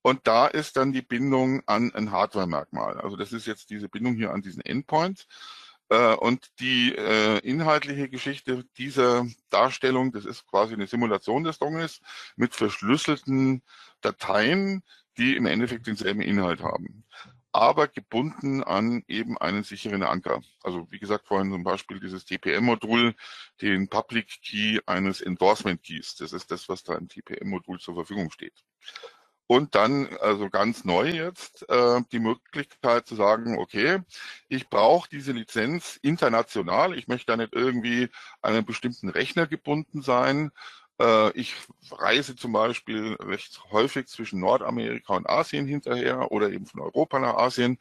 Und 0.01 0.27
da 0.27 0.47
ist 0.47 0.77
dann 0.77 0.93
die 0.93 1.01
Bindung 1.01 1.61
an 1.65 1.93
ein 1.93 2.11
Hardware-Merkmal. 2.11 3.01
Also 3.01 3.17
das 3.17 3.33
ist 3.33 3.47
jetzt 3.47 3.69
diese 3.69 3.89
Bindung 3.89 4.15
hier 4.15 4.31
an 4.31 4.41
diesen 4.41 4.61
Endpoint. 4.61 5.27
Äh, 5.93 6.15
und 6.15 6.49
die 6.59 6.95
äh, 6.95 7.37
inhaltliche 7.39 8.09
Geschichte 8.09 8.65
dieser 8.77 9.27
Darstellung, 9.51 10.11
das 10.11 10.25
ist 10.25 10.47
quasi 10.47 10.73
eine 10.73 10.87
Simulation 10.87 11.43
des 11.43 11.59
Dongles 11.59 12.01
mit 12.35 12.55
verschlüsselten 12.55 13.61
Dateien, 14.01 14.83
die 15.17 15.35
im 15.35 15.45
Endeffekt 15.45 15.85
denselben 15.85 16.21
Inhalt 16.21 16.63
haben 16.63 17.05
aber 17.55 17.87
gebunden 17.87 18.63
an 18.63 19.03
eben 19.07 19.37
einen 19.37 19.61
sicheren 19.63 20.01
Anker. 20.01 20.41
Also 20.63 20.87
wie 20.89 20.97
gesagt 20.97 21.27
vorhin 21.27 21.51
zum 21.51 21.63
Beispiel 21.63 21.99
dieses 21.99 22.25
TPM-Modul, 22.25 23.13
den 23.61 23.87
Public 23.89 24.41
Key 24.41 24.79
eines 24.87 25.21
Endorsement 25.21 25.83
Keys. 25.83 26.15
Das 26.15 26.33
ist 26.33 26.49
das, 26.49 26.67
was 26.67 26.81
da 26.81 26.95
im 26.95 27.07
TPM-Modul 27.07 27.79
zur 27.79 27.93
Verfügung 27.93 28.31
steht. 28.31 28.63
Und 29.47 29.75
dann, 29.75 30.07
also 30.21 30.49
ganz 30.49 30.85
neu 30.85 31.09
jetzt, 31.09 31.69
äh, 31.69 32.01
die 32.11 32.19
Möglichkeit 32.19 33.07
zu 33.07 33.15
sagen, 33.15 33.57
okay, 33.59 33.99
ich 34.47 34.69
brauche 34.69 35.09
diese 35.09 35.33
Lizenz 35.33 35.99
international. 36.01 36.97
Ich 36.97 37.07
möchte 37.07 37.27
da 37.27 37.37
nicht 37.37 37.53
irgendwie 37.53 38.09
an 38.41 38.53
einen 38.55 38.65
bestimmten 38.65 39.09
Rechner 39.09 39.45
gebunden 39.47 40.01
sein, 40.01 40.51
äh, 40.99 41.31
ich 41.37 41.55
reise 41.91 42.35
zum 42.35 42.53
Beispiel 42.53 43.15
recht 43.19 43.61
häufig 43.71 44.07
zwischen 44.07 44.39
Nordamerika 44.39 45.15
und 45.15 45.29
Asien 45.29 45.67
hinterher 45.67 46.31
oder 46.31 46.49
eben 46.51 46.65
von 46.65 46.81
Europa 46.81 47.19
nach 47.19 47.35
Asien. 47.35 47.79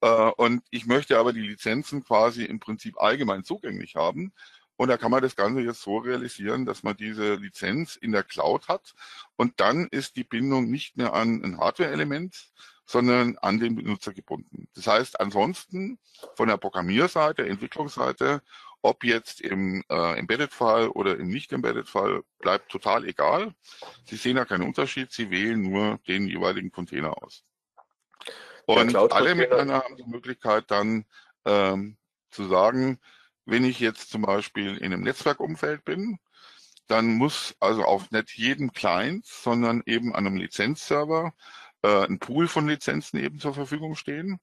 Äh, 0.00 0.30
und 0.36 0.62
ich 0.70 0.86
möchte 0.86 1.18
aber 1.18 1.32
die 1.32 1.40
Lizenzen 1.40 2.04
quasi 2.04 2.44
im 2.44 2.60
Prinzip 2.60 2.98
allgemein 3.00 3.44
zugänglich 3.44 3.96
haben. 3.96 4.32
Und 4.76 4.88
da 4.88 4.96
kann 4.96 5.10
man 5.10 5.22
das 5.22 5.36
Ganze 5.36 5.60
jetzt 5.62 5.82
so 5.82 5.98
realisieren, 5.98 6.66
dass 6.66 6.82
man 6.82 6.96
diese 6.96 7.34
Lizenz 7.34 7.96
in 7.96 8.12
der 8.12 8.22
Cloud 8.22 8.68
hat. 8.68 8.94
Und 9.36 9.60
dann 9.60 9.86
ist 9.90 10.16
die 10.16 10.24
Bindung 10.24 10.70
nicht 10.70 10.96
mehr 10.96 11.14
an 11.14 11.42
ein 11.42 11.58
Hardware-Element, 11.58 12.50
sondern 12.84 13.36
an 13.38 13.58
den 13.58 13.74
Benutzer 13.74 14.12
gebunden. 14.12 14.68
Das 14.74 14.86
heißt, 14.86 15.18
ansonsten 15.18 15.98
von 16.34 16.48
der 16.48 16.56
Programmierseite, 16.56 17.46
Entwicklungsseite 17.48 18.42
ob 18.86 19.02
jetzt 19.02 19.40
im 19.40 19.82
äh, 19.88 20.18
Embedded-Fall 20.18 20.88
oder 20.88 21.18
im 21.18 21.28
Nicht-Embedded-Fall, 21.28 22.22
bleibt 22.38 22.70
total 22.70 23.04
egal. 23.04 23.52
Sie 24.04 24.16
sehen 24.16 24.36
da 24.36 24.44
keinen 24.44 24.62
Unterschied, 24.62 25.12
Sie 25.12 25.30
wählen 25.30 25.60
nur 25.60 25.98
den 26.06 26.28
jeweiligen 26.28 26.70
Container 26.70 27.20
aus. 27.20 27.44
Und 28.66 28.94
alle 28.94 29.34
miteinander 29.34 29.82
haben 29.82 29.96
die 29.96 30.04
Möglichkeit 30.04 30.70
dann 30.70 31.04
ähm, 31.44 31.96
zu 32.30 32.46
sagen, 32.48 33.00
wenn 33.46 33.64
ich 33.64 33.80
jetzt 33.80 34.10
zum 34.10 34.22
Beispiel 34.22 34.76
in 34.76 34.92
einem 34.92 35.02
Netzwerkumfeld 35.02 35.84
bin, 35.84 36.18
dann 36.88 37.06
muss 37.14 37.56
also 37.60 37.84
auf 37.84 38.10
nicht 38.10 38.32
jedem 38.32 38.72
Client, 38.72 39.26
sondern 39.26 39.82
eben 39.86 40.14
an 40.14 40.26
einem 40.26 40.36
Lizenzserver 40.36 41.34
äh, 41.82 42.06
ein 42.06 42.18
Pool 42.18 42.48
von 42.48 42.68
Lizenzen 42.68 43.18
eben 43.18 43.40
zur 43.40 43.54
Verfügung 43.54 43.96
stehen. 43.96 44.40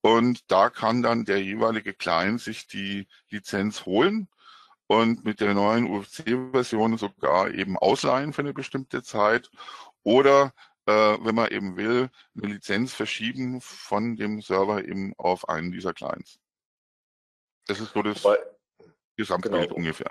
Und 0.00 0.50
da 0.50 0.70
kann 0.70 1.02
dann 1.02 1.24
der 1.24 1.42
jeweilige 1.42 1.94
Client 1.94 2.40
sich 2.40 2.66
die 2.66 3.06
Lizenz 3.30 3.86
holen 3.86 4.28
und 4.86 5.24
mit 5.24 5.40
der 5.40 5.54
neuen 5.54 5.86
UFC-Version 5.90 6.98
sogar 6.98 7.50
eben 7.52 7.76
ausleihen 7.78 8.32
für 8.32 8.42
eine 8.42 8.54
bestimmte 8.54 9.02
Zeit 9.02 9.50
oder 10.02 10.52
äh, 10.86 10.92
wenn 10.92 11.34
man 11.34 11.50
eben 11.50 11.76
will, 11.76 12.10
eine 12.36 12.52
Lizenz 12.54 12.92
verschieben 12.94 13.60
von 13.60 14.16
dem 14.16 14.40
Server 14.40 14.84
eben 14.84 15.14
auf 15.16 15.48
einen 15.48 15.72
dieser 15.72 15.92
Clients. 15.94 16.38
Das 17.66 17.80
ist 17.80 17.92
so 17.92 18.02
das 18.02 18.22
Gesamtbild 19.16 19.68
genau. 19.68 19.74
ungefähr. 19.74 20.10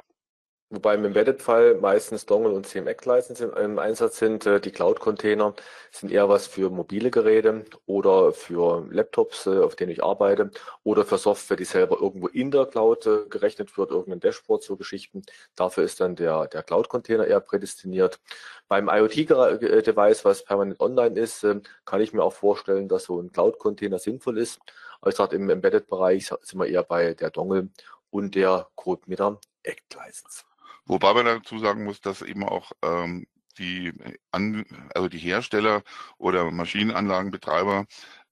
Wobei 0.71 0.95
im 0.95 1.05
Embedded-Fall 1.05 1.75
meistens 1.75 2.25
Dongle 2.25 2.51
und 2.51 2.65
CMX-License 2.65 3.45
im 3.45 3.77
Einsatz 3.77 4.17
sind. 4.17 4.47
Äh, 4.47 4.59
die 4.59 4.71
Cloud-Container 4.71 5.53
sind 5.91 6.11
eher 6.11 6.27
was 6.27 6.47
für 6.47 6.71
mobile 6.71 7.11
Geräte 7.11 7.65
oder 7.85 8.33
für 8.33 8.87
Laptops, 8.89 9.45
äh, 9.45 9.59
auf 9.59 9.75
denen 9.75 9.91
ich 9.91 10.03
arbeite, 10.03 10.49
oder 10.83 11.05
für 11.05 11.19
Software, 11.19 11.55
die 11.55 11.65
selber 11.65 12.01
irgendwo 12.01 12.27
in 12.27 12.49
der 12.49 12.65
Cloud 12.65 13.05
äh, 13.05 13.29
gerechnet 13.29 13.77
wird, 13.77 13.91
irgendein 13.91 14.21
Dashboard, 14.21 14.63
so 14.63 14.75
Geschichten. 14.75 15.21
Dafür 15.55 15.83
ist 15.83 16.01
dann 16.01 16.15
der, 16.15 16.47
der 16.47 16.63
Cloud-Container 16.63 17.27
eher 17.27 17.41
prädestiniert. 17.41 18.19
Beim 18.67 18.89
IoT-Device, 18.89 20.25
was 20.25 20.43
permanent 20.43 20.79
online 20.79 21.19
ist, 21.19 21.45
kann 21.85 22.01
ich 22.01 22.11
mir 22.11 22.23
auch 22.23 22.33
vorstellen, 22.33 22.87
dass 22.87 23.03
so 23.03 23.21
ein 23.21 23.31
Cloud-Container 23.31 23.99
sinnvoll 23.99 24.39
ist. 24.39 24.59
Aber 25.01 25.09
ich 25.09 25.15
sage, 25.15 25.35
im 25.35 25.49
Embedded-Bereich 25.49 26.27
sind 26.41 26.59
wir 26.59 26.67
eher 26.67 26.83
bei 26.83 27.13
der 27.13 27.29
Dongle 27.29 27.69
und 28.09 28.35
der 28.35 28.67
Code 28.75 29.03
mit 29.07 29.19
der 29.19 29.39
Act-License. 29.63 30.43
Wobei 30.85 31.13
man 31.13 31.25
dazu 31.25 31.59
sagen 31.59 31.83
muss, 31.83 31.99
dass 32.01 32.21
eben 32.21 32.43
auch 32.43 32.71
ähm, 32.83 33.25
die, 33.57 33.93
An 34.31 34.65
also 34.93 35.07
die 35.07 35.17
Hersteller 35.17 35.83
oder 36.17 36.51
Maschinenanlagenbetreiber 36.51 37.85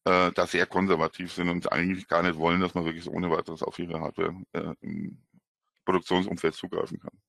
äh, 0.05 0.31
da 0.31 0.47
sehr 0.47 0.65
konservativ 0.65 1.33
sind 1.33 1.49
und 1.49 1.71
eigentlich 1.71 2.07
gar 2.07 2.23
nicht 2.23 2.37
wollen, 2.37 2.61
dass 2.61 2.73
man 2.73 2.85
wirklich 2.85 3.09
ohne 3.09 3.31
weiteres 3.31 3.63
auf 3.63 3.79
ihre 3.79 3.99
Hardware 3.99 4.35
äh, 4.53 4.73
im 4.81 5.17
Produktionsumfeld 5.85 6.55
zugreifen 6.55 6.99
kann. 6.99 7.22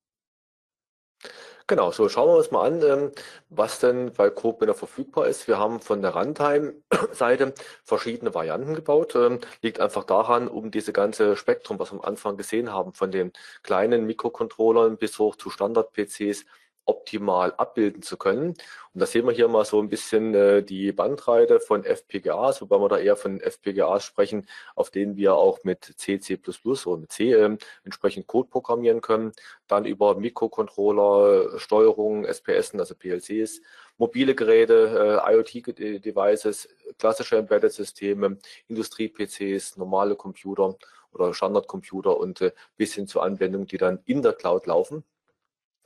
Genau, 1.67 1.93
so 1.93 2.09
schauen 2.11 2.29
wir 2.29 2.37
uns 2.37 2.51
mal 2.51 2.67
an, 2.67 2.83
ähm, 2.83 3.11
was 3.49 3.79
denn 3.79 4.13
bei 4.13 4.29
CodeMinner 4.29 4.75
verfügbar 4.75 5.27
ist. 5.29 5.49
Wir 5.49 5.59
haben 5.59 5.81
von 5.81 6.03
der 6.03 6.15
Runtime-Seite 6.15 7.55
verschiedene 7.85 8.35
Varianten 8.35 8.75
gebaut. 8.75 9.15
Ähm, 9.17 9.41
liegt 9.63 9.81
einfach 9.81 10.05
daran, 10.05 10.49
um 10.49 10.71
diese 10.71 10.93
ganze 10.93 11.37
Spektrum, 11.37 11.79
was 11.79 11.91
wir 11.91 11.99
am 12.01 12.05
Anfang 12.05 12.37
gesehen 12.37 12.71
haben, 12.71 12.93
von 12.93 13.11
den 13.11 13.33
kleinen 13.63 14.05
Mikrocontrollern 14.05 14.99
bis 14.99 15.19
hoch 15.19 15.37
zu 15.37 15.49
Standard-PCs 15.49 16.45
optimal 16.87 17.53
abbilden 17.57 18.03
zu 18.03 18.17
können. 18.17 18.49
Und 18.93 19.01
da 19.01 19.07
sehen 19.07 19.27
wir 19.27 19.33
hier 19.33 19.49
mal 19.49 19.65
so 19.65 19.81
ein 19.81 19.89
bisschen 19.89 20.35
äh, 20.35 20.63
die 20.63 20.93
Bandbreite 20.93 21.61
von 21.61 21.85
FPGAs, 21.85 22.61
wobei 22.61 22.79
wir 22.79 22.89
da 22.89 22.99
eher 22.99 23.17
von 23.17 23.41
FPGAs 23.41 24.05
sprechen, 24.05 24.47
auf 24.75 24.91
denen 24.91 25.17
wir 25.17 25.35
auch 25.35 25.65
mit 25.65 25.85
C, 25.97 26.21
C++ 26.21 26.39
oder 26.39 26.97
mit 26.99 27.13
C 27.13 27.33
äh, 27.33 27.57
entsprechend 27.85 28.27
Code 28.27 28.49
programmieren 28.49 29.01
können. 29.01 29.33
Dann 29.67 29.85
über 29.85 30.15
Mikrocontroller, 30.17 31.59
Steuerung, 31.59 32.25
SPS, 32.25 32.75
also 32.75 32.95
PLCs, 32.95 33.61
mobile 33.97 34.35
Geräte, 34.35 35.21
äh, 35.27 35.35
IoT-Devices, 35.35 36.69
klassische 36.99 37.37
Embedded-Systeme, 37.39 38.39
Industrie-PCs, 38.69 39.77
normale 39.77 40.17
Computer 40.17 40.77
oder 41.13 41.33
Standardcomputer 41.33 42.19
und 42.19 42.41
äh, 42.41 42.53
bis 42.77 42.95
hin 42.95 43.07
zu 43.07 43.21
Anwendungen, 43.21 43.67
die 43.67 43.79
dann 43.79 44.01
in 44.05 44.23
der 44.23 44.33
Cloud 44.33 44.67
laufen. 44.67 45.05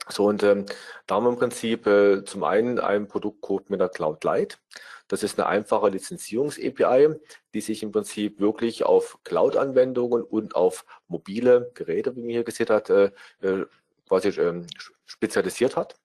So, 0.07 0.25
und 0.25 0.41
ähm, 0.43 0.65
da 1.05 1.15
haben 1.15 1.25
wir 1.25 1.29
im 1.31 1.37
Prinzip 1.37 1.85
äh, 1.85 2.23
zum 2.23 2.43
einen 2.43 2.79
ein 2.79 3.07
Produktcode 3.07 3.69
mit 3.69 3.79
der 3.79 3.89
Cloud 3.89 4.23
Lite. 4.23 4.57
Das 5.07 5.23
ist 5.23 5.39
eine 5.39 5.47
einfache 5.47 5.89
Lizenzierungs-API, 5.89 7.15
die 7.53 7.61
sich 7.61 7.83
im 7.83 7.91
Prinzip 7.91 8.39
wirklich 8.39 8.85
auf 8.85 9.19
Cloud-Anwendungen 9.23 10.23
und 10.23 10.55
auf 10.55 10.85
mobile 11.07 11.71
Geräte, 11.73 12.15
wie 12.15 12.21
man 12.21 12.29
hier 12.29 12.43
gesehen 12.43 12.69
hat, 12.69 12.89
äh, 12.89 13.11
äh 13.41 13.65
quasi 14.09 14.29
ähm, 14.41 14.65
spezialisiert 15.05 15.77
hat. 15.77 15.95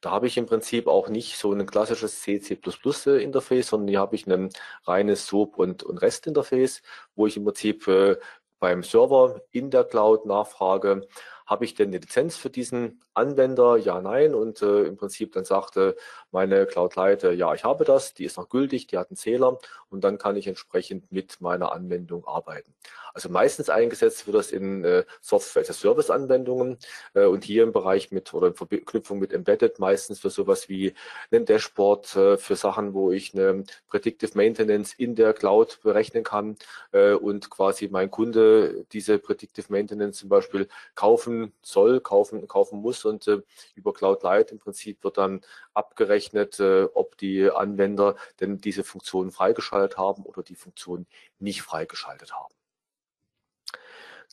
Da 0.00 0.10
habe 0.10 0.26
ich 0.26 0.36
im 0.36 0.46
Prinzip 0.46 0.88
auch 0.88 1.08
nicht 1.08 1.38
so 1.38 1.52
ein 1.52 1.64
klassisches 1.64 2.20
C, 2.20 2.40
C++ 2.40 2.58
äh, 3.06 3.22
Interface, 3.22 3.68
sondern 3.68 3.88
hier 3.88 4.00
habe 4.00 4.16
ich 4.16 4.26
ein 4.26 4.50
reines 4.84 5.26
SOAP 5.26 5.58
und, 5.58 5.82
und 5.82 5.98
REST-Interface, 5.98 6.82
wo 7.14 7.26
ich 7.26 7.36
im 7.36 7.44
Prinzip 7.44 7.86
äh, 7.88 8.16
beim 8.62 8.84
Server 8.84 9.42
in 9.50 9.72
der 9.72 9.82
Cloud 9.82 10.24
nachfrage, 10.24 11.08
habe 11.46 11.64
ich 11.64 11.74
denn 11.74 11.88
eine 11.88 11.98
Lizenz 11.98 12.36
für 12.36 12.48
diesen 12.48 13.00
Anwender? 13.12 13.76
Ja, 13.76 14.00
nein. 14.00 14.36
Und 14.36 14.62
äh, 14.62 14.84
im 14.84 14.96
Prinzip 14.96 15.32
dann 15.32 15.44
sagte 15.44 15.96
meine 16.30 16.64
Cloud 16.66 16.94
Lite, 16.94 17.32
ja, 17.32 17.52
ich 17.54 17.64
habe 17.64 17.84
das, 17.84 18.14
die 18.14 18.24
ist 18.24 18.36
noch 18.36 18.48
gültig, 18.48 18.86
die 18.86 18.98
hat 18.98 19.10
einen 19.10 19.16
Zähler 19.16 19.58
und 19.90 20.04
dann 20.04 20.16
kann 20.16 20.36
ich 20.36 20.46
entsprechend 20.46 21.10
mit 21.10 21.40
meiner 21.40 21.72
Anwendung 21.72 22.24
arbeiten. 22.24 22.72
Also 23.14 23.28
meistens 23.28 23.68
eingesetzt 23.68 24.26
wird 24.26 24.36
das 24.36 24.52
in 24.52 24.84
äh, 24.84 25.04
Software-as-a-Service-Anwendungen 25.20 26.78
äh, 27.14 27.24
und 27.24 27.44
hier 27.44 27.62
im 27.62 27.72
Bereich 27.72 28.10
mit 28.10 28.32
oder 28.34 28.48
in 28.48 28.54
Verknüpfung 28.54 29.18
mit 29.18 29.32
Embedded 29.32 29.78
meistens 29.78 30.20
für 30.20 30.30
sowas 30.30 30.68
wie 30.68 30.94
ein 31.30 31.44
Dashboard, 31.44 32.16
äh, 32.16 32.36
für 32.36 32.56
Sachen, 32.56 32.94
wo 32.94 33.12
ich 33.12 33.34
eine 33.34 33.64
Predictive 33.88 34.32
Maintenance 34.34 34.94
in 34.94 35.14
der 35.14 35.34
Cloud 35.34 35.80
berechnen 35.82 36.24
kann 36.24 36.56
äh, 36.92 37.12
und 37.12 37.50
quasi 37.50 37.88
mein 37.88 38.10
Kunde 38.10 38.84
diese 38.92 39.18
Predictive 39.18 39.66
Maintenance 39.70 40.18
zum 40.18 40.28
Beispiel 40.28 40.68
kaufen 40.94 41.52
soll, 41.62 42.00
kaufen, 42.00 42.46
kaufen 42.48 42.80
muss 42.80 43.04
und 43.04 43.26
äh, 43.28 43.42
über 43.74 43.92
Cloud 43.92 44.22
Light 44.22 44.52
im 44.52 44.58
Prinzip 44.58 45.02
wird 45.04 45.18
dann 45.18 45.42
abgerechnet, 45.74 46.60
äh, 46.60 46.84
ob 46.94 47.16
die 47.18 47.50
Anwender 47.50 48.16
denn 48.40 48.58
diese 48.58 48.84
Funktion 48.84 49.30
freigeschaltet 49.30 49.98
haben 49.98 50.24
oder 50.24 50.42
die 50.42 50.54
Funktion 50.54 51.06
nicht 51.38 51.62
freigeschaltet 51.62 52.32
haben. 52.32 52.54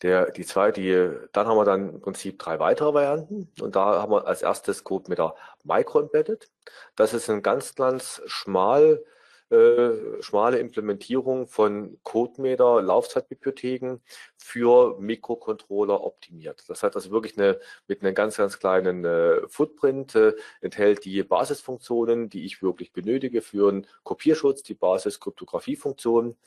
Der, 0.02 0.32
die 0.32 0.46
zwei, 0.46 0.72
die, 0.72 1.12
dann 1.34 1.48
haben 1.48 1.58
wir 1.58 1.66
dann 1.66 1.90
im 1.96 2.02
Prinzip 2.02 2.40
drei 2.40 2.60
weitere 2.60 2.94
Varianten 2.94 3.52
und 3.62 3.76
da 3.76 4.02
haben 4.02 4.12
wir 4.12 4.28
als 4.28 4.42
erstes 4.42 4.84
Code 4.84 5.10
mit 5.10 5.20
der 5.20 5.36
Micro 5.64 6.00
Embedded. 6.00 6.50
Das 6.96 7.14
ist 7.14 7.30
ein 7.30 7.44
ganz, 7.44 7.76
ganz 7.76 8.22
schmal 8.26 9.04
äh, 9.52 10.22
schmale 10.22 10.60
Implementierung 10.60 11.48
von 11.48 11.98
CodeMeter 12.04 12.82
Laufzeitbibliotheken 12.82 14.00
für 14.38 15.00
Mikrocontroller 15.00 16.04
optimiert. 16.04 16.64
Das 16.68 16.84
hat 16.84 16.96
also 16.96 17.12
wirklich 17.12 17.38
eine, 17.38 17.60
mit 17.88 18.04
einem 18.04 18.14
ganz, 18.14 18.38
ganz 18.38 18.60
kleinen 18.60 19.06
äh, 19.06 19.48
Footprint, 19.48 20.16
äh, 20.16 20.34
enthält 20.62 21.04
die 21.06 21.24
Basisfunktionen, 21.24 22.30
die 22.30 22.46
ich 22.46 22.62
wirklich 22.62 22.94
benötige 22.94 23.42
für 23.42 23.70
einen 23.70 23.88
Kopierschutz, 24.04 24.62
die 24.64 24.76
Basis-Kryptographie-Funktionen, 24.76 26.38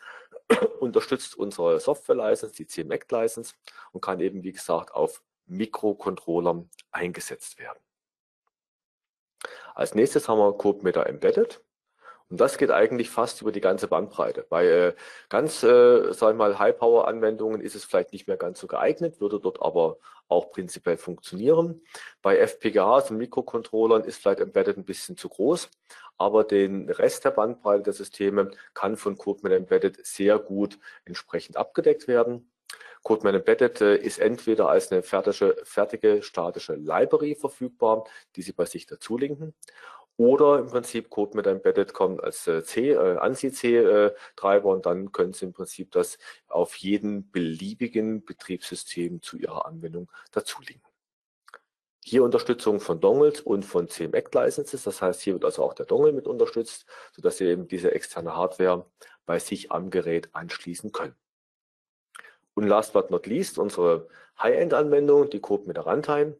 unterstützt 0.80 1.36
unsere 1.36 1.80
Software-License, 1.80 2.54
die 2.54 2.66
CMAC-License 2.66 3.54
und 3.92 4.00
kann 4.00 4.20
eben, 4.20 4.42
wie 4.42 4.52
gesagt, 4.52 4.94
auf 4.94 5.22
Mikrocontrollern 5.46 6.70
eingesetzt 6.92 7.58
werden. 7.58 7.78
Als 9.74 9.94
nächstes 9.94 10.28
haben 10.28 10.38
wir 10.38 10.52
CodeMeter 10.56 11.06
Embedded. 11.06 11.60
Und 12.32 12.40
das 12.40 12.56
geht 12.56 12.70
eigentlich 12.70 13.10
fast 13.10 13.42
über 13.42 13.52
die 13.52 13.60
ganze 13.60 13.88
Bandbreite. 13.88 14.46
Bei 14.48 14.66
äh, 14.66 14.94
ganz, 15.28 15.62
äh, 15.62 16.14
sagen 16.14 16.38
wir 16.38 16.48
mal, 16.48 16.58
High-Power-Anwendungen 16.58 17.60
ist 17.60 17.74
es 17.74 17.84
vielleicht 17.84 18.14
nicht 18.14 18.26
mehr 18.26 18.38
ganz 18.38 18.58
so 18.58 18.66
geeignet, 18.66 19.20
würde 19.20 19.38
dort 19.38 19.60
aber 19.60 19.98
auch 20.28 20.48
prinzipiell 20.48 20.96
funktionieren. 20.96 21.82
Bei 22.22 22.38
FPGAs 22.38 23.10
und 23.10 23.18
Mikrocontrollern 23.18 24.04
ist 24.04 24.22
vielleicht 24.22 24.40
Embedded 24.40 24.78
ein 24.78 24.86
bisschen 24.86 25.18
zu 25.18 25.28
groß, 25.28 25.68
aber 26.16 26.44
den 26.44 26.88
Rest 26.88 27.26
der 27.26 27.32
Bandbreite 27.32 27.82
der 27.82 27.92
Systeme 27.92 28.50
kann 28.72 28.96
von 28.96 29.18
CodeMan 29.18 29.52
Embedded 29.52 29.98
sehr 30.06 30.38
gut 30.38 30.78
entsprechend 31.04 31.58
abgedeckt 31.58 32.08
werden. 32.08 32.50
CodeMan 33.02 33.34
Embedded 33.34 33.82
äh, 33.82 33.96
ist 33.96 34.18
entweder 34.18 34.70
als 34.70 34.90
eine 34.90 35.02
fertige, 35.02 35.56
fertige 35.64 36.22
statische 36.22 36.76
Library 36.76 37.34
verfügbar, 37.34 38.04
die 38.36 38.42
Sie 38.42 38.52
bei 38.52 38.64
sich 38.64 38.86
dazulinken, 38.86 39.52
oder 40.16 40.58
im 40.58 40.66
Prinzip 40.66 41.10
Code 41.10 41.36
mit 41.36 41.46
Embedded 41.46 41.94
kommt 41.94 42.22
als 42.22 42.46
äh, 42.46 42.62
C, 42.62 42.90
äh, 42.90 43.16
ANSI-C-Treiber 43.16 44.68
und 44.68 44.86
dann 44.86 45.12
können 45.12 45.32
Sie 45.32 45.46
im 45.46 45.52
Prinzip 45.52 45.90
das 45.90 46.18
auf 46.48 46.76
jeden 46.76 47.30
beliebigen 47.30 48.24
Betriebssystem 48.24 49.22
zu 49.22 49.38
Ihrer 49.38 49.66
Anwendung 49.66 50.10
dazulegen. 50.30 50.82
Hier 52.04 52.24
Unterstützung 52.24 52.80
von 52.80 53.00
Dongles 53.00 53.40
und 53.40 53.64
von 53.64 53.88
CMAC-Licenses, 53.88 54.82
das 54.82 55.00
heißt, 55.00 55.22
hier 55.22 55.34
wird 55.34 55.44
also 55.44 55.62
auch 55.62 55.72
der 55.72 55.86
Dongle 55.86 56.12
mit 56.12 56.26
unterstützt, 56.26 56.84
sodass 57.14 57.36
Sie 57.36 57.46
eben 57.46 57.68
diese 57.68 57.92
externe 57.92 58.34
Hardware 58.34 58.86
bei 59.24 59.38
sich 59.38 59.70
am 59.70 59.90
Gerät 59.90 60.28
anschließen 60.34 60.90
können. 60.90 61.14
Und 62.54 62.66
last 62.66 62.92
but 62.92 63.10
not 63.10 63.26
least, 63.26 63.58
unsere 63.58 64.08
High-End-Anwendung, 64.40 65.30
die 65.30 65.40
Code 65.40 65.66
mit 65.66 65.76
der 65.76 65.84
Runtime. 65.84 66.36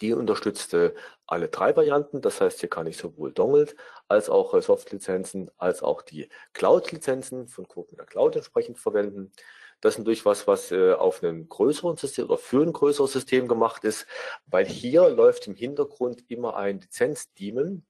Die 0.00 0.12
unterstützte 0.12 0.94
alle 1.26 1.48
drei 1.48 1.76
Varianten. 1.76 2.20
Das 2.20 2.40
heißt, 2.40 2.60
hier 2.60 2.68
kann 2.68 2.86
ich 2.86 2.96
sowohl 2.96 3.32
Dongles 3.32 3.74
als 4.08 4.28
auch 4.28 4.54
äh, 4.54 4.62
Soft-Lizenzen 4.62 5.50
als 5.58 5.82
auch 5.82 6.02
die 6.02 6.28
Cloud-Lizenzen 6.52 7.48
von 7.48 7.66
mit 7.90 7.98
der 7.98 8.06
Cloud 8.06 8.36
entsprechend 8.36 8.78
verwenden. 8.78 9.32
Das 9.80 9.94
ist 9.94 9.98
natürlich 9.98 10.24
was, 10.24 10.46
was 10.46 10.72
äh, 10.72 10.92
auf 10.92 11.22
einem 11.22 11.48
größeren 11.48 11.96
System 11.96 12.24
oder 12.26 12.38
für 12.38 12.62
ein 12.62 12.72
größeres 12.72 13.12
System 13.12 13.46
gemacht 13.46 13.84
ist, 13.84 14.06
weil 14.46 14.64
hier 14.66 15.08
läuft 15.10 15.46
im 15.46 15.54
Hintergrund 15.54 16.24
immer 16.28 16.56
ein 16.56 16.80
Lizenzdemon, 16.80 17.84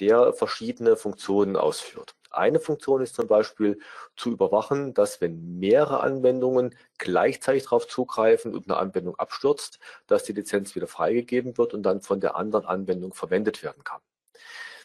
der 0.00 0.32
verschiedene 0.34 0.96
Funktionen 0.96 1.56
ausführt. 1.56 2.14
Eine 2.32 2.60
Funktion 2.60 3.02
ist 3.02 3.14
zum 3.14 3.26
Beispiel 3.26 3.78
zu 4.16 4.30
überwachen, 4.30 4.94
dass 4.94 5.20
wenn 5.20 5.58
mehrere 5.58 6.00
Anwendungen 6.00 6.74
gleichzeitig 6.98 7.64
darauf 7.64 7.86
zugreifen 7.88 8.54
und 8.54 8.68
eine 8.68 8.78
Anwendung 8.78 9.16
abstürzt, 9.16 9.78
dass 10.06 10.24
die 10.24 10.32
Lizenz 10.32 10.74
wieder 10.74 10.86
freigegeben 10.86 11.58
wird 11.58 11.74
und 11.74 11.82
dann 11.82 12.00
von 12.02 12.20
der 12.20 12.36
anderen 12.36 12.66
Anwendung 12.66 13.14
verwendet 13.14 13.62
werden 13.62 13.84
kann. 13.84 14.00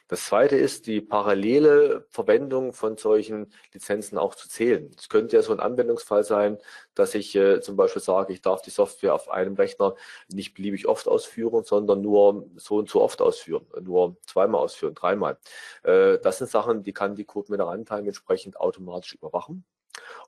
Das 0.08 0.26
zweite 0.26 0.56
ist, 0.56 0.88
die 0.88 1.02
parallele 1.02 2.06
Verwendung 2.10 2.72
von 2.72 2.98
solchen 2.98 3.52
Lizenzen 3.74 4.18
auch 4.18 4.36
zu 4.36 4.48
zählen. 4.48 4.90
Es 4.98 5.10
könnte 5.10 5.36
ja 5.36 5.42
so 5.42 5.52
ein 5.52 5.60
Anwendungsfall 5.60 6.24
sein, 6.24 6.58
dass 6.96 7.14
ich 7.14 7.36
äh, 7.36 7.60
zum 7.62 7.76
Beispiel 7.76 8.02
sage, 8.02 8.32
ich 8.32 8.42
darf 8.42 8.62
die 8.62 8.70
Software 8.70 9.14
auf 9.14 9.30
einem 9.30 9.56
Rechner 9.56 9.96
nicht 10.30 10.54
beliebig 10.54 10.88
oft 10.88 11.08
ausführen, 11.08 11.64
sondern 11.66 12.02
nur 12.02 12.50
so 12.56 12.78
und 12.78 12.90
so 12.90 13.02
oft 13.02 13.22
ausführen, 13.22 13.66
nur 13.82 14.16
zweimal 14.26 14.62
ausführen, 14.62 14.96
dreimal. 14.96 15.38
Äh, 15.84 16.20
das 16.20 16.38
sind 16.38 16.50
Sachen, 16.50 16.84
die 16.84 16.94
kann 16.94 17.16
die 17.16 17.26
Code 17.26 17.52
mit 17.52 17.60
der 17.60 17.68
Runtime 17.68 18.08
entsprechend 18.08 18.60
automatisch 18.60 19.14
überwachen. 19.14 19.66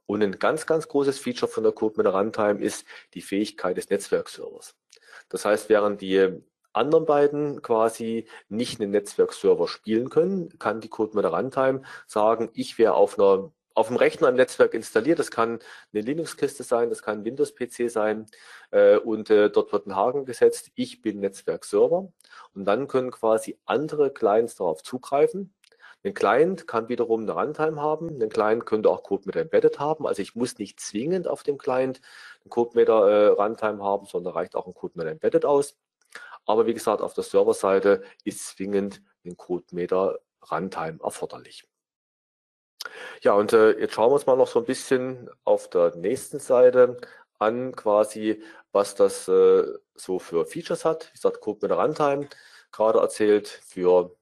Und 0.05 0.23
ein 0.23 0.39
ganz, 0.39 0.65
ganz 0.65 0.87
großes 0.87 1.19
Feature 1.19 1.49
von 1.49 1.63
der 1.63 1.71
Code 1.71 1.95
mit 1.97 2.05
der 2.05 2.13
Runtime 2.13 2.61
ist 2.61 2.85
die 3.13 3.21
Fähigkeit 3.21 3.77
des 3.77 3.89
Netzwerkservers. 3.89 4.75
Das 5.29 5.45
heißt, 5.45 5.69
während 5.69 6.01
die 6.01 6.41
anderen 6.73 7.05
beiden 7.05 7.61
quasi 7.61 8.27
nicht 8.47 8.79
einen 8.79 8.91
Netzwerkserver 8.91 9.67
spielen 9.67 10.09
können, 10.09 10.57
kann 10.59 10.81
die 10.81 10.89
Code 10.89 11.15
mit 11.15 11.23
der 11.23 11.33
Runtime 11.33 11.81
sagen, 12.07 12.49
ich 12.53 12.77
wäre 12.77 12.93
auf 12.93 13.17
einer 13.17 13.51
auf 13.75 13.87
dem 13.87 13.95
Rechner 13.95 14.27
im 14.27 14.35
Netzwerk 14.35 14.73
installiert. 14.73 15.19
Das 15.19 15.31
kann 15.31 15.59
eine 15.93 16.01
Linux-Kiste 16.01 16.63
sein, 16.63 16.89
das 16.89 17.01
kann 17.01 17.19
ein 17.19 17.25
Windows-PC 17.25 17.89
sein 17.89 18.25
äh, 18.71 18.97
und 18.97 19.29
äh, 19.29 19.49
dort 19.49 19.71
wird 19.71 19.87
ein 19.87 19.95
Haken 19.95 20.25
gesetzt, 20.25 20.71
ich 20.75 21.01
bin 21.01 21.21
Netzwerkserver 21.21 22.11
und 22.53 22.65
dann 22.65 22.87
können 22.89 23.11
quasi 23.11 23.57
andere 23.65 24.11
Clients 24.11 24.55
darauf 24.55 24.83
zugreifen. 24.83 25.53
Ein 26.03 26.13
Client 26.13 26.65
kann 26.65 26.87
wiederum 26.87 27.21
eine 27.21 27.33
Runtime 27.33 27.81
haben. 27.81 28.21
Ein 28.21 28.29
Client 28.29 28.65
könnte 28.65 28.89
auch 28.89 29.03
CodeMeter 29.03 29.41
Embedded 29.41 29.79
haben. 29.79 30.07
Also 30.07 30.21
ich 30.21 30.33
muss 30.33 30.57
nicht 30.57 30.79
zwingend 30.79 31.27
auf 31.27 31.43
dem 31.43 31.57
Client 31.57 31.99
ein 32.45 32.49
CodeMeter 32.49 33.09
äh, 33.09 33.27
Runtime 33.27 33.83
haben, 33.83 34.05
sondern 34.05 34.33
reicht 34.33 34.55
auch 34.55 34.67
ein 34.67 34.73
CodeMeter 34.73 35.11
Embedded 35.11 35.45
aus. 35.45 35.77
Aber 36.49 36.65
wie 36.65 36.73
gesagt, 36.73 37.03
auf 37.03 37.13
der 37.13 37.23
Serverseite 37.23 38.01
ist 38.23 38.47
zwingend 38.47 39.03
ein 39.23 39.37
CodeMeter 39.37 40.17
Runtime 40.51 40.97
erforderlich. 41.03 41.69
Ja, 43.21 43.33
und 43.33 43.53
äh, 43.53 43.79
jetzt 43.79 43.93
schauen 43.93 44.09
wir 44.09 44.15
uns 44.15 44.25
mal 44.25 44.35
noch 44.35 44.47
so 44.47 44.57
ein 44.57 44.65
bisschen 44.65 45.29
auf 45.43 45.69
der 45.69 45.95
nächsten 45.95 46.39
Seite 46.39 46.97
an, 47.37 47.75
quasi, 47.75 48.41
was 48.71 48.95
das 48.95 49.27
äh, 49.27 49.63
so 49.93 50.17
für 50.17 50.47
Features 50.47 50.85
hat. 50.85 51.09
Wie 51.09 51.17
gesagt, 51.17 51.39
CodeMeter 51.39 51.77
Runtime, 51.77 52.29
gerade 52.71 52.97
erzählt, 52.97 53.47
für 53.47 54.15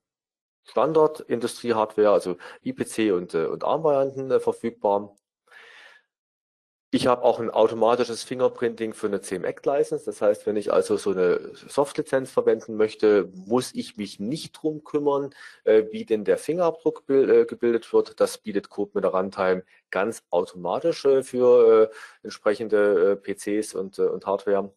Standard-Industrie-Hardware, 0.66 2.12
also 2.12 2.36
IPC 2.62 3.14
und, 3.14 3.36
äh, 3.36 3.46
und 3.46 3.64
ARM-Varianten 3.64 4.32
äh, 4.32 4.42
verfügbar. 4.42 5.16
Ich 6.90 7.06
habe 7.06 7.24
auch 7.24 7.42
ein 7.42 7.50
automatisches 7.50 8.24
Fingerprinting 8.24 8.94
für 8.94 9.08
eine 9.08 9.20
CMAC-License. 9.20 10.06
Das 10.06 10.22
heißt, 10.22 10.46
wenn 10.46 10.56
ich 10.56 10.72
also 10.72 10.96
so 10.96 11.12
eine 11.12 11.52
Soft-Lizenz 11.54 12.32
verwenden 12.32 12.78
möchte, 12.78 13.30
muss 13.34 13.76
ich 13.76 13.98
mich 13.98 14.22
nicht 14.22 14.54
drum 14.54 14.86
kümmern, 14.86 15.32
äh, 15.66 15.84
wie 15.92 16.06
denn 16.06 16.24
der 16.24 16.38
Fingerabdruck 16.38 17.04
äh, 17.10 17.46
gebildet 17.46 17.92
wird. 17.92 18.22
Das 18.22 18.38
bietet 18.38 18.70
Code 18.70 18.92
mit 18.94 19.04
der 19.04 19.12
Runtime 19.12 19.64
ganz 19.92 20.24
automatisch 20.30 21.04
äh, 21.04 21.24
für 21.24 21.92
entsprechende 22.24 23.18
PCs 23.18 23.74
und 23.74 23.98
Hardware. 24.26 24.72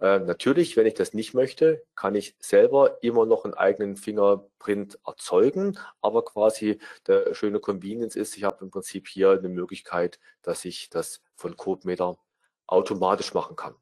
Äh, 0.00 0.20
natürlich, 0.20 0.76
wenn 0.76 0.86
ich 0.86 0.94
das 0.94 1.12
nicht 1.12 1.34
möchte, 1.34 1.84
kann 1.94 2.14
ich 2.14 2.34
selber 2.38 3.02
immer 3.02 3.26
noch 3.26 3.44
einen 3.44 3.54
eigenen 3.54 3.96
Fingerprint 3.96 4.98
erzeugen, 5.06 5.78
aber 6.00 6.24
quasi 6.24 6.80
der 7.06 7.34
schöne 7.34 7.60
Convenience 7.60 8.16
ist, 8.16 8.36
ich 8.36 8.44
habe 8.44 8.64
im 8.64 8.70
Prinzip 8.70 9.08
hier 9.08 9.30
eine 9.32 9.48
Möglichkeit, 9.48 10.18
dass 10.42 10.64
ich 10.64 10.88
das 10.88 11.22
von 11.34 11.56
CodeMeter 11.56 12.16
automatisch 12.66 13.34
machen 13.34 13.56
kann. 13.56 13.74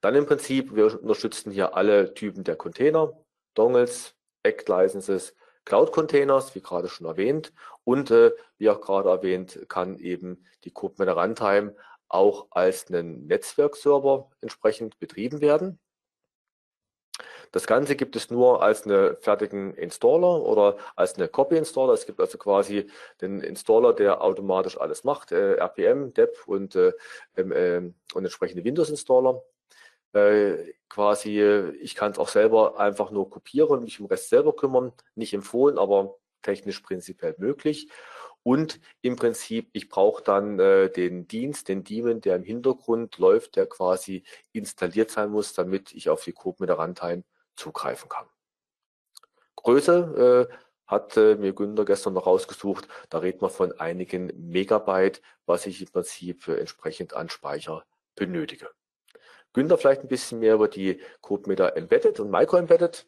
Dann 0.00 0.14
im 0.14 0.26
Prinzip, 0.26 0.74
wir 0.76 1.00
unterstützen 1.00 1.50
hier 1.50 1.74
alle 1.74 2.14
Typen 2.14 2.44
der 2.44 2.56
Container, 2.56 3.12
Dongles, 3.54 4.14
Act 4.42 4.68
Licenses, 4.68 5.34
Cloud 5.64 5.92
Containers, 5.92 6.54
wie 6.54 6.60
gerade 6.60 6.88
schon 6.88 7.06
erwähnt. 7.06 7.52
Und 7.84 8.10
äh, 8.10 8.32
wie 8.58 8.70
auch 8.70 8.80
gerade 8.80 9.08
erwähnt, 9.08 9.66
kann 9.68 9.98
eben 9.98 10.44
die 10.64 10.70
CodeMeter 10.70 11.16
Runtime 11.16 11.74
auch 12.08 12.46
als 12.50 12.88
einen 12.88 13.26
Netzwerkserver 13.26 14.30
entsprechend 14.40 14.98
betrieben 14.98 15.40
werden. 15.40 15.78
Das 17.52 17.66
Ganze 17.66 17.96
gibt 17.96 18.14
es 18.16 18.30
nur 18.30 18.62
als 18.62 18.86
einen 18.86 19.16
fertigen 19.16 19.74
Installer 19.74 20.42
oder 20.42 20.76
als 20.96 21.14
eine 21.14 21.28
Copy-Installer. 21.28 21.94
Es 21.94 22.06
gibt 22.06 22.20
also 22.20 22.36
quasi 22.38 22.90
den 23.20 23.40
Installer, 23.40 23.92
der 23.94 24.22
automatisch 24.22 24.78
alles 24.78 25.04
macht, 25.04 25.32
äh, 25.32 25.54
RPM, 25.54 26.12
DEP 26.12 26.36
und, 26.46 26.76
äh, 26.76 26.92
äh, 27.36 27.92
und 28.14 28.24
entsprechende 28.24 28.64
Windows-Installer. 28.64 29.42
Äh, 30.12 30.72
quasi, 30.88 31.42
ich 31.80 31.94
kann 31.94 32.12
es 32.12 32.18
auch 32.18 32.28
selber 32.28 32.78
einfach 32.78 33.10
nur 33.10 33.30
kopieren 33.30 33.78
und 33.78 33.84
mich 33.84 33.98
um 34.00 34.06
den 34.06 34.10
Rest 34.10 34.28
selber 34.28 34.54
kümmern. 34.54 34.92
Nicht 35.14 35.34
empfohlen, 35.34 35.78
aber 35.78 36.16
technisch 36.42 36.80
prinzipiell 36.80 37.34
möglich. 37.38 37.90
Und 38.42 38.80
im 39.02 39.16
Prinzip, 39.16 39.68
ich 39.72 39.88
brauche 39.88 40.22
dann 40.22 40.58
äh, 40.58 40.90
den 40.90 41.28
Dienst, 41.28 41.68
den 41.68 41.84
Daemon, 41.84 42.20
der 42.20 42.36
im 42.36 42.44
Hintergrund 42.44 43.18
läuft, 43.18 43.56
der 43.56 43.66
quasi 43.66 44.24
installiert 44.52 45.10
sein 45.10 45.30
muss, 45.30 45.52
damit 45.52 45.92
ich 45.92 46.08
auf 46.08 46.24
die 46.24 46.32
CodeMeter 46.32 46.74
Runtime 46.74 47.24
zugreifen 47.56 48.08
kann. 48.08 48.26
Größe 49.56 50.48
äh, 50.48 50.54
hat 50.86 51.16
äh, 51.16 51.34
mir 51.34 51.52
Günther 51.52 51.84
gestern 51.84 52.14
noch 52.14 52.26
rausgesucht. 52.26 52.88
Da 53.10 53.18
redet 53.18 53.42
man 53.42 53.50
von 53.50 53.78
einigen 53.78 54.32
Megabyte, 54.50 55.20
was 55.44 55.66
ich 55.66 55.82
im 55.82 55.88
Prinzip 55.88 56.48
äh, 56.48 56.56
entsprechend 56.56 57.14
an 57.14 57.28
Speicher 57.28 57.84
benötige. 58.14 58.70
Günther 59.52 59.78
vielleicht 59.78 60.02
ein 60.02 60.08
bisschen 60.08 60.40
mehr 60.40 60.54
über 60.54 60.68
die 60.68 61.00
CodeMeter 61.20 61.76
Embedded 61.76 62.20
und 62.20 62.30
Micro 62.30 62.56
Embedded. 62.56 63.06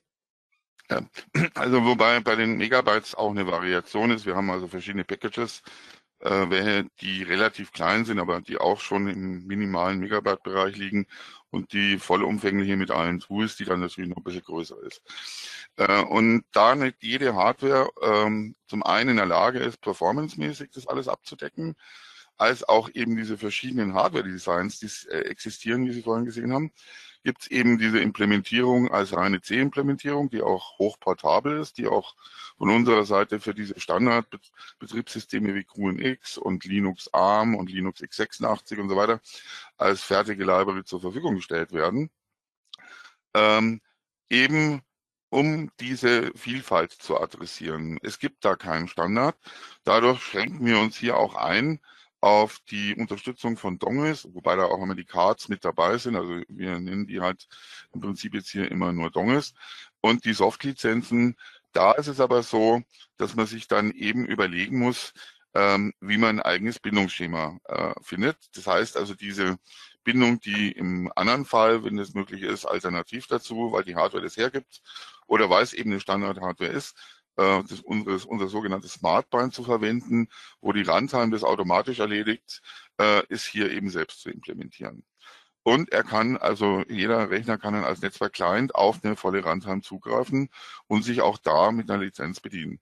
Ja, 0.91 1.01
also 1.55 1.85
wobei 1.85 2.21
bei 2.21 2.37
den 2.37 2.57
Megabytes 2.57 3.15
auch 3.15 3.31
eine 3.31 3.47
Variation 3.47 4.11
ist. 4.11 4.27
Wir 4.27 4.37
haben 4.37 4.51
also 4.51 4.67
verschiedene 4.69 5.05
Packages, 5.05 5.63
äh, 6.21 6.51
welche 6.51 6.89
die 7.01 7.23
relativ 7.23 7.73
klein 7.73 8.05
sind, 8.05 8.19
aber 8.19 8.41
die 8.41 8.59
auch 8.59 8.81
schon 8.81 9.09
im 9.09 9.47
minimalen 9.47 10.01
Megabyte-Bereich 10.01 10.77
liegen 10.77 11.07
und 11.51 11.73
die 11.73 11.99
vollumfängliche 11.99 12.77
mit 12.77 12.91
allen 12.91 13.21
Tools, 13.21 13.57
die 13.57 13.65
dann 13.65 13.81
natürlich 13.81 14.11
noch 14.11 14.19
ein 14.19 14.25
bisschen 14.25 14.43
größer 14.43 14.77
ist. 14.83 15.03
Äh, 15.77 16.03
und 16.03 16.45
da 16.53 16.75
nicht 16.75 16.97
jede 17.03 17.35
Hardware 17.35 17.91
ähm, 18.03 18.57
zum 18.67 18.83
einen 18.83 19.11
in 19.11 19.17
der 19.17 19.27
Lage 19.27 19.61
ist, 19.61 19.81
performancemäßig 19.81 20.71
das 20.73 20.87
alles 20.89 21.09
abzudecken, 21.09 21.77
als 22.41 22.67
auch 22.67 22.89
eben 22.95 23.17
diese 23.17 23.37
verschiedenen 23.37 23.93
Hardware-Designs, 23.93 24.81
die 24.81 24.89
äh, 25.11 25.21
existieren, 25.29 25.85
wie 25.87 25.93
Sie 25.93 26.03
vorhin 26.03 26.25
gesehen 26.25 26.55
haben, 26.55 26.73
gibt 27.23 27.43
es 27.43 27.51
eben 27.51 27.77
diese 27.77 28.01
Implementierung 28.01 28.91
als 28.91 29.15
reine 29.15 29.43
C-Implementierung, 29.43 30.31
die 30.31 30.41
auch 30.41 30.79
hochportabel 30.79 31.61
ist, 31.61 31.77
die 31.77 31.87
auch 31.87 32.15
von 32.57 32.71
unserer 32.71 33.05
Seite 33.05 33.41
für 33.41 33.55
diese 33.55 33.79
Standardbetriebssysteme 33.79 35.55
wie 35.55 35.65
QNX 35.65 36.39
und 36.39 36.65
Linux 36.65 37.13
ARM 37.13 37.57
und 37.57 37.71
Linux 37.71 38.01
x86 38.01 38.81
und 38.81 38.89
so 38.89 38.97
weiter 38.97 39.21
als 39.77 40.03
fertige 40.03 40.45
Library 40.45 40.85
zur 40.85 41.03
Verfügung 41.03 41.35
gestellt 41.35 41.73
werden. 41.73 42.09
Ähm, 43.35 43.83
eben 44.31 44.81
um 45.29 45.71
diese 45.79 46.33
Vielfalt 46.35 46.93
zu 46.93 47.21
adressieren. 47.21 47.99
Es 48.03 48.19
gibt 48.19 48.45
da 48.47 48.57
keinen 48.57 48.89
Standard. 48.89 49.37
Dadurch 49.85 50.23
schränken 50.23 50.65
wir 50.65 50.79
uns 50.79 50.97
hier 50.97 51.17
auch 51.19 51.35
ein, 51.35 51.81
auf 52.21 52.59
die 52.71 52.95
Unterstützung 52.95 53.57
von 53.57 53.79
Dongles, 53.79 54.29
wobei 54.33 54.57
da 54.57 54.65
auch 54.65 54.83
immer 54.83 54.95
die 54.95 55.05
Cards 55.05 55.49
mit 55.49 55.65
dabei 55.65 55.97
sind. 55.99 56.17
Also 56.17 56.43
wir 56.49 56.79
nennen 56.79 57.07
die 57.07 57.21
halt 57.21 57.49
im 57.93 58.01
Prinzip 58.01 58.35
jetzt 58.35 58.51
hier 58.51 58.71
immer 58.71 58.93
nur 58.93 59.11
Dongles. 59.11 59.55
Und 60.01 60.25
die 60.25 60.35
Soft-Lizenzen, 60.35 61.37
da 61.73 61.93
ist 61.93 62.09
es 62.09 62.21
aber 62.21 62.43
so, 62.43 62.83
dass 63.17 63.35
man 63.37 63.47
sich 63.47 63.69
dann 63.69 63.93
eben 63.93 64.27
überlegen 64.27 64.79
muss, 64.79 65.13
ähm, 65.55 65.93
wie 66.01 66.19
man 66.19 66.39
ein 66.41 66.43
eigenes 66.45 66.79
Bindungsschema 66.79 67.59
äh, 67.65 67.95
findet. 68.03 68.37
Das 68.55 68.67
heißt 68.67 68.97
also 68.97 69.15
diese 69.15 69.59
Bindung, 70.05 70.41
die 70.41 70.73
im 70.73 71.11
anderen 71.17 71.45
Fall, 71.45 71.85
wenn 71.85 71.99
es 71.99 72.15
möglich 72.15 72.43
ist, 72.43 72.65
alternativ 72.65 73.27
dazu, 73.27 73.73
weil 73.73 73.85
die 73.85 73.97
Hardware 73.97 74.23
das 74.23 74.37
hergibt 74.37 74.81
oder 75.27 75.51
weil 75.51 75.63
es 75.63 75.73
eben 75.73 75.91
eine 75.91 76.01
Standard-Hardware 76.01 76.71
ist, 76.71 76.97
äh, 77.41 77.63
das, 77.69 77.81
unseres, 77.81 78.25
unser 78.27 78.49
sogenanntes 78.49 78.95
Smartbind 78.95 79.55
zu 79.55 79.65
verwenden, 79.65 80.29
wo 80.61 80.73
die 80.73 80.83
Runtime 80.83 81.31
das 81.31 81.45
automatisch 81.45 81.99
erledigt, 82.01 82.61
äh, 83.01 83.27
ist 83.29 83.47
hier 83.47 83.71
eben 83.73 83.91
selbst 83.91 84.21
zu 84.21 84.31
implementieren. 84.31 85.05
Und 85.63 85.93
er 85.93 86.05
kann, 86.05 86.37
also 86.37 86.85
jeder 86.89 87.31
Rechner 87.31 87.59
kann 87.59 87.75
dann 87.75 87.85
als 87.85 88.03
Netzwerk-Client 88.03 88.75
auf 88.75 89.05
eine 89.05 89.17
volle 89.17 89.43
Runtime 89.45 89.83
zugreifen 89.83 90.51
und 90.87 91.03
sich 91.05 91.21
auch 91.21 91.39
da 91.39 91.71
mit 91.73 91.91
einer 91.91 92.03
Lizenz 92.03 92.41
bedienen. 92.41 92.81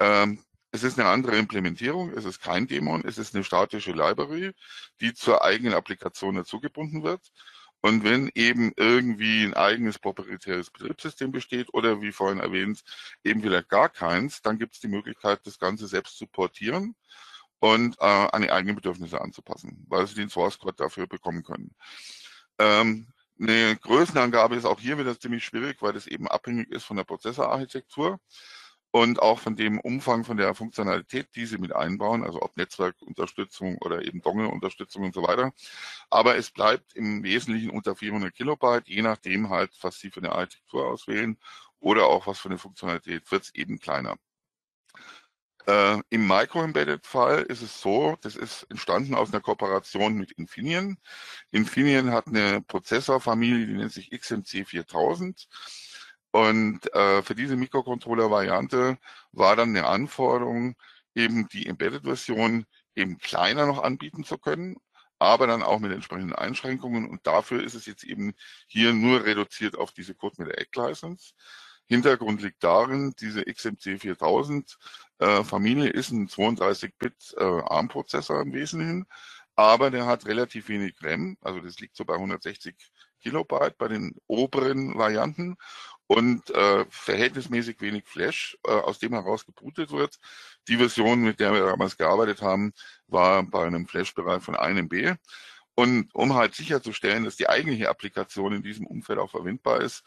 Ähm, 0.00 0.42
es 0.72 0.82
ist 0.82 0.98
eine 0.98 1.08
andere 1.08 1.36
Implementierung, 1.38 2.12
es 2.12 2.24
ist 2.26 2.42
kein 2.42 2.66
Dämon, 2.66 3.04
es 3.06 3.18
ist 3.18 3.34
eine 3.34 3.44
statische 3.44 3.92
Library, 3.92 4.52
die 5.00 5.14
zur 5.14 5.42
eigenen 5.44 5.74
Applikation 5.74 6.36
dazugebunden 6.36 7.02
wird. 7.02 7.22
Und 7.80 8.04
wenn 8.04 8.30
eben 8.34 8.72
irgendwie 8.76 9.44
ein 9.44 9.54
eigenes 9.54 9.98
proprietäres 9.98 10.70
Betriebssystem 10.70 11.30
besteht 11.30 11.72
oder 11.72 12.00
wie 12.00 12.12
vorhin 12.12 12.40
erwähnt, 12.40 12.82
eben 13.22 13.42
vielleicht 13.42 13.68
gar 13.68 13.88
keins, 13.88 14.42
dann 14.42 14.58
gibt 14.58 14.74
es 14.74 14.80
die 14.80 14.88
Möglichkeit, 14.88 15.40
das 15.44 15.58
Ganze 15.58 15.86
selbst 15.86 16.18
zu 16.18 16.26
portieren 16.26 16.96
und 17.60 17.96
äh, 18.00 18.04
an 18.04 18.42
die 18.42 18.50
eigenen 18.50 18.76
Bedürfnisse 18.76 19.20
anzupassen, 19.20 19.84
weil 19.88 20.06
Sie 20.06 20.14
den 20.14 20.30
Source 20.30 20.58
Code 20.58 20.76
dafür 20.76 21.06
bekommen 21.06 21.42
können. 21.42 21.74
Ähm, 22.58 23.08
eine 23.38 23.76
Größenangabe 23.76 24.56
ist 24.56 24.64
auch 24.64 24.80
hier 24.80 24.98
wieder 24.98 25.18
ziemlich 25.18 25.44
schwierig, 25.44 25.82
weil 25.82 25.92
das 25.92 26.06
eben 26.06 26.26
abhängig 26.26 26.70
ist 26.70 26.84
von 26.84 26.96
der 26.96 27.04
Prozessorarchitektur 27.04 28.18
und 28.96 29.20
auch 29.20 29.40
von 29.40 29.56
dem 29.56 29.78
Umfang 29.78 30.24
von 30.24 30.38
der 30.38 30.54
Funktionalität, 30.54 31.28
die 31.36 31.44
sie 31.44 31.58
mit 31.58 31.74
einbauen, 31.74 32.24
also 32.24 32.40
ob 32.40 32.56
Netzwerkunterstützung 32.56 33.76
oder 33.82 34.02
eben 34.02 34.22
Dongle-Unterstützung 34.22 35.04
und 35.04 35.12
so 35.12 35.22
weiter. 35.22 35.52
Aber 36.08 36.36
es 36.36 36.50
bleibt 36.50 36.94
im 36.94 37.22
Wesentlichen 37.22 37.68
unter 37.70 37.94
400 37.94 38.34
Kilobyte, 38.34 38.88
je 38.88 39.02
nachdem 39.02 39.50
halt, 39.50 39.70
was 39.82 40.00
sie 40.00 40.10
für 40.10 40.20
eine 40.20 40.32
Architektur 40.32 40.86
auswählen 40.86 41.36
oder 41.78 42.06
auch 42.06 42.26
was 42.26 42.38
für 42.38 42.48
eine 42.48 42.56
Funktionalität, 42.56 43.30
wird 43.30 43.42
es 43.42 43.54
eben 43.54 43.78
kleiner. 43.78 44.16
Äh, 45.66 46.00
Im 46.10 46.26
Micro-Embedded-Fall 46.26 47.42
ist 47.42 47.60
es 47.60 47.80
so, 47.80 48.16
das 48.22 48.34
ist 48.36 48.62
entstanden 48.70 49.14
aus 49.14 49.30
einer 49.30 49.42
Kooperation 49.42 50.14
mit 50.14 50.32
Infineon. 50.32 50.96
Infineon 51.50 52.12
hat 52.12 52.28
eine 52.28 52.62
Prozessorfamilie, 52.62 53.66
die 53.66 53.74
nennt 53.74 53.92
sich 53.92 54.10
XMC 54.10 54.64
4000. 54.64 55.48
Und 56.30 56.92
äh, 56.94 57.22
für 57.22 57.34
diese 57.34 57.56
Mikrocontroller-Variante 57.56 58.98
war 59.32 59.56
dann 59.56 59.70
eine 59.70 59.86
Anforderung, 59.86 60.76
eben 61.14 61.48
die 61.48 61.66
Embedded-Version 61.66 62.66
eben 62.94 63.18
kleiner 63.18 63.66
noch 63.66 63.82
anbieten 63.82 64.24
zu 64.24 64.38
können, 64.38 64.76
aber 65.18 65.46
dann 65.46 65.62
auch 65.62 65.78
mit 65.78 65.92
entsprechenden 65.92 66.34
Einschränkungen. 66.34 67.08
Und 67.08 67.26
dafür 67.26 67.62
ist 67.62 67.74
es 67.74 67.86
jetzt 67.86 68.04
eben 68.04 68.34
hier 68.66 68.92
nur 68.92 69.24
reduziert 69.24 69.76
auf 69.76 69.92
diese 69.92 70.14
Code 70.14 70.36
mit 70.38 70.48
der 70.48 70.60
Egg-License. 70.60 71.32
Hintergrund 71.86 72.42
liegt 72.42 72.64
darin, 72.64 73.14
diese 73.20 73.44
XMC 73.44 74.00
4000 74.00 74.76
äh, 75.18 75.44
Familie 75.44 75.88
ist 75.88 76.10
ein 76.10 76.28
32-Bit 76.28 77.36
äh, 77.38 77.44
ARM-Prozessor 77.44 78.42
im 78.42 78.52
Wesentlichen, 78.52 79.06
aber 79.54 79.90
der 79.90 80.06
hat 80.06 80.26
relativ 80.26 80.68
wenig 80.68 80.96
RAM, 81.00 81.36
also 81.40 81.60
das 81.60 81.78
liegt 81.78 81.96
so 81.96 82.04
bei 82.04 82.14
160 82.14 82.74
Kilobyte 83.22 83.78
bei 83.78 83.88
den 83.88 84.14
oberen 84.26 84.98
Varianten 84.98 85.56
und 86.06 86.50
äh, 86.50 86.84
verhältnismäßig 86.88 87.80
wenig 87.80 88.04
Flash, 88.06 88.56
äh, 88.66 88.70
aus 88.70 88.98
dem 88.98 89.12
heraus 89.12 89.44
gebootet 89.44 89.90
wird. 89.90 90.18
Die 90.68 90.76
Version, 90.76 91.22
mit 91.22 91.40
der 91.40 91.52
wir 91.52 91.64
damals 91.64 91.96
gearbeitet 91.96 92.42
haben, 92.42 92.72
war 93.08 93.42
bei 93.42 93.66
einem 93.66 93.86
Flash-Bereich 93.86 94.42
von 94.42 94.56
einem 94.56 94.88
B. 94.88 95.14
Und 95.74 96.14
um 96.14 96.34
halt 96.34 96.54
sicherzustellen, 96.54 97.24
dass 97.24 97.36
die 97.36 97.48
eigentliche 97.48 97.88
Applikation 97.90 98.54
in 98.54 98.62
diesem 98.62 98.86
Umfeld 98.86 99.18
auch 99.18 99.30
verwendbar 99.30 99.80
ist, 99.80 100.02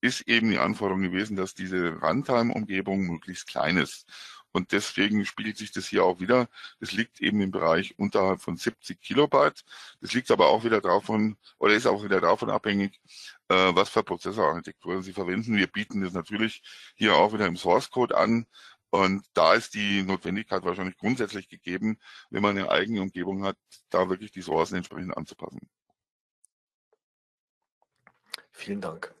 ist 0.00 0.22
eben 0.22 0.50
die 0.50 0.58
Anforderung 0.58 1.02
gewesen, 1.02 1.36
dass 1.36 1.54
diese 1.54 1.92
Runtime-Umgebung 2.00 3.06
möglichst 3.06 3.46
klein 3.46 3.76
ist. 3.76 4.06
Und 4.52 4.72
deswegen 4.72 5.24
spiegelt 5.24 5.56
sich 5.56 5.72
das 5.72 5.86
hier 5.86 6.04
auch 6.04 6.20
wieder. 6.20 6.48
Es 6.78 6.92
liegt 6.92 7.20
eben 7.20 7.40
im 7.40 7.50
Bereich 7.50 7.98
unterhalb 7.98 8.40
von 8.42 8.56
70 8.56 9.00
Kilobyte. 9.00 9.64
Das 10.00 10.12
liegt 10.12 10.30
aber 10.30 10.48
auch 10.48 10.64
wieder 10.64 10.80
davon, 10.80 11.36
oder 11.58 11.74
ist 11.74 11.86
auch 11.86 12.04
wieder 12.04 12.20
davon 12.20 12.50
abhängig, 12.50 13.00
äh, 13.48 13.74
was 13.74 13.88
für 13.88 14.02
Prozessorarchitekturen 14.02 15.02
Sie 15.02 15.12
verwenden. 15.12 15.56
Wir 15.56 15.66
bieten 15.66 16.02
das 16.02 16.12
natürlich 16.12 16.62
hier 16.94 17.16
auch 17.16 17.32
wieder 17.32 17.46
im 17.46 17.56
Source 17.56 17.90
Code 17.90 18.16
an. 18.16 18.46
Und 18.90 19.24
da 19.32 19.54
ist 19.54 19.72
die 19.72 20.02
Notwendigkeit 20.02 20.64
wahrscheinlich 20.64 20.98
grundsätzlich 20.98 21.48
gegeben, 21.48 21.98
wenn 22.28 22.42
man 22.42 22.58
eine 22.58 22.70
eigene 22.70 23.00
Umgebung 23.00 23.44
hat, 23.44 23.56
da 23.88 24.10
wirklich 24.10 24.32
die 24.32 24.42
Sourcen 24.42 24.76
entsprechend 24.76 25.16
anzupassen. 25.16 25.60
Vielen 28.50 28.82
Dank. 28.82 29.14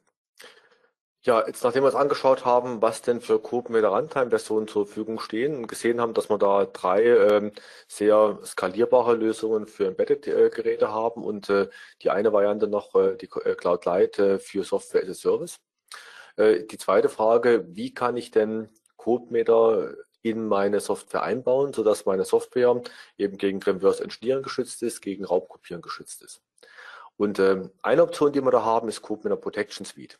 Ja, 1.24 1.46
jetzt 1.46 1.62
nachdem 1.62 1.84
wir 1.84 1.86
uns 1.86 1.94
angeschaut 1.94 2.44
haben, 2.44 2.82
was 2.82 3.00
denn 3.00 3.20
für 3.20 3.38
CodeMeter 3.40 3.90
Runtime-Versionen 3.90 4.66
zur 4.66 4.86
Verfügung 4.86 5.20
stehen 5.20 5.56
und 5.56 5.68
gesehen 5.68 6.00
haben, 6.00 6.14
dass 6.14 6.28
wir 6.28 6.36
da 6.36 6.64
drei 6.64 7.04
ähm, 7.04 7.52
sehr 7.86 8.40
skalierbare 8.44 9.14
Lösungen 9.14 9.68
für 9.68 9.86
Embedded-Geräte 9.86 10.90
haben 10.90 11.22
und 11.22 11.48
äh, 11.48 11.68
die 12.02 12.10
eine 12.10 12.32
Variante 12.32 12.66
noch, 12.66 12.96
äh, 12.96 13.16
die 13.16 13.28
äh, 13.44 13.54
Cloud 13.54 13.84
Light 13.84 14.18
äh, 14.18 14.40
für 14.40 14.64
Software 14.64 15.04
as 15.04 15.10
a 15.10 15.14
Service. 15.14 15.60
Äh, 16.36 16.64
die 16.64 16.78
zweite 16.78 17.08
Frage, 17.08 17.66
wie 17.68 17.94
kann 17.94 18.16
ich 18.16 18.32
denn 18.32 18.68
CodeMeter 18.96 19.94
in 20.22 20.48
meine 20.48 20.80
Software 20.80 21.22
einbauen, 21.22 21.72
sodass 21.72 22.04
meine 22.04 22.24
Software 22.24 22.82
eben 23.16 23.38
gegen 23.38 23.62
Reverse 23.62 24.02
Engineering 24.02 24.42
geschützt 24.42 24.82
ist, 24.82 25.00
gegen 25.00 25.24
Raubkopieren 25.24 25.82
geschützt 25.82 26.22
ist. 26.24 26.42
Und 27.16 27.38
ähm, 27.38 27.70
eine 27.82 28.02
Option, 28.02 28.32
die 28.32 28.40
wir 28.40 28.50
da 28.50 28.64
haben, 28.64 28.88
ist 28.88 29.02
CodeMeter 29.02 29.36
Protection 29.36 29.86
Suite. 29.86 30.18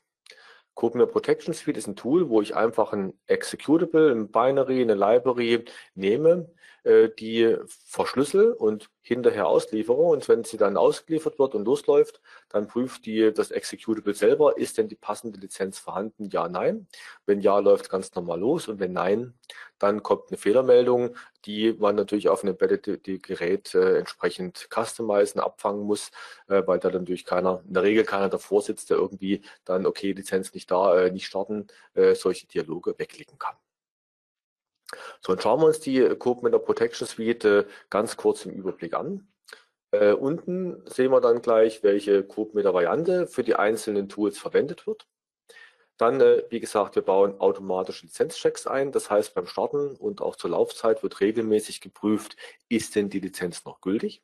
CodeMeter 0.75 1.11
Protection 1.11 1.55
Suite 1.55 1.77
ist 1.77 1.87
ein 1.87 1.97
Tool, 1.97 2.29
wo 2.29 2.41
ich 2.41 2.55
einfach 2.55 2.93
ein 2.93 3.13
Executable, 3.27 4.11
ein 4.11 4.31
Binary, 4.31 4.83
eine 4.83 4.95
Library 4.95 5.65
nehme, 5.95 6.51
äh, 6.85 7.09
die 7.19 7.57
verschlüssel 7.67 8.53
und 8.53 8.91
hinterher 9.03 9.47
ausliefere. 9.47 9.97
Und 9.97 10.29
wenn 10.29 10.45
sie 10.45 10.57
dann 10.57 10.77
ausgeliefert 10.77 11.39
wird 11.39 11.55
und 11.55 11.65
losläuft, 11.65 12.21
dann 12.49 12.69
prüft 12.69 13.07
die 13.07 13.33
das 13.33 13.51
Executable 13.51 14.15
selber, 14.15 14.57
ist 14.59 14.79
denn 14.79 14.89
die 14.89 14.97
passende 14.97 15.39
Lizenz 15.41 15.79
vorhanden? 15.79 16.29
Ja, 16.31 16.49
nein. 16.49 16.87
Wenn 17.27 17.41
ja, 17.41 17.59
läuft 17.59 17.91
ganz 17.91 18.15
normal 18.15 18.41
los. 18.41 18.69
Und 18.69 18.81
wenn 18.81 18.93
nein, 18.93 19.35
dann 19.79 20.03
kommt 20.03 20.31
eine 20.31 20.39
Fehlermeldung, 20.39 21.17
die 21.45 21.73
man 21.73 21.97
natürlich 21.97 22.29
auf 22.29 22.43
einem 22.43 22.55
Embedded 22.55 23.23
Gerät 23.23 23.75
äh, 23.75 23.99
entsprechend 23.99 24.69
customizen, 24.73 25.41
abfangen 25.41 25.83
muss, 25.85 26.11
äh, 26.49 26.63
weil 26.67 26.79
da 26.79 26.91
dann 26.91 27.03
natürlich 27.03 27.25
keiner, 27.25 27.63
in 27.67 27.75
der 27.75 27.83
Regel 27.83 28.05
keiner 28.05 28.29
davor 28.29 28.63
sitzt, 28.63 28.91
der 28.91 28.99
irgendwie 28.99 29.43
dann, 29.65 29.87
okay, 29.87 30.13
Lizenz 30.13 30.55
nicht 30.55 30.71
da, 30.71 30.97
äh, 30.99 31.11
nicht 31.11 31.27
starten, 31.27 31.67
äh, 31.95 32.15
solche 32.15 32.47
Dialoge 32.47 32.95
wegklicken 32.99 33.39
kann. 33.39 33.57
So, 35.21 35.33
und 35.33 35.43
schauen 35.43 35.61
wir 35.61 35.67
uns 35.67 35.81
die 35.81 36.01
CodeMender 36.01 36.59
Protection 36.59 37.07
Suite 37.07 37.45
äh, 37.45 37.65
ganz 37.91 38.17
kurz 38.17 38.45
im 38.45 38.53
Überblick 38.53 38.95
an. 38.95 39.29
Äh, 39.93 40.13
unten 40.13 40.83
sehen 40.87 41.11
wir 41.11 41.21
dann 41.21 41.43
gleich, 41.43 41.83
welche 41.83 42.25
CodeMender-Variante 42.25 43.27
für 43.27 43.45
die 43.45 43.55
einzelnen 43.55 44.09
Tools 44.09 44.39
verwendet 44.39 44.87
wird. 44.87 45.07
Dann, 45.99 46.21
äh, 46.21 46.45
wie 46.51 46.61
gesagt, 46.61 46.95
wir 46.97 47.03
bauen 47.03 47.41
automatische 47.41 48.07
Lizenzchecks 48.07 48.67
ein. 48.67 48.91
Das 48.93 49.11
heißt, 49.11 49.35
beim 49.35 49.47
Starten 49.47 49.97
und 49.97 50.21
auch 50.23 50.37
zur 50.37 50.51
Laufzeit 50.51 51.03
wird 51.03 51.21
regelmäßig 51.21 51.81
geprüft, 51.81 52.37
ist 52.69 52.97
denn 52.97 53.11
die 53.11 53.21
Lizenz 53.21 53.65
noch 53.65 53.81
gültig? 53.81 54.23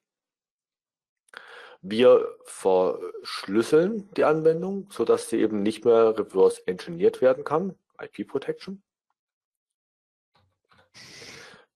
Wir 1.80 2.36
verschlüsseln 2.44 4.10
die 4.16 4.24
Anwendung, 4.24 4.88
sodass 4.90 5.28
sie 5.28 5.38
eben 5.40 5.62
nicht 5.62 5.84
mehr 5.84 6.18
reverse 6.18 6.66
engineert 6.66 7.20
werden 7.20 7.44
kann, 7.44 7.76
IP 8.00 8.26
Protection. 8.26 8.82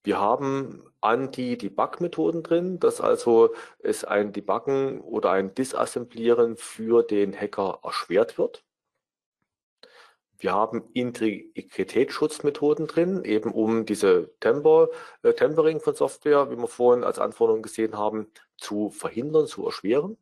Wir 0.04 0.20
haben 0.20 0.82
Anti-Debug-Methoden 1.00 2.42
drin, 2.42 2.80
dass 2.80 3.00
also 3.00 3.54
es 3.78 4.04
ein 4.04 4.32
Debuggen 4.32 5.00
oder 5.00 5.30
ein 5.30 5.54
Disassemblieren 5.54 6.56
für 6.56 7.02
den 7.02 7.34
Hacker 7.34 7.80
erschwert 7.84 8.36
wird. 8.38 8.64
Wir 10.38 10.52
haben 10.52 10.90
Integritätsschutzmethoden 10.92 12.88
drin, 12.88 13.24
eben 13.24 13.52
um 13.52 13.86
diese 13.86 14.32
Temper, 14.40 14.88
äh, 15.22 15.34
Tempering 15.34 15.78
von 15.78 15.94
Software, 15.94 16.50
wie 16.50 16.56
wir 16.56 16.66
vorhin 16.66 17.04
als 17.04 17.20
Anforderung 17.20 17.62
gesehen 17.62 17.96
haben, 17.96 18.26
zu 18.56 18.90
verhindern, 18.90 19.46
zu 19.46 19.64
erschweren. 19.64 20.16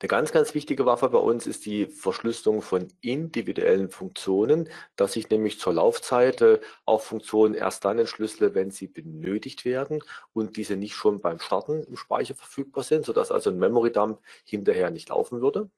Eine 0.00 0.08
ganz, 0.08 0.32
ganz 0.32 0.54
wichtige 0.54 0.86
Waffe 0.86 1.08
bei 1.10 1.18
uns 1.18 1.46
ist 1.46 1.66
die 1.66 1.86
Verschlüsselung 1.86 2.62
von 2.62 2.88
individuellen 3.00 3.90
Funktionen, 3.90 4.68
dass 4.96 5.16
ich 5.16 5.28
nämlich 5.30 5.58
zur 5.60 5.74
Laufzeit 5.74 6.40
äh, 6.40 6.60
auch 6.86 7.02
Funktionen 7.02 7.54
erst 7.54 7.84
dann 7.84 7.98
entschlüssele, 7.98 8.54
wenn 8.54 8.70
sie 8.70 8.88
benötigt 8.88 9.64
werden 9.64 10.02
und 10.32 10.56
diese 10.56 10.76
nicht 10.76 10.94
schon 10.94 11.20
beim 11.20 11.38
Starten 11.38 11.84
im 11.84 11.96
Speicher 11.96 12.34
verfügbar 12.34 12.84
sind, 12.84 13.04
sodass 13.04 13.30
also 13.30 13.50
ein 13.50 13.58
Memory 13.58 13.92
Dump 13.92 14.20
hinterher 14.44 14.90
nicht 14.90 15.10
laufen 15.10 15.40
würde 15.40 15.70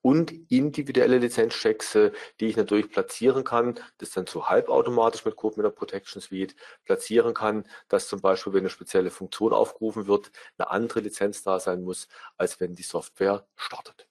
und 0.00 0.32
individuelle 0.50 1.18
Lizenzchecks, 1.18 1.94
äh, 1.94 2.12
die 2.40 2.46
ich 2.46 2.56
natürlich 2.56 2.90
platzieren 2.90 3.44
kann, 3.44 3.78
das 3.98 4.10
dann 4.10 4.26
so 4.26 4.48
halbautomatisch 4.48 5.24
mit 5.24 5.36
Code 5.36 5.70
Protection 5.70 6.20
Suite 6.20 6.54
platzieren 6.84 7.34
kann, 7.34 7.64
dass 7.88 8.08
zum 8.08 8.20
Beispiel, 8.20 8.52
wenn 8.52 8.60
eine 8.60 8.70
spezielle 8.70 9.10
Funktion 9.10 9.52
aufgerufen 9.52 10.06
wird, 10.06 10.30
eine 10.58 10.70
andere 10.70 11.00
Lizenz 11.00 11.42
da 11.42 11.60
sein 11.60 11.82
muss, 11.82 12.08
als 12.36 12.60
wenn 12.60 12.74
die 12.74 12.82
Software 12.82 13.46
startet. 13.56 14.08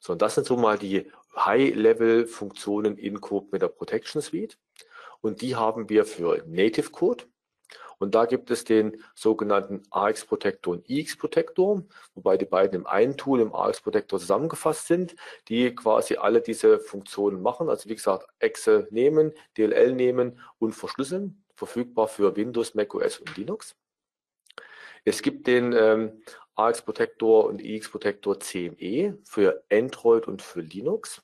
So, 0.00 0.12
und 0.12 0.22
das 0.22 0.34
sind 0.34 0.46
so 0.46 0.56
mal 0.56 0.78
die 0.78 1.10
High-Level-Funktionen 1.36 2.96
in 2.96 3.20
Code 3.20 3.68
Protection 3.68 4.22
Suite. 4.22 4.58
Und 5.20 5.42
die 5.42 5.56
haben 5.56 5.88
wir 5.88 6.04
für 6.04 6.42
Native 6.46 6.90
Code, 6.90 7.24
und 7.98 8.14
da 8.14 8.26
gibt 8.26 8.50
es 8.50 8.64
den 8.64 9.02
sogenannten 9.14 9.82
AX 9.90 10.24
Protector 10.26 10.74
und 10.74 10.88
IX 10.88 11.16
Protector, 11.16 11.82
wobei 12.14 12.36
die 12.36 12.44
beiden 12.44 12.80
im 12.80 12.86
einen 12.86 13.16
Tool 13.16 13.40
im 13.40 13.54
AX 13.54 13.80
Protector 13.80 14.18
zusammengefasst 14.18 14.86
sind, 14.86 15.16
die 15.48 15.74
quasi 15.74 16.16
alle 16.16 16.42
diese 16.42 16.78
Funktionen 16.78 17.40
machen. 17.40 17.70
Also 17.70 17.88
wie 17.88 17.94
gesagt, 17.94 18.26
Exe 18.38 18.86
nehmen, 18.90 19.32
DLL 19.56 19.94
nehmen 19.94 20.40
und 20.58 20.72
verschlüsseln, 20.72 21.42
verfügbar 21.54 22.08
für 22.08 22.36
Windows, 22.36 22.74
macOS 22.74 23.18
und 23.18 23.36
Linux. 23.36 23.76
Es 25.04 25.22
gibt 25.22 25.46
den 25.46 25.72
ähm, 25.72 26.22
AX 26.54 26.82
Protector 26.82 27.46
und 27.46 27.62
IX 27.62 27.88
Protector 27.88 28.40
CME 28.40 29.18
für 29.24 29.64
Android 29.70 30.26
und 30.26 30.42
für 30.42 30.60
Linux. 30.60 31.22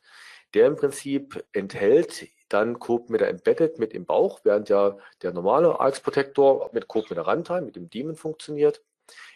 Der 0.55 0.67
im 0.67 0.77
Prinzip 0.77 1.45
enthält 1.53 2.29
dann 2.53 2.79
Coop 2.79 3.11
mit 3.11 3.21
der 3.21 3.29
Embedded 3.29 3.79
mit 3.79 3.93
im 3.93 4.05
Bauch, 4.05 4.41
während 4.45 4.69
ja 4.69 4.97
der 5.23 5.33
normale 5.33 5.81
AX 5.81 6.01
Protector 6.01 6.71
mit 6.73 6.89
Coop 6.89 7.11
mit 7.11 7.17
der 7.17 7.27
Runtime, 7.27 7.63
mit 7.63 7.77
dem 7.77 7.89
Daemon 7.91 8.17
funktioniert. 8.17 8.83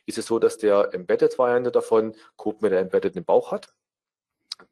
Ist 0.07 0.19
es 0.19 0.27
so, 0.27 0.39
dass 0.39 0.59
der 0.59 0.95
Embedded-Variante 0.95 1.71
davon 1.71 2.15
Coop 2.37 2.63
mit 2.63 2.73
der 2.73 2.81
Embedded 2.81 3.17
im 3.17 3.25
Bauch 3.25 3.53
hat. 3.53 3.75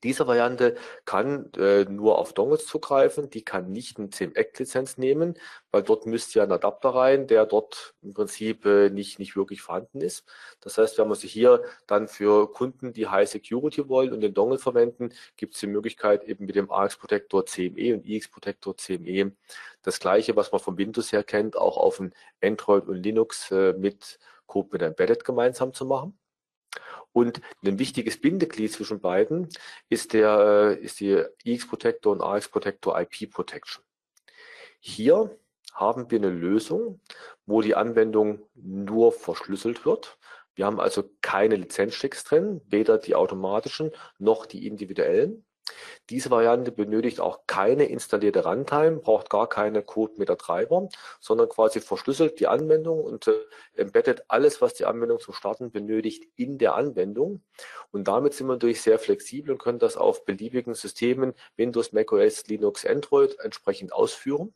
Diese 0.03 0.26
Variante 0.26 0.76
kann 1.05 1.53
äh, 1.57 1.85
nur 1.85 2.18
auf 2.18 2.32
Dongles 2.32 2.66
zugreifen, 2.66 3.30
die 3.30 3.43
kann 3.43 3.70
nicht 3.70 3.99
eine 3.99 4.11
CMEC-Lizenz 4.11 4.99
nehmen, 4.99 5.35
weil 5.70 5.82
dort 5.82 6.07
müsste 6.07 6.39
ja 6.39 6.45
ein 6.45 6.53
Adapter 6.53 6.91
rein, 6.91 7.26
der 7.26 7.47
dort 7.47 7.95
im 8.03 8.14
Prinzip 8.14 8.64
äh, 8.64 8.91
nicht, 8.91 9.18
nicht 9.18 9.37
wirklich 9.37 9.62
vorhanden 9.62 10.01
ist. 10.01 10.24
Das 10.61 10.78
heißt, 10.78 10.99
wenn 10.99 11.09
man 11.09 11.16
sich 11.16 11.32
hier 11.32 11.62
dann 11.87 12.09
für 12.09 12.51
Kunden, 12.53 12.93
die 12.93 13.09
High 13.09 13.28
Security 13.28 13.89
wollen 13.89 14.12
und 14.12 14.20
den 14.20 14.35
Dongle 14.35 14.59
verwenden, 14.59 15.11
gibt 15.37 15.55
es 15.55 15.61
die 15.61 15.66
Möglichkeit 15.66 16.24
eben 16.24 16.47
mit 16.47 16.55
dem 16.55 16.70
AX 16.70 16.97
Protector 16.97 17.45
CME 17.47 17.95
und 17.95 18.07
IX 18.07 18.28
Protector 18.28 18.76
CME 18.76 19.32
das 19.82 20.01
gleiche, 20.01 20.35
was 20.35 20.51
man 20.51 20.61
von 20.61 20.78
Windows 20.78 21.12
her 21.12 21.24
kennt, 21.24 21.57
auch 21.57 21.76
auf 21.76 22.01
ein 22.01 22.14
Android 22.43 22.87
und 22.89 23.03
Linux 23.03 23.51
äh, 23.51 23.74
mit 23.74 24.18
Code 24.47 24.68
mit 24.72 24.82
Embedded 24.82 25.24
gemeinsam 25.24 25.72
zu 25.72 25.85
machen. 25.85 26.18
Und 27.14 27.40
ein 27.64 27.78
wichtiges 27.78 28.20
Bindeglied 28.20 28.72
zwischen 28.72 29.00
beiden 29.00 29.48
ist, 29.88 30.14
der, 30.14 30.74
äh, 30.76 30.84
ist 30.84 30.98
die 30.98 31.22
EX 31.44 31.68
Protector 31.68 32.10
und 32.10 32.20
AX 32.20 32.48
Protector 32.48 33.00
IP 33.00 33.30
Protection. 33.30 33.84
Hier 34.80 35.38
haben 35.72 36.10
wir 36.10 36.18
eine 36.18 36.30
Lösung, 36.30 37.00
wo 37.46 37.62
die 37.62 37.76
Anwendung 37.76 38.42
nur 38.54 39.12
verschlüsselt 39.12 39.86
wird. 39.86 40.18
Wir 40.56 40.66
haben 40.66 40.80
also 40.80 41.08
keine 41.20 41.54
Lizenzchecks 41.54 42.24
drin, 42.24 42.60
weder 42.66 42.98
die 42.98 43.14
automatischen 43.14 43.92
noch 44.18 44.44
die 44.44 44.66
individuellen. 44.66 45.46
Diese 46.10 46.30
Variante 46.30 46.72
benötigt 46.72 47.20
auch 47.20 47.46
keine 47.46 47.86
installierte 47.86 48.44
Runtime, 48.44 48.98
braucht 48.98 49.30
gar 49.30 49.48
keine 49.48 49.82
Code-Meter-Treiber, 49.82 50.88
sondern 51.20 51.48
quasi 51.48 51.80
verschlüsselt 51.80 52.40
die 52.40 52.46
Anwendung 52.46 53.02
und 53.02 53.28
äh, 53.28 53.34
embeddet 53.74 54.24
alles, 54.28 54.60
was 54.60 54.74
die 54.74 54.84
Anwendung 54.84 55.18
zum 55.18 55.34
Starten 55.34 55.70
benötigt, 55.70 56.24
in 56.36 56.58
der 56.58 56.74
Anwendung. 56.74 57.42
Und 57.90 58.08
damit 58.08 58.34
sind 58.34 58.46
wir 58.46 58.54
natürlich 58.54 58.82
sehr 58.82 58.98
flexibel 58.98 59.52
und 59.52 59.58
können 59.58 59.78
das 59.78 59.96
auf 59.96 60.24
beliebigen 60.24 60.74
Systemen 60.74 61.34
Windows, 61.56 61.92
macOS, 61.92 62.46
Linux, 62.46 62.84
Android 62.84 63.38
entsprechend 63.40 63.92
ausführen. 63.92 64.52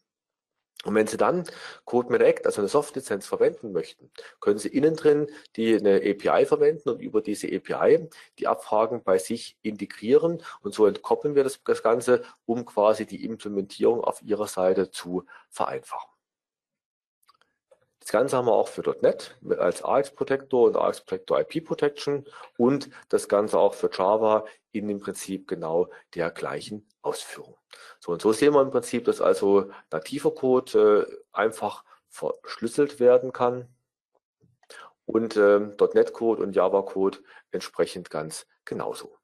Und 0.84 0.94
wenn 0.94 1.08
Sie 1.08 1.16
dann 1.16 1.44
Code 1.84 2.12
mit 2.12 2.22
Act, 2.22 2.46
also 2.46 2.60
eine 2.60 2.68
Soft-Lizenz 2.68 3.26
verwenden 3.26 3.72
möchten, 3.72 4.10
können 4.40 4.58
Sie 4.58 4.68
innen 4.68 4.94
drin 4.94 5.26
die 5.56 5.76
eine 5.76 5.96
API 5.96 6.46
verwenden 6.46 6.88
und 6.88 7.00
über 7.00 7.20
diese 7.20 7.48
API 7.48 8.08
die 8.38 8.46
Abfragen 8.46 9.02
bei 9.02 9.18
sich 9.18 9.56
integrieren 9.62 10.42
und 10.62 10.74
so 10.74 10.86
entkoppeln 10.86 11.34
wir 11.34 11.42
das, 11.42 11.60
das 11.64 11.82
Ganze, 11.82 12.22
um 12.46 12.64
quasi 12.64 13.06
die 13.06 13.24
Implementierung 13.24 14.02
auf 14.02 14.22
Ihrer 14.22 14.46
Seite 14.46 14.90
zu 14.90 15.24
vereinfachen. 15.50 16.17
Das 18.08 18.12
Ganze 18.12 18.38
haben 18.38 18.46
wir 18.46 18.54
auch 18.54 18.68
für 18.68 18.96
.NET 19.02 19.36
als 19.58 19.84
AX 19.84 20.10
Protector 20.10 20.68
und 20.68 20.76
AX 20.78 21.02
Protector 21.02 21.40
IP 21.40 21.62
Protection 21.62 22.24
und 22.56 22.88
das 23.10 23.28
Ganze 23.28 23.58
auch 23.58 23.74
für 23.74 23.90
Java 23.92 24.46
in 24.72 24.88
dem 24.88 24.98
Prinzip 24.98 25.46
genau 25.46 25.90
der 26.14 26.30
gleichen 26.30 26.88
Ausführung. 27.02 27.58
So 28.00 28.12
und 28.12 28.22
so 28.22 28.32
sehen 28.32 28.54
wir 28.54 28.62
im 28.62 28.70
Prinzip, 28.70 29.04
dass 29.04 29.20
also 29.20 29.70
nativer 29.90 30.34
Code 30.34 31.06
äh, 31.06 31.16
einfach 31.32 31.84
verschlüsselt 32.08 32.98
werden 32.98 33.34
kann 33.34 33.68
und 35.04 35.36
äh, 35.36 35.58
.NET 35.92 36.14
Code 36.14 36.42
und 36.42 36.56
Java 36.56 36.80
Code 36.80 37.18
entsprechend 37.50 38.08
ganz 38.08 38.46
genauso. 38.64 39.18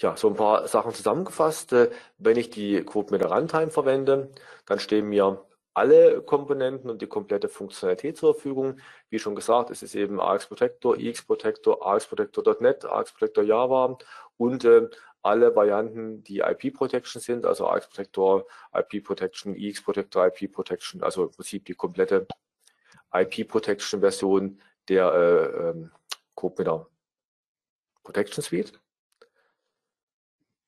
Ja, 0.00 0.16
so 0.16 0.28
ein 0.28 0.34
paar 0.34 0.66
Sachen 0.66 0.94
zusammengefasst. 0.94 1.72
Äh, 1.74 1.90
wenn 2.18 2.36
ich 2.38 2.48
die 2.50 2.82
Quote 2.84 3.12
mit 3.12 3.22
Runtime 3.24 3.70
verwende, 3.70 4.30
dann 4.64 4.78
stehen 4.78 5.08
mir 5.08 5.44
alle 5.74 6.22
Komponenten 6.22 6.90
und 6.90 7.02
die 7.02 7.06
komplette 7.06 7.48
Funktionalität 7.48 8.16
zur 8.16 8.34
Verfügung. 8.34 8.80
Wie 9.10 9.18
schon 9.18 9.34
gesagt, 9.34 9.70
es 9.70 9.82
ist 9.82 9.94
eben 9.94 10.20
AX 10.20 10.46
Protector, 10.46 10.96
EX 10.98 11.22
Protector, 11.22 11.86
AX 11.86 12.06
Protector.NET, 12.06 12.86
AX 12.86 13.12
Protector 13.12 13.44
Java 13.44 13.98
und 14.38 14.64
äh, 14.64 14.88
alle 15.22 15.54
Varianten, 15.54 16.24
die 16.24 16.38
IP 16.38 16.74
Protection 16.74 17.20
sind, 17.20 17.44
also 17.44 17.68
AX 17.68 17.86
Protector, 17.88 18.46
IP 18.74 19.04
Protection, 19.04 19.54
EX 19.54 19.82
Protector, 19.82 20.26
IP 20.26 20.50
Protection, 20.50 21.02
also 21.02 21.24
im 21.24 21.30
Prinzip 21.30 21.66
die 21.66 21.74
komplette 21.74 22.26
IP 23.12 23.46
Protection 23.46 24.00
Version 24.00 24.60
der 24.88 25.12
äh, 25.12 25.68
ähm, 25.70 25.90
Protection 28.02 28.42
Suite. 28.42 28.80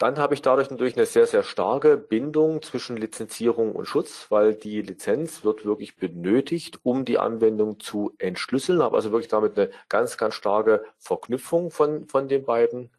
Dann 0.02 0.18
habe 0.18 0.34
ich 0.34 0.42
dadurch 0.42 0.68
natürlich 0.68 0.96
eine 0.96 1.06
sehr, 1.06 1.28
sehr 1.28 1.44
starke 1.44 1.96
Bindung 1.96 2.60
zwischen 2.60 2.96
Lizenzierung 2.96 3.70
und 3.76 3.84
Schutz, 3.84 4.26
weil 4.30 4.52
die 4.52 4.82
Lizenz 4.82 5.44
wird 5.44 5.64
wirklich 5.64 5.94
benötigt, 5.94 6.80
um 6.82 7.04
die 7.04 7.18
Anwendung 7.18 7.78
zu 7.78 8.12
entschlüsseln. 8.18 8.82
Habe 8.82 8.96
also 8.96 9.12
wirklich 9.12 9.28
damit 9.28 9.56
eine 9.56 9.70
ganz, 9.88 10.16
ganz 10.16 10.34
starke 10.34 10.84
Verknüpfung 10.98 11.70
von, 11.70 12.08
von 12.08 12.26
den 12.26 12.44
beiden. 12.44 12.90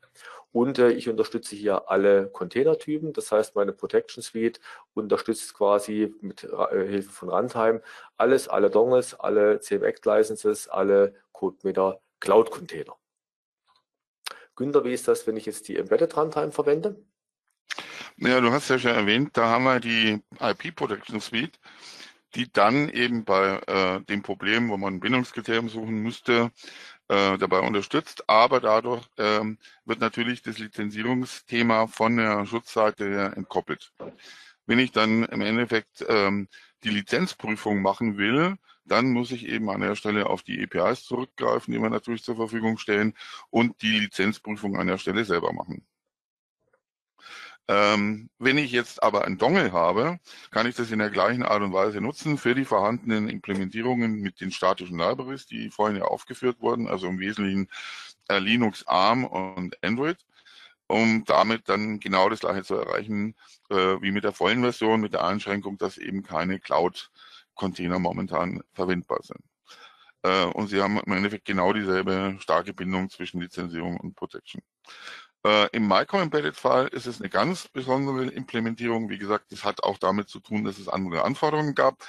Und 0.54 0.80
äh, 0.80 0.92
ich 0.92 1.10
unterstütze 1.10 1.58
hier 1.58 1.90
alle 1.92 2.28
Containertypen. 2.28 3.12
Das 3.12 3.34
heißt, 3.34 3.54
meine 3.54 3.74
Protection 3.74 4.24
Suite 4.24 4.62
unterstützt 4.94 5.54
quasi 5.56 6.16
mit 6.22 6.46
äh, 6.46 6.88
Hilfe 6.88 7.12
von 7.12 7.28
Runtime 7.28 7.82
alles, 8.16 8.48
alle 8.48 8.70
Dongles, 8.70 9.14
alle 9.20 9.60
CMX 9.60 10.06
Licenses, 10.06 10.70
alle 10.70 11.16
CodeMeter 11.34 12.00
Cloud 12.22 12.50
Container. 12.50 12.96
Günther, 14.56 14.84
wie 14.84 14.94
ist 14.94 15.08
das, 15.08 15.26
wenn 15.26 15.38
ich 15.38 15.46
jetzt 15.46 15.68
die 15.68 15.78
Embedded 15.78 16.16
Runtime 16.16 16.52
verwende? 16.52 17.04
Ja, 18.18 18.40
du 18.40 18.52
hast 18.52 18.70
ja 18.70 18.78
schon 18.78 18.92
erwähnt, 18.92 19.32
da 19.34 19.48
haben 19.48 19.64
wir 19.64 19.80
die 19.80 20.22
IP 20.40 20.76
Protection 20.76 21.20
Suite, 21.20 21.60
die 22.36 22.52
dann 22.52 22.90
eben 22.90 23.26
bei 23.26 23.60
äh, 23.68 24.02
dem 24.02 24.22
Problem, 24.22 24.70
wo 24.70 24.78
man 24.78 24.96
ein 24.96 25.00
Bindungskriterium 25.00 25.70
suchen 25.70 25.96
müsste, 25.96 26.52
äh, 27.08 27.38
dabei 27.38 27.60
unterstützt. 27.60 28.30
Aber 28.30 28.60
dadurch 28.60 29.06
ähm, 29.18 29.58
wird 29.86 30.00
natürlich 30.00 30.42
das 30.42 30.60
Lizenzierungsthema 30.60 31.88
von 31.88 32.18
der 32.18 32.46
Schutzseite 32.46 33.34
entkoppelt. 33.36 33.92
Wenn 34.66 34.80
ich 34.80 34.92
dann 34.92 35.24
im 35.26 35.42
Endeffekt 35.42 36.06
ähm, 36.08 36.48
die 36.84 36.90
Lizenzprüfung 36.90 37.82
machen 37.82 38.18
will, 38.18 38.58
dann 38.86 39.12
muss 39.12 39.32
ich 39.32 39.48
eben 39.48 39.70
an 39.70 39.82
der 39.82 39.96
Stelle 39.96 40.28
auf 40.28 40.44
die 40.44 40.62
APIs 40.62 41.04
zurückgreifen, 41.04 41.74
die 41.74 41.82
wir 41.82 41.90
natürlich 41.90 42.24
zur 42.24 42.36
Verfügung 42.36 42.78
stellen 42.78 43.14
und 43.50 43.82
die 43.82 44.00
Lizenzprüfung 44.00 44.78
an 44.78 44.88
der 44.88 44.98
Stelle 44.98 45.26
selber 45.26 45.54
machen. 45.54 45.86
Ähm, 47.70 48.30
wenn 48.40 48.58
ich 48.58 48.72
jetzt 48.74 49.02
aber 49.02 49.24
ein 49.24 49.38
Dongle 49.38 49.72
habe, 49.72 50.20
kann 50.52 50.68
ich 50.68 50.76
das 50.76 50.92
in 50.92 51.00
der 51.00 51.10
gleichen 51.10 51.44
Art 51.44 51.62
und 51.62 51.72
Weise 51.72 52.02
nutzen 52.02 52.38
für 52.38 52.56
die 52.56 52.66
vorhandenen 52.66 53.30
Implementierungen 53.30 54.20
mit 54.20 54.42
den 54.42 54.52
statischen 54.52 54.98
Libraries, 54.98 55.46
die 55.46 55.70
vorhin 55.70 55.98
ja 55.98 56.04
aufgeführt 56.04 56.60
wurden, 56.60 56.90
also 56.90 57.08
im 57.08 57.20
Wesentlichen 57.20 57.70
äh, 58.28 58.40
Linux, 58.40 58.86
ARM 58.86 59.24
und 59.24 59.82
Android, 59.82 60.18
um 60.88 61.24
damit 61.26 61.70
dann 61.70 62.02
genau 62.02 62.30
das 62.30 62.42
gleiche 62.42 62.64
zu 62.64 62.76
erreichen 62.76 63.36
äh, 63.70 64.02
wie 64.02 64.12
mit 64.12 64.26
der 64.26 64.34
vollen 64.34 64.62
Version, 64.62 65.00
mit 65.00 65.14
der 65.14 65.24
Einschränkung, 65.24 65.78
dass 65.78 65.98
eben 65.98 66.24
keine 66.24 66.60
Cloud 66.60 67.12
Container 67.56 68.00
momentan 68.00 68.64
verwendbar 68.74 69.20
sind. 69.24 69.42
Äh, 70.24 70.46
und 70.46 70.68
sie 70.68 70.82
haben 70.82 71.00
im 71.00 71.14
Endeffekt 71.14 71.46
genau 71.46 71.74
dieselbe 71.74 72.38
starke 72.40 72.74
Bindung 72.74 73.10
zwischen 73.10 73.42
Lizenzierung 73.42 73.98
und 74.00 74.16
Protection. 74.16 74.62
Äh, 75.46 75.68
Im 75.74 75.88
Micro-Embedded-Fall 75.88 76.88
ist 76.88 77.06
es 77.06 77.20
eine 77.20 77.30
ganz 77.30 77.68
besondere 77.68 78.26
Implementierung. 78.28 79.10
Wie 79.10 79.18
gesagt, 79.18 79.52
das 79.52 79.66
hat 79.66 79.84
auch 79.84 79.98
damit 79.98 80.30
zu 80.30 80.40
tun, 80.40 80.64
dass 80.64 80.80
es 80.80 80.88
andere 80.88 81.24
Anforderungen 81.24 81.76
gab. 81.76 82.06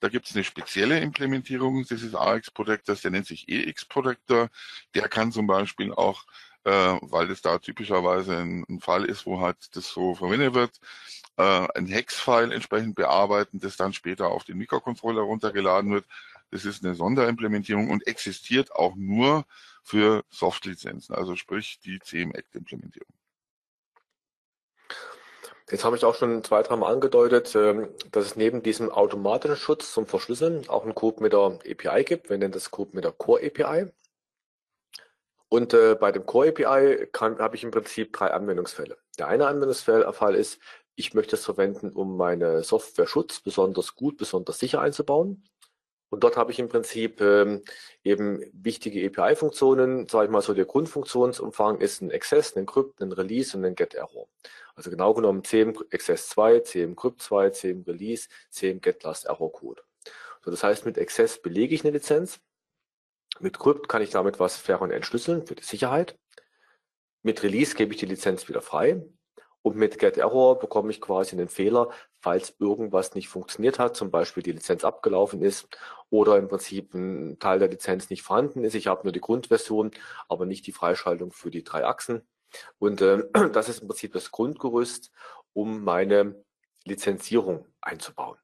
Da 0.00 0.08
gibt 0.08 0.28
es 0.28 0.34
eine 0.34 0.42
spezielle 0.42 0.98
Implementierung 0.98 1.84
dieses 1.84 2.16
AX-Protectors, 2.16 3.02
der 3.02 3.12
nennt 3.12 3.26
sich 3.26 3.48
EX-Protector. 3.48 4.48
Der 4.96 5.08
kann 5.08 5.30
zum 5.30 5.46
Beispiel 5.46 5.92
auch, 5.92 6.24
äh, 6.64 6.98
weil 7.02 7.28
das 7.28 7.40
da 7.40 7.58
typischerweise 7.58 8.36
ein, 8.36 8.64
ein, 8.68 8.80
Fall 8.80 9.04
ist, 9.04 9.26
wo 9.26 9.40
halt 9.40 9.76
das 9.76 9.88
so 9.88 10.16
verwendet 10.16 10.54
wird, 10.54 10.80
äh, 11.42 11.78
ein 11.78 11.86
Hex-File 11.86 12.52
entsprechend 12.52 12.94
bearbeiten, 12.94 13.60
das 13.60 13.76
dann 13.76 13.92
später 13.92 14.28
auf 14.28 14.44
den 14.44 14.58
Mikrocontroller 14.58 15.22
runtergeladen 15.22 15.92
wird. 15.92 16.04
Das 16.50 16.64
ist 16.64 16.84
eine 16.84 16.94
Sonderimplementierung 16.94 17.90
und 17.90 18.06
existiert 18.06 18.72
auch 18.72 18.94
nur 18.94 19.44
für 19.82 20.22
Soft-Lizenzen, 20.30 21.14
also 21.14 21.34
sprich 21.34 21.80
die 21.80 21.98
CM-Act-Implementierung. 21.98 23.12
Jetzt 25.70 25.84
habe 25.84 25.96
ich 25.96 26.04
auch 26.04 26.14
schon 26.14 26.44
zwei, 26.44 26.62
drei 26.62 26.76
Mal 26.76 26.92
angedeutet, 26.92 27.54
ähm, 27.56 27.88
dass 28.10 28.26
es 28.26 28.36
neben 28.36 28.62
diesem 28.62 28.90
automatischen 28.90 29.56
Schutz 29.56 29.92
zum 29.92 30.06
Verschlüsseln 30.06 30.68
auch 30.68 30.84
einen 30.84 30.94
Code 30.94 31.22
mit 31.22 31.32
der 31.32 31.40
API 31.40 32.04
gibt. 32.04 32.28
Wir 32.28 32.36
nennen 32.36 32.52
das 32.52 32.70
Code 32.70 32.90
mit 32.92 33.04
der 33.04 33.12
Core 33.12 33.40
API. 33.46 33.90
Und 35.48 35.74
äh, 35.74 35.94
bei 35.98 36.12
dem 36.12 36.26
Core 36.26 36.48
API 36.48 37.08
habe 37.18 37.56
ich 37.56 37.64
im 37.64 37.70
Prinzip 37.70 38.12
drei 38.12 38.32
Anwendungsfälle. 38.32 38.98
Der 39.18 39.28
eine 39.28 39.46
Anwendungsfall 39.46 40.34
ist, 40.34 40.58
ich 40.94 41.14
möchte 41.14 41.36
es 41.36 41.44
verwenden, 41.44 41.90
um 41.90 42.16
meine 42.16 42.62
Software-Schutz 42.62 43.40
besonders 43.40 43.94
gut, 43.94 44.16
besonders 44.18 44.58
sicher 44.58 44.80
einzubauen. 44.80 45.44
Und 46.10 46.22
dort 46.24 46.36
habe 46.36 46.52
ich 46.52 46.58
im 46.58 46.68
Prinzip 46.68 47.22
ähm, 47.22 47.62
eben 48.04 48.44
wichtige 48.52 49.06
API-Funktionen, 49.06 50.08
sage 50.08 50.26
ich 50.26 50.30
mal 50.30 50.42
so, 50.42 50.52
der 50.52 50.66
Grundfunktionsumfang 50.66 51.80
ist 51.80 52.02
ein 52.02 52.12
Access, 52.12 52.54
ein 52.54 52.66
Crypt, 52.66 53.00
ein 53.00 53.12
Release 53.12 53.56
und 53.56 53.64
ein 53.64 53.74
Get-Error. 53.74 54.28
Also 54.74 54.90
genau 54.90 55.14
genommen 55.14 55.42
CM 55.42 55.74
Access 55.90 56.28
2, 56.28 56.60
CM 56.60 56.96
Crypt 56.96 57.22
2, 57.22 57.50
CM 57.50 57.82
Release, 57.86 58.28
CM 58.50 58.80
Get 58.82 59.02
Last 59.04 59.24
Error 59.24 59.50
Code. 59.52 59.82
So, 60.44 60.50
das 60.50 60.62
heißt, 60.62 60.84
mit 60.84 60.98
Access 60.98 61.40
belege 61.40 61.74
ich 61.74 61.82
eine 61.82 61.92
Lizenz. 61.92 62.40
Mit 63.40 63.58
Crypt 63.58 63.88
kann 63.88 64.02
ich 64.02 64.10
damit 64.10 64.38
was 64.38 64.56
fair 64.56 64.82
und 64.82 64.90
entschlüsseln 64.90 65.46
für 65.46 65.54
die 65.54 65.62
Sicherheit. 65.62 66.18
Mit 67.22 67.42
Release 67.42 67.74
gebe 67.74 67.94
ich 67.94 68.00
die 68.00 68.06
Lizenz 68.06 68.48
wieder 68.48 68.60
frei. 68.60 69.02
Und 69.62 69.76
mit 69.76 69.98
GetError 69.98 70.58
bekomme 70.58 70.90
ich 70.90 71.00
quasi 71.00 71.36
einen 71.36 71.48
Fehler, 71.48 71.90
falls 72.20 72.56
irgendwas 72.58 73.14
nicht 73.14 73.28
funktioniert 73.28 73.78
hat, 73.78 73.96
zum 73.96 74.10
Beispiel 74.10 74.42
die 74.42 74.52
Lizenz 74.52 74.84
abgelaufen 74.84 75.40
ist 75.40 75.68
oder 76.10 76.36
im 76.36 76.48
Prinzip 76.48 76.94
ein 76.94 77.38
Teil 77.38 77.60
der 77.60 77.68
Lizenz 77.68 78.10
nicht 78.10 78.22
vorhanden 78.22 78.64
ist. 78.64 78.74
Ich 78.74 78.88
habe 78.88 79.04
nur 79.04 79.12
die 79.12 79.20
Grundversion, 79.20 79.92
aber 80.28 80.46
nicht 80.46 80.66
die 80.66 80.72
Freischaltung 80.72 81.30
für 81.32 81.50
die 81.50 81.62
drei 81.62 81.86
Achsen. 81.86 82.22
Und 82.78 83.00
äh, 83.00 83.22
das 83.52 83.68
ist 83.68 83.82
im 83.82 83.88
Prinzip 83.88 84.12
das 84.12 84.32
Grundgerüst, 84.32 85.12
um 85.52 85.84
meine 85.84 86.44
Lizenzierung 86.84 87.66
einzubauen. 87.80 88.38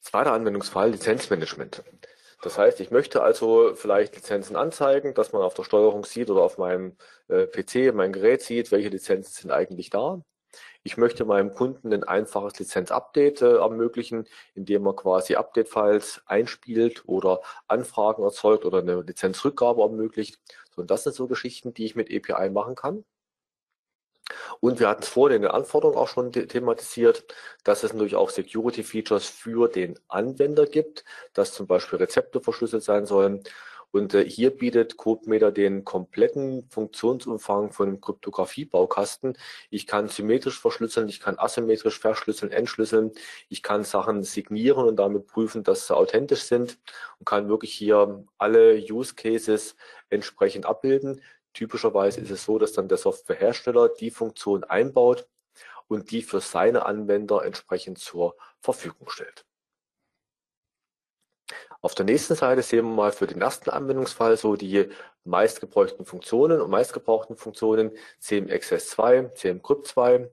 Zweiter 0.00 0.32
Anwendungsfall, 0.32 0.90
Lizenzmanagement. 0.90 1.82
Das 2.42 2.56
heißt, 2.56 2.80
ich 2.80 2.90
möchte 2.90 3.22
also 3.22 3.74
vielleicht 3.74 4.14
Lizenzen 4.14 4.56
anzeigen, 4.56 5.14
dass 5.14 5.32
man 5.32 5.42
auf 5.42 5.54
der 5.54 5.64
Steuerung 5.64 6.04
sieht 6.04 6.30
oder 6.30 6.42
auf 6.42 6.56
meinem 6.58 6.96
äh, 7.28 7.46
PC, 7.46 7.92
mein 7.94 8.12
Gerät 8.12 8.42
sieht, 8.42 8.70
welche 8.70 8.88
Lizenzen 8.90 9.32
sind 9.32 9.50
eigentlich 9.50 9.90
da. 9.90 10.22
Ich 10.84 10.96
möchte 10.96 11.24
meinem 11.24 11.52
Kunden 11.52 11.92
ein 11.92 12.04
einfaches 12.04 12.58
Lizenz-Update 12.58 13.42
äh, 13.42 13.56
ermöglichen, 13.56 14.26
indem 14.54 14.86
er 14.86 14.94
quasi 14.94 15.34
Update-Files 15.34 16.22
einspielt 16.26 17.02
oder 17.06 17.40
Anfragen 17.66 18.22
erzeugt 18.22 18.64
oder 18.64 18.78
eine 18.78 19.02
Lizenzrückgabe 19.02 19.82
ermöglicht. 19.82 20.40
So, 20.74 20.82
und 20.82 20.90
das 20.90 21.04
sind 21.04 21.14
so 21.14 21.26
Geschichten, 21.26 21.74
die 21.74 21.84
ich 21.84 21.96
mit 21.96 22.08
API 22.08 22.50
machen 22.50 22.76
kann. 22.76 23.04
Und 24.60 24.80
wir 24.80 24.88
hatten 24.88 25.02
es 25.02 25.08
vorhin 25.08 25.36
in 25.36 25.42
den 25.42 25.50
Anforderungen 25.50 25.98
auch 25.98 26.08
schon 26.08 26.32
thematisiert, 26.32 27.24
dass 27.64 27.82
es 27.82 27.92
natürlich 27.92 28.16
auch 28.16 28.30
Security-Features 28.30 29.28
für 29.28 29.68
den 29.68 29.98
Anwender 30.08 30.66
gibt, 30.66 31.04
dass 31.32 31.52
zum 31.52 31.66
Beispiel 31.66 31.98
Rezepte 31.98 32.40
verschlüsselt 32.40 32.82
sein 32.82 33.06
sollen. 33.06 33.42
Und 33.90 34.12
äh, 34.14 34.28
hier 34.28 34.50
bietet 34.50 34.96
CodeMeter 34.98 35.50
den 35.50 35.84
kompletten 35.84 36.68
Funktionsumfang 36.68 37.72
von 37.72 37.88
einem 37.88 38.00
Kryptographie-Baukasten. 38.00 39.38
Ich 39.70 39.86
kann 39.86 40.08
symmetrisch 40.08 40.60
verschlüsseln, 40.60 41.08
ich 41.08 41.20
kann 41.20 41.38
asymmetrisch 41.38 41.98
verschlüsseln, 41.98 42.52
entschlüsseln. 42.52 43.12
Ich 43.48 43.62
kann 43.62 43.84
Sachen 43.84 44.24
signieren 44.24 44.86
und 44.86 44.96
damit 44.96 45.26
prüfen, 45.26 45.64
dass 45.64 45.86
sie 45.86 45.96
authentisch 45.96 46.42
sind 46.42 46.78
und 47.18 47.24
kann 47.24 47.48
wirklich 47.48 47.72
hier 47.72 48.24
alle 48.36 48.74
Use 48.76 49.14
Cases 49.14 49.74
entsprechend 50.10 50.66
abbilden. 50.66 51.22
Typischerweise 51.52 52.20
ist 52.20 52.30
es 52.30 52.44
so, 52.44 52.58
dass 52.58 52.72
dann 52.72 52.88
der 52.88 52.98
Softwarehersteller 52.98 53.88
die 53.88 54.10
Funktion 54.10 54.64
einbaut 54.64 55.26
und 55.88 56.10
die 56.10 56.22
für 56.22 56.40
seine 56.40 56.86
Anwender 56.86 57.44
entsprechend 57.44 57.98
zur 57.98 58.36
Verfügung 58.60 59.08
stellt. 59.08 59.44
Auf 61.80 61.94
der 61.94 62.04
nächsten 62.04 62.34
Seite 62.34 62.62
sehen 62.62 62.86
wir 62.86 62.94
mal 62.94 63.12
für 63.12 63.26
den 63.26 63.40
ersten 63.40 63.70
Anwendungsfall 63.70 64.36
so 64.36 64.56
die 64.56 64.88
meistgebräuchten 65.24 66.04
Funktionen 66.04 66.60
und 66.60 66.70
meistgebrauchten 66.70 67.36
Funktionen 67.36 67.92
CMXS2, 68.20 69.32
CMCrypt2, 69.34 70.28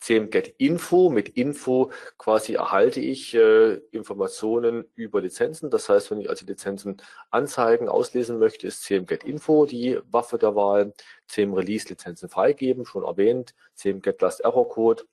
CMGet-Info. 0.00 1.10
Mit 1.10 1.30
Info 1.30 1.90
quasi 2.16 2.54
erhalte 2.54 3.00
ich 3.00 3.34
äh, 3.34 3.74
Informationen 3.90 4.84
über 4.94 5.20
Lizenzen. 5.20 5.70
Das 5.70 5.88
heißt, 5.88 6.10
wenn 6.10 6.20
ich 6.20 6.30
also 6.30 6.46
Lizenzen 6.46 6.96
anzeigen, 7.30 7.88
auslesen 7.88 8.38
möchte, 8.38 8.66
ist 8.66 8.82
CMGet-Info 8.84 9.66
die 9.66 9.98
Waffe 10.10 10.38
der 10.38 10.54
Wahl. 10.54 10.92
CM-Release 11.26 11.88
Lizenzen 11.88 12.28
freigeben, 12.28 12.84
schon 12.86 13.04
erwähnt. 13.04 13.54
CMGet-Last-Error-Code. 13.74 15.04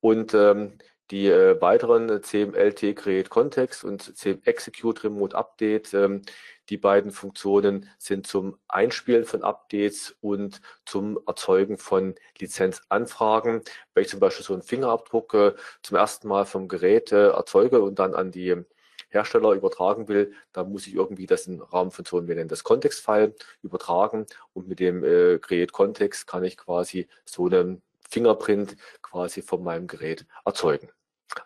Und 0.00 0.34
ähm, 0.34 0.78
die 1.10 1.28
äh, 1.28 1.60
weiteren 1.60 2.22
CMLT 2.22 2.96
Create 2.96 3.30
Context 3.30 3.84
und 3.84 4.16
CM 4.16 4.40
Execute 4.44 5.04
Remote 5.04 5.36
Update, 5.36 5.94
ähm, 5.94 6.22
die 6.68 6.76
beiden 6.76 7.10
Funktionen 7.10 7.88
sind 7.98 8.26
zum 8.26 8.58
Einspielen 8.68 9.24
von 9.24 9.42
Updates 9.42 10.16
und 10.20 10.60
zum 10.84 11.18
Erzeugen 11.26 11.78
von 11.78 12.14
Lizenzanfragen. 12.38 13.62
Wenn 13.94 14.02
ich 14.02 14.10
zum 14.10 14.20
Beispiel 14.20 14.44
so 14.44 14.52
einen 14.52 14.62
Fingerabdruck 14.62 15.34
äh, 15.34 15.54
zum 15.82 15.96
ersten 15.96 16.28
Mal 16.28 16.44
vom 16.44 16.68
Gerät 16.68 17.12
äh, 17.12 17.28
erzeuge 17.28 17.80
und 17.82 17.98
dann 17.98 18.14
an 18.14 18.30
die 18.30 18.64
Hersteller 19.08 19.52
übertragen 19.52 20.08
will, 20.08 20.32
dann 20.52 20.70
muss 20.70 20.86
ich 20.86 20.94
irgendwie 20.94 21.26
das 21.26 21.46
in 21.46 21.60
Rahmenfunktion, 21.60 22.28
wir 22.28 22.34
nennen 22.34 22.48
das 22.48 22.64
Kontextfile, 22.64 23.34
übertragen 23.62 24.26
und 24.52 24.68
mit 24.68 24.80
dem 24.80 25.04
äh, 25.04 25.38
Create 25.38 25.72
Kontext 25.72 26.26
kann 26.26 26.44
ich 26.44 26.56
quasi 26.56 27.08
so 27.24 27.46
einen 27.46 27.82
Fingerprint 28.08 28.76
quasi 29.02 29.42
von 29.42 29.62
meinem 29.62 29.86
Gerät 29.86 30.26
erzeugen. 30.44 30.90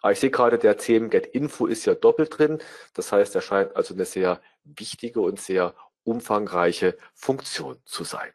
Aber 0.03 0.13
ich 0.13 0.21
sehe 0.21 0.31
gerade, 0.31 0.59
der 0.59 0.79
CMGet 0.79 1.27
Info 1.27 1.67
ist 1.67 1.87
ja 1.87 1.95
doppelt 1.95 2.39
drin. 2.39 2.59
Das 2.95 3.13
heißt, 3.13 3.35
er 3.35 3.41
scheint 3.41 3.75
also 3.77 3.95
eine 3.95 4.05
sehr 4.05 4.41
wichtige 4.65 5.21
und 5.21 5.41
sehr 5.41 5.75
umfangreiche 6.05 6.97
Funktion 7.15 7.81
zu 7.85 8.05
sein. 8.05 8.33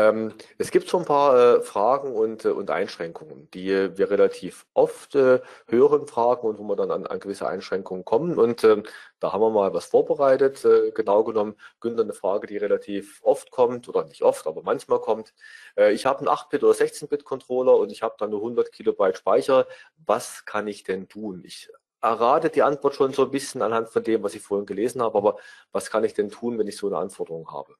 Ähm, 0.00 0.32
es 0.56 0.70
gibt 0.70 0.88
so 0.88 0.98
ein 0.98 1.04
paar 1.04 1.58
äh, 1.58 1.60
Fragen 1.60 2.14
und, 2.14 2.46
äh, 2.46 2.48
und 2.48 2.70
Einschränkungen, 2.70 3.50
die 3.50 3.70
äh, 3.70 3.98
wir 3.98 4.10
relativ 4.10 4.66
oft 4.72 5.14
äh, 5.14 5.40
hören, 5.66 6.06
Fragen 6.06 6.46
und 6.46 6.58
wo 6.58 6.62
wir 6.64 6.76
dann 6.76 6.90
an, 6.90 7.06
an 7.06 7.20
gewisse 7.20 7.46
Einschränkungen 7.46 8.04
kommen. 8.04 8.38
Und 8.38 8.64
ähm, 8.64 8.84
da 9.18 9.32
haben 9.32 9.42
wir 9.42 9.50
mal 9.50 9.74
was 9.74 9.86
vorbereitet. 9.86 10.64
Äh, 10.64 10.92
genau 10.92 11.22
genommen, 11.24 11.54
Günther, 11.80 12.04
eine 12.04 12.14
Frage, 12.14 12.46
die 12.46 12.56
relativ 12.56 13.20
oft 13.22 13.50
kommt 13.50 13.88
oder 13.88 14.04
nicht 14.06 14.22
oft, 14.22 14.46
aber 14.46 14.62
manchmal 14.62 15.00
kommt. 15.00 15.34
Äh, 15.76 15.92
ich 15.92 16.06
habe 16.06 16.20
einen 16.20 16.28
8-Bit 16.28 16.64
oder 16.64 16.72
16-Bit-Controller 16.72 17.76
und 17.76 17.92
ich 17.92 18.02
habe 18.02 18.14
dann 18.18 18.30
nur 18.30 18.40
100 18.40 18.72
Kilobyte 18.72 19.18
Speicher. 19.18 19.66
Was 20.06 20.46
kann 20.46 20.66
ich 20.66 20.82
denn 20.84 21.08
tun? 21.08 21.42
Ich 21.44 21.70
errate 22.00 22.50
die 22.50 22.62
Antwort 22.62 22.94
schon 22.94 23.12
so 23.12 23.24
ein 23.24 23.30
bisschen 23.30 23.62
anhand 23.62 23.88
von 23.88 24.02
dem, 24.02 24.22
was 24.22 24.34
ich 24.34 24.42
vorhin 24.42 24.66
gelesen 24.66 25.02
habe, 25.02 25.16
aber 25.16 25.38
was 25.72 25.90
kann 25.90 26.04
ich 26.04 26.14
denn 26.14 26.30
tun, 26.30 26.58
wenn 26.58 26.66
ich 26.66 26.76
so 26.76 26.86
eine 26.86 26.98
Anforderung 26.98 27.50
habe? 27.50 27.74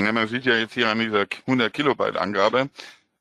Ja, 0.00 0.12
man 0.12 0.28
sieht 0.28 0.44
ja 0.44 0.56
jetzt 0.56 0.74
hier 0.74 0.88
an 0.88 0.98
dieser 0.98 1.26
100 1.46 1.72
Kilobyte 1.72 2.16
Angabe, 2.16 2.68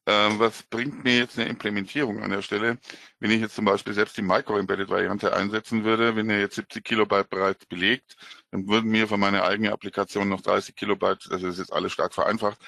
äh, 0.05 0.29
was 0.37 0.63
bringt 0.63 1.03
mir 1.03 1.17
jetzt 1.17 1.39
eine 1.39 1.49
Implementierung 1.49 2.21
an 2.21 2.31
der 2.31 2.41
Stelle, 2.41 2.77
wenn 3.19 3.31
ich 3.31 3.41
jetzt 3.41 3.55
zum 3.55 3.65
Beispiel 3.65 3.93
selbst 3.93 4.17
die 4.17 4.21
Micro-Embedded-Variante 4.21 5.33
einsetzen 5.33 5.83
würde, 5.83 6.15
wenn 6.15 6.29
er 6.29 6.39
jetzt 6.39 6.55
70 6.55 6.83
Kilobyte 6.83 7.29
bereits 7.29 7.65
belegt, 7.65 8.15
dann 8.51 8.67
würden 8.67 8.91
mir 8.91 9.07
für 9.07 9.17
meine 9.17 9.43
eigene 9.43 9.71
Applikation 9.71 10.29
noch 10.29 10.41
30 10.41 10.75
Kilobyte, 10.75 11.27
das 11.31 11.43
ist 11.43 11.59
jetzt 11.59 11.73
alles 11.73 11.91
stark 11.93 12.13
vereinfacht, 12.13 12.59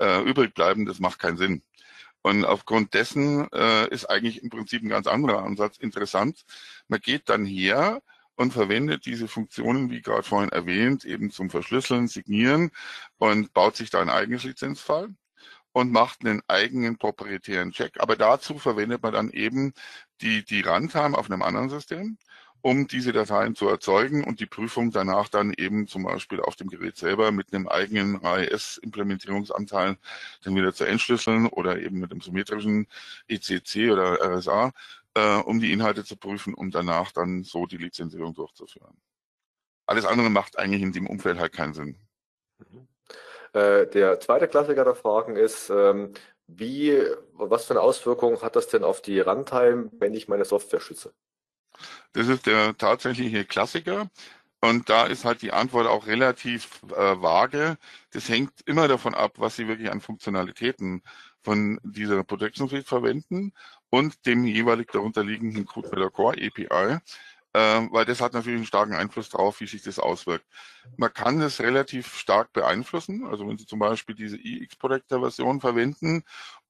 äh, 0.00 0.22
übrig 0.22 0.54
bleiben. 0.54 0.84
Das 0.86 0.98
macht 0.98 1.18
keinen 1.18 1.36
Sinn. 1.38 1.62
Und 2.22 2.44
aufgrund 2.44 2.94
dessen 2.94 3.48
äh, 3.52 3.88
ist 3.88 4.06
eigentlich 4.06 4.42
im 4.42 4.50
Prinzip 4.50 4.82
ein 4.82 4.88
ganz 4.88 5.06
anderer 5.06 5.42
Ansatz 5.42 5.76
interessant. 5.78 6.44
Man 6.88 7.00
geht 7.00 7.28
dann 7.28 7.44
her 7.44 8.00
und 8.36 8.52
verwendet 8.52 9.06
diese 9.06 9.28
Funktionen, 9.28 9.90
wie 9.90 10.02
gerade 10.02 10.22
vorhin 10.22 10.50
erwähnt, 10.50 11.04
eben 11.04 11.30
zum 11.30 11.50
Verschlüsseln, 11.50 12.08
Signieren 12.08 12.70
und 13.18 13.52
baut 13.52 13.76
sich 13.76 13.90
da 13.90 14.00
ein 14.00 14.10
eigenes 14.10 14.44
Lizenzfall 14.44 15.08
und 15.72 15.90
macht 15.90 16.24
einen 16.24 16.42
eigenen 16.48 16.96
proprietären 16.96 17.72
Check. 17.72 18.00
Aber 18.00 18.16
dazu 18.16 18.58
verwendet 18.58 19.02
man 19.02 19.12
dann 19.12 19.30
eben 19.30 19.72
die, 20.20 20.44
die 20.44 20.60
Runtime 20.60 21.16
auf 21.16 21.30
einem 21.30 21.42
anderen 21.42 21.70
System, 21.70 22.18
um 22.62 22.86
diese 22.86 23.12
Dateien 23.12 23.54
zu 23.54 23.68
erzeugen 23.68 24.24
und 24.24 24.40
die 24.40 24.46
Prüfung 24.46 24.92
danach 24.92 25.28
dann 25.28 25.52
eben 25.52 25.88
zum 25.88 26.04
Beispiel 26.04 26.40
auf 26.40 26.56
dem 26.56 26.68
Gerät 26.68 26.96
selber 26.96 27.32
mit 27.32 27.52
einem 27.52 27.68
eigenen 27.68 28.24
AES-Implementierungsanteil 28.24 29.98
dann 30.44 30.56
wieder 30.56 30.72
zu 30.72 30.84
entschlüsseln 30.84 31.46
oder 31.46 31.78
eben 31.80 31.98
mit 31.98 32.12
einem 32.12 32.20
symmetrischen 32.20 32.86
ECC 33.28 33.90
oder 33.90 34.18
RSA 34.22 34.72
äh, 35.14 35.36
um 35.36 35.60
die 35.60 35.72
Inhalte 35.72 36.04
zu 36.04 36.16
prüfen 36.16 36.54
und 36.54 36.74
danach 36.74 37.12
dann 37.12 37.42
so 37.44 37.66
die 37.66 37.76
Lizenzierung 37.76 38.34
durchzuführen. 38.34 38.96
Alles 39.86 40.04
andere 40.04 40.30
macht 40.30 40.58
eigentlich 40.58 40.82
in 40.82 40.92
dem 40.92 41.06
Umfeld 41.06 41.38
halt 41.38 41.52
keinen 41.52 41.74
Sinn. 41.74 41.96
Mhm. 42.58 42.88
Äh, 43.52 43.86
der 43.88 44.20
zweite 44.20 44.48
Klassiker 44.48 44.84
der 44.84 44.94
Fragen 44.94 45.36
ist, 45.36 45.68
ähm, 45.70 46.12
wie, 46.46 46.98
was 47.32 47.66
für 47.66 47.74
eine 47.74 47.82
Auswirkung 47.82 48.40
hat 48.42 48.56
das 48.56 48.68
denn 48.68 48.84
auf 48.84 49.02
die 49.02 49.20
Runtime, 49.20 49.90
wenn 49.98 50.14
ich 50.14 50.28
meine 50.28 50.44
Software 50.44 50.80
schütze? 50.80 51.12
Das 52.12 52.28
ist 52.28 52.46
der 52.46 52.76
tatsächliche 52.76 53.44
Klassiker. 53.44 54.10
Und 54.64 54.88
da 54.88 55.06
ist 55.06 55.24
halt 55.24 55.42
die 55.42 55.52
Antwort 55.52 55.88
auch 55.88 56.06
relativ 56.06 56.82
äh, 56.90 57.20
vage. 57.20 57.78
Das 58.12 58.28
hängt 58.28 58.52
immer 58.64 58.86
davon 58.86 59.12
ab, 59.14 59.32
was 59.38 59.56
Sie 59.56 59.66
wirklich 59.66 59.90
an 59.90 60.00
Funktionalitäten 60.00 61.02
von 61.42 61.80
dieser 61.82 62.22
Protection 62.22 62.68
Suite 62.68 62.86
verwenden 62.86 63.52
und 63.90 64.24
dem 64.24 64.44
jeweilig 64.44 64.90
darunter 64.92 65.24
liegenden 65.24 65.66
CodeMeter 65.66 66.10
Core 66.10 66.36
API, 66.36 66.98
äh, 67.54 67.88
weil 67.90 68.04
das 68.04 68.20
hat 68.20 68.34
natürlich 68.34 68.58
einen 68.58 68.66
starken 68.66 68.94
Einfluss 68.94 69.30
darauf, 69.30 69.60
wie 69.60 69.66
sich 69.66 69.82
das 69.82 69.98
auswirkt. 69.98 70.46
Man 70.96 71.12
kann 71.12 71.40
das 71.40 71.60
relativ 71.60 72.16
stark 72.16 72.52
beeinflussen, 72.52 73.26
also 73.26 73.48
wenn 73.48 73.58
Sie 73.58 73.66
zum 73.66 73.80
Beispiel 73.80 74.14
diese 74.14 74.36
EX-Protector-Version 74.36 75.60
verwenden 75.60 76.22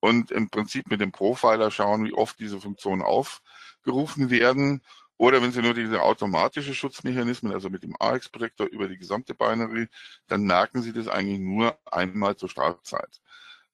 und 0.03 0.33
im 0.33 0.51
Prinzip 0.51 0.91
mit 0.91 1.01
dem 1.01 1.13
Profiler 1.13 1.71
schauen, 1.71 2.05
wie 2.05 2.13
oft 2.13 2.39
diese 2.41 2.61
Funktionen 2.61 3.03
aufgerufen 3.03 4.31
werden, 4.31 4.83
oder 5.17 5.41
wenn 5.41 5.53
Sie 5.53 5.63
nur 5.63 5.75
diese 5.75 6.03
automatische 6.03 6.75
Schutzmechanismen, 6.75 7.53
also 7.53 7.71
mit 7.71 7.85
dem 7.85 7.95
AX-Protector 8.01 8.67
über 8.67 8.89
die 8.89 8.99
gesamte 8.99 9.35
Binary, 9.35 9.87
dann 10.27 10.43
merken 10.43 10.83
Sie 10.83 10.93
das 10.93 11.07
eigentlich 11.07 11.39
nur 11.39 11.79
einmal 11.85 12.35
zur 12.35 12.49
Startzeit. 12.49 13.21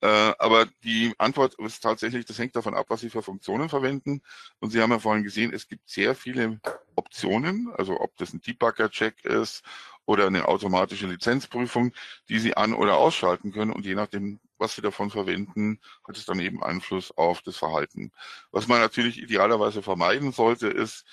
Äh, 0.03 0.35
aber 0.39 0.67
die 0.85 1.15
Antwort 1.17 1.55
ist 1.55 1.81
tatsächlich, 1.81 2.27
das 2.27 2.39
hängt 2.39 2.55
davon 2.55 2.75
ab, 2.75 2.87
was 2.91 3.01
Sie 3.01 3.09
für 3.09 3.23
Funktionen 3.23 3.71
verwenden. 3.71 4.21
Und 4.61 4.71
Sie 4.71 4.83
haben 4.83 4.91
ja 4.91 4.99
vorhin 4.99 5.25
gesehen, 5.25 5.55
es 5.55 5.67
gibt 5.67 5.89
sehr 5.89 6.15
viele 6.15 6.61
Optionen, 6.97 7.73
also 7.79 7.99
ob 7.99 8.15
das 8.19 8.35
ein 8.35 8.43
Debugger-Check 8.43 9.25
ist 9.25 9.63
oder 10.05 10.27
eine 10.27 10.49
automatische 10.49 11.07
Lizenzprüfung, 11.07 11.95
die 12.29 12.39
Sie 12.41 12.57
an- 12.59 12.75
oder 12.75 12.99
ausschalten 12.99 13.53
können. 13.53 13.73
Und 13.73 13.87
je 13.87 13.95
nachdem, 13.95 14.41
was 14.59 14.75
Sie 14.75 14.83
davon 14.83 15.11
verwenden, 15.11 15.81
hat 16.07 16.17
es 16.17 16.27
dann 16.27 16.41
eben 16.41 16.63
Einfluss 16.63 17.11
auf 17.17 17.43
das 17.43 17.57
Verhalten. 17.57 18.13
Was 18.51 18.69
man 18.69 18.81
natürlich 18.81 19.23
idealerweise 19.23 19.83
vermeiden 19.83 20.33
sollte, 20.33 20.69
ist, 20.69 21.05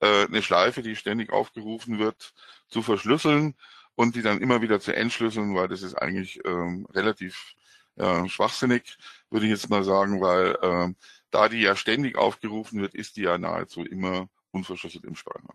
äh, 0.00 0.26
eine 0.26 0.42
Schleife, 0.42 0.82
die 0.82 0.96
ständig 0.96 1.32
aufgerufen 1.32 1.98
wird, 1.98 2.34
zu 2.68 2.82
verschlüsseln 2.82 3.56
und 3.94 4.14
die 4.14 4.22
dann 4.22 4.40
immer 4.40 4.62
wieder 4.62 4.80
zu 4.80 4.94
entschlüsseln, 4.94 5.54
weil 5.54 5.68
das 5.68 5.82
ist 5.82 5.94
eigentlich 5.94 6.40
ähm, 6.44 6.86
relativ 6.92 7.54
äh, 7.96 8.28
schwachsinnig, 8.28 8.96
würde 9.30 9.46
ich 9.46 9.52
jetzt 9.52 9.70
mal 9.70 9.84
sagen, 9.84 10.20
weil 10.20 10.56
äh, 10.62 10.94
da 11.30 11.48
die 11.48 11.60
ja 11.60 11.76
ständig 11.76 12.16
aufgerufen 12.16 12.80
wird, 12.80 12.94
ist 12.94 13.16
die 13.16 13.22
ja 13.22 13.38
nahezu 13.38 13.82
immer 13.82 14.28
unverschlüsselt 14.52 15.04
im 15.04 15.16
Speicher. 15.16 15.54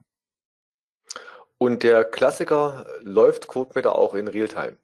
Und 1.58 1.84
der 1.84 2.04
Klassiker 2.04 2.86
läuft 3.02 3.48
CodeMeter 3.48 3.96
auch 3.96 4.14
in 4.16 4.28
Realtime? 4.28 4.78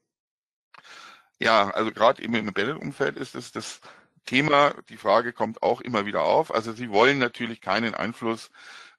Ja, 1.40 1.70
also 1.72 1.92
gerade 1.92 2.22
eben 2.22 2.36
im 2.36 2.48
Embedded-Umfeld 2.50 3.16
ist 3.18 3.36
es 3.36 3.52
das 3.52 3.80
Thema, 4.26 4.74
die 4.90 4.98
Frage 4.98 5.32
kommt 5.34 5.64
auch 5.64 5.82
immer 5.82 6.06
wieder 6.06 6.24
auf. 6.24 6.54
Also 6.54 6.74
Sie 6.74 6.90
wollen 6.90 7.18
natürlich 7.18 7.62
keinen 7.62 7.96
Einfluss 7.96 8.52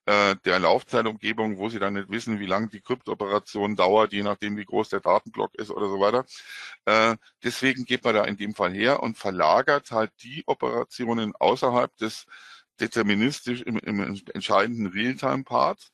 äh, 0.07 0.37
der 0.45 0.59
Laufzeitumgebung, 0.59 1.59
wo 1.59 1.69
sie 1.69 1.79
dann 1.79 1.95
nicht 1.95 2.11
wissen, 2.11 2.41
wie 2.41 2.47
lange 2.47 2.69
die 2.69 2.81
Kryptoperation 2.81 3.77
dauert, 3.77 4.13
je 4.13 4.23
nachdem, 4.23 4.57
wie 4.57 4.65
groß 4.65 4.89
der 4.89 5.01
Datenblock 5.01 5.55
ist 5.57 5.71
oder 5.71 5.89
so 5.89 6.01
weiter. 6.01 6.25
Äh, 6.87 7.17
deswegen 7.45 7.85
geht 7.85 8.05
man 8.05 8.15
da 8.15 8.25
in 8.25 8.37
dem 8.39 8.55
Fall 8.55 8.73
her 8.73 9.03
und 9.03 9.19
verlagert 9.19 9.91
halt 9.93 10.13
die 10.23 10.43
Operationen 10.47 11.35
außerhalb 11.39 11.97
des 11.99 12.27
deterministisch 12.81 13.63
im, 13.63 13.79
im 13.79 14.01
entscheidenden 14.35 14.87
Realtime-Part 14.89 15.91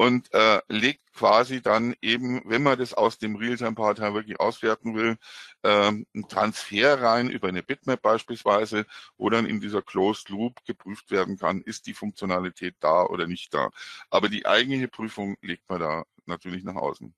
und 0.00 0.32
äh, 0.32 0.62
legt 0.68 1.12
quasi 1.12 1.60
dann 1.60 1.94
eben, 2.00 2.40
wenn 2.46 2.62
man 2.62 2.78
das 2.78 2.94
aus 2.94 3.18
dem 3.18 3.36
Realtime-Part 3.36 4.00
her 4.00 4.14
wirklich 4.14 4.40
auswerten 4.40 4.94
will, 4.94 5.18
ähm, 5.62 6.06
einen 6.14 6.26
Transfer 6.26 7.02
rein 7.02 7.28
über 7.28 7.48
eine 7.48 7.62
Bitmap 7.62 8.00
beispielsweise, 8.00 8.86
wo 9.18 9.28
dann 9.28 9.44
in 9.44 9.60
dieser 9.60 9.82
Closed 9.82 10.30
Loop 10.30 10.64
geprüft 10.64 11.10
werden 11.10 11.36
kann, 11.36 11.60
ist 11.60 11.86
die 11.86 11.92
Funktionalität 11.92 12.76
da 12.80 13.04
oder 13.04 13.26
nicht 13.26 13.52
da. 13.52 13.70
Aber 14.08 14.30
die 14.30 14.46
eigentliche 14.46 14.88
Prüfung 14.88 15.36
legt 15.42 15.68
man 15.68 15.80
da 15.80 16.04
natürlich 16.24 16.64
nach 16.64 16.76
außen. 16.76 17.14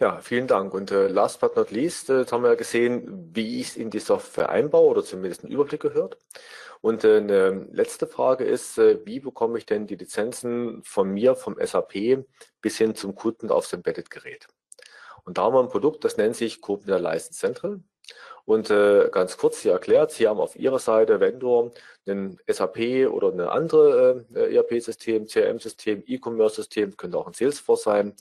Ja, 0.00 0.20
vielen 0.20 0.46
Dank. 0.46 0.74
Und 0.74 0.92
äh, 0.92 1.08
last 1.08 1.40
but 1.40 1.56
not 1.56 1.72
least, 1.72 2.08
äh, 2.08 2.24
haben 2.26 2.44
wir 2.44 2.50
ja 2.50 2.54
gesehen, 2.54 3.30
wie 3.34 3.60
ich 3.60 3.70
es 3.70 3.76
in 3.76 3.90
die 3.90 3.98
Software 3.98 4.48
einbaue 4.48 4.88
oder 4.90 5.02
zumindest 5.02 5.42
einen 5.42 5.52
Überblick 5.52 5.80
gehört. 5.80 6.18
Und 6.80 7.02
äh, 7.02 7.16
eine 7.16 7.66
letzte 7.72 8.06
Frage 8.06 8.44
ist, 8.44 8.78
äh, 8.78 9.04
wie 9.04 9.18
bekomme 9.18 9.58
ich 9.58 9.66
denn 9.66 9.88
die 9.88 9.96
Lizenzen 9.96 10.82
von 10.84 11.10
mir, 11.10 11.34
vom 11.34 11.56
SAP, 11.60 12.24
bis 12.60 12.78
hin 12.78 12.94
zum 12.94 13.16
Kunden 13.16 13.50
aufs 13.50 13.72
Embedded-Gerät? 13.72 14.46
Und 15.24 15.36
da 15.38 15.42
haben 15.42 15.54
wir 15.54 15.60
ein 15.60 15.68
Produkt, 15.68 16.04
das 16.04 16.16
nennt 16.16 16.36
sich 16.36 16.60
Kubernetes 16.60 17.02
License 17.02 17.38
Central. 17.40 17.80
Und 18.44 18.70
äh, 18.70 19.08
ganz 19.10 19.36
kurz 19.36 19.58
hier 19.58 19.72
erklärt, 19.72 20.12
Sie 20.12 20.28
haben 20.28 20.38
auf 20.40 20.56
Ihrer 20.56 20.78
Seite 20.78 21.18
Vendor 21.20 21.72
ein 22.06 22.38
SAP 22.46 23.08
oder 23.10 23.32
eine 23.32 23.50
andere 23.50 24.24
äh, 24.32 24.54
ERP-System, 24.54 25.26
CRM-System, 25.26 26.04
E-Commerce-System, 26.06 26.96
könnte 26.96 27.18
auch 27.18 27.26
ein 27.26 27.34
Salesforce 27.34 27.82
sein. 27.82 28.14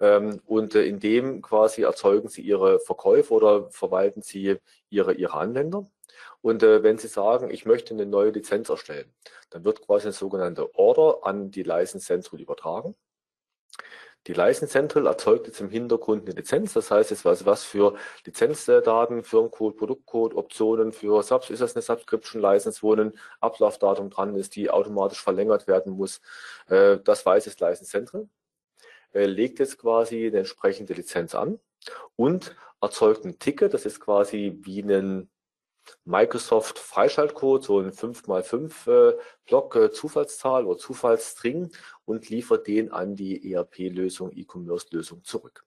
Ähm, 0.00 0.40
und 0.46 0.74
äh, 0.74 0.84
in 0.84 1.00
dem 1.00 1.42
quasi 1.42 1.82
erzeugen 1.82 2.28
Sie 2.28 2.42
Ihre 2.42 2.80
Verkäufe 2.80 3.32
oder 3.34 3.70
verwalten 3.70 4.22
Sie 4.22 4.56
Ihre, 4.90 5.14
Ihre 5.14 5.34
Anwender. 5.34 5.86
Und 6.42 6.62
äh, 6.62 6.82
wenn 6.82 6.98
Sie 6.98 7.08
sagen, 7.08 7.50
ich 7.50 7.64
möchte 7.66 7.94
eine 7.94 8.06
neue 8.06 8.30
Lizenz 8.30 8.68
erstellen, 8.68 9.12
dann 9.50 9.64
wird 9.64 9.80
quasi 9.80 10.06
eine 10.06 10.12
sogenannte 10.12 10.74
Order 10.74 11.26
an 11.26 11.50
die 11.50 11.62
License 11.62 12.06
Central 12.06 12.40
übertragen. 12.40 12.94
Die 14.26 14.32
License 14.32 14.72
Central 14.72 15.06
erzeugt 15.06 15.46
jetzt 15.46 15.60
im 15.60 15.68
Hintergrund 15.68 16.24
eine 16.24 16.34
Lizenz. 16.34 16.72
Das 16.72 16.90
heißt, 16.90 17.12
es 17.12 17.24
was, 17.26 17.44
was 17.44 17.62
für 17.64 17.94
Lizenzdaten, 18.24 19.22
Firmencode, 19.22 19.76
Produktcode, 19.76 20.34
Optionen 20.34 20.92
für 20.92 21.22
Subs, 21.22 21.50
ist 21.50 21.60
das 21.60 21.76
eine 21.76 21.82
Subscription 21.82 22.40
License, 22.40 22.82
wo 22.82 22.94
ein 22.94 23.12
Ablaufdatum 23.40 24.08
dran 24.08 24.34
ist, 24.34 24.56
die 24.56 24.70
automatisch 24.70 25.22
verlängert 25.22 25.66
werden 25.66 25.92
muss. 25.92 26.22
Äh, 26.68 26.98
das 27.04 27.26
weiß 27.26 27.46
es 27.46 27.60
License 27.60 27.90
Central. 27.90 28.28
Legt 29.14 29.58
jetzt 29.60 29.78
quasi 29.78 30.26
eine 30.26 30.38
entsprechende 30.38 30.94
Lizenz 30.94 31.34
an 31.34 31.58
und 32.16 32.56
erzeugt 32.80 33.24
ein 33.24 33.38
Ticket. 33.38 33.72
Das 33.74 33.86
ist 33.86 34.00
quasi 34.00 34.58
wie 34.62 34.82
ein 34.82 35.30
Microsoft 36.04 36.78
Freischaltcode, 36.78 37.62
so 37.62 37.80
ein 37.80 37.92
5x5 37.92 38.90
äh, 38.90 39.18
Block 39.46 39.76
äh, 39.76 39.90
Zufallszahl 39.90 40.66
oder 40.66 40.78
Zufallsstring 40.78 41.70
und 42.04 42.28
liefert 42.30 42.66
den 42.66 42.90
an 42.90 43.14
die 43.14 43.52
ERP-Lösung, 43.52 44.32
E-Commerce-Lösung 44.32 45.24
zurück. 45.24 45.64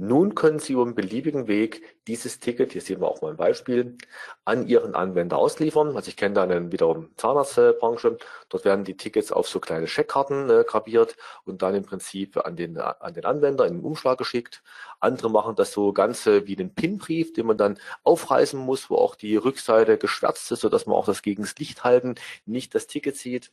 Nun 0.00 0.34
können 0.36 0.60
Sie 0.60 0.74
über 0.74 0.82
einen 0.82 0.94
beliebigen 0.94 1.48
Weg 1.48 1.98
dieses 2.06 2.38
Ticket, 2.38 2.72
hier 2.72 2.80
sehen 2.80 3.00
wir 3.00 3.08
auch 3.08 3.20
mal 3.20 3.32
ein 3.32 3.36
Beispiel, 3.36 3.96
an 4.44 4.66
Ihren 4.68 4.94
Anwender 4.94 5.36
ausliefern. 5.38 5.96
Also 5.96 6.08
ich 6.08 6.16
kenne 6.16 6.34
da 6.34 6.44
einen 6.44 6.70
wiederum 6.72 7.10
Zahnarztbranche. 7.16 8.16
Dort 8.48 8.64
werden 8.64 8.84
die 8.84 8.96
Tickets 8.96 9.32
auf 9.32 9.48
so 9.48 9.58
kleine 9.60 9.88
Scheckkarten 9.88 10.48
äh, 10.50 10.64
grabiert 10.66 11.16
und 11.44 11.62
dann 11.62 11.74
im 11.74 11.84
Prinzip 11.84 12.36
an 12.38 12.54
den, 12.56 12.78
an 12.78 13.12
den 13.12 13.24
Anwender 13.24 13.66
in 13.66 13.74
den 13.78 13.84
Umschlag 13.84 14.18
geschickt. 14.18 14.62
Andere 15.00 15.30
machen 15.30 15.56
das 15.56 15.72
so 15.72 15.92
ganze 15.92 16.46
wie 16.46 16.56
einen 16.56 16.74
Pinbrief, 16.74 17.32
den 17.32 17.46
man 17.46 17.58
dann 17.58 17.78
aufreißen 18.04 18.58
muss, 18.58 18.90
wo 18.90 18.96
auch 18.96 19.16
die 19.16 19.36
Rückseite 19.36 19.98
geschwärzt 19.98 20.50
ist, 20.52 20.60
sodass 20.60 20.86
man 20.86 20.96
auch 20.96 21.06
das 21.06 21.22
gegen 21.22 21.42
das 21.42 21.56
Licht 21.58 21.82
halten 21.84 22.14
nicht 22.46 22.74
das 22.74 22.86
Ticket 22.86 23.16
sieht. 23.16 23.52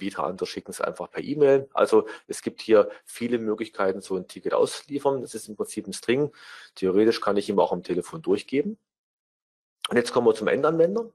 Wieder 0.00 0.24
andere 0.24 0.46
schicken 0.46 0.70
es 0.70 0.80
einfach 0.80 1.10
per 1.10 1.22
E-Mail. 1.22 1.68
Also 1.72 2.06
es 2.26 2.42
gibt 2.42 2.60
hier 2.60 2.88
viele 3.04 3.38
Möglichkeiten, 3.38 4.00
so 4.00 4.16
ein 4.16 4.28
Ticket 4.28 4.54
auszuliefern. 4.54 5.20
Das 5.20 5.34
ist 5.34 5.48
im 5.48 5.56
Prinzip 5.56 5.86
ein 5.86 5.92
String. 5.92 6.32
Theoretisch 6.74 7.20
kann 7.20 7.36
ich 7.36 7.48
ihm 7.48 7.58
auch 7.58 7.72
am 7.72 7.82
Telefon 7.82 8.22
durchgeben. 8.22 8.78
Und 9.88 9.96
jetzt 9.96 10.12
kommen 10.12 10.26
wir 10.26 10.34
zum 10.34 10.48
Endanwender. 10.48 11.10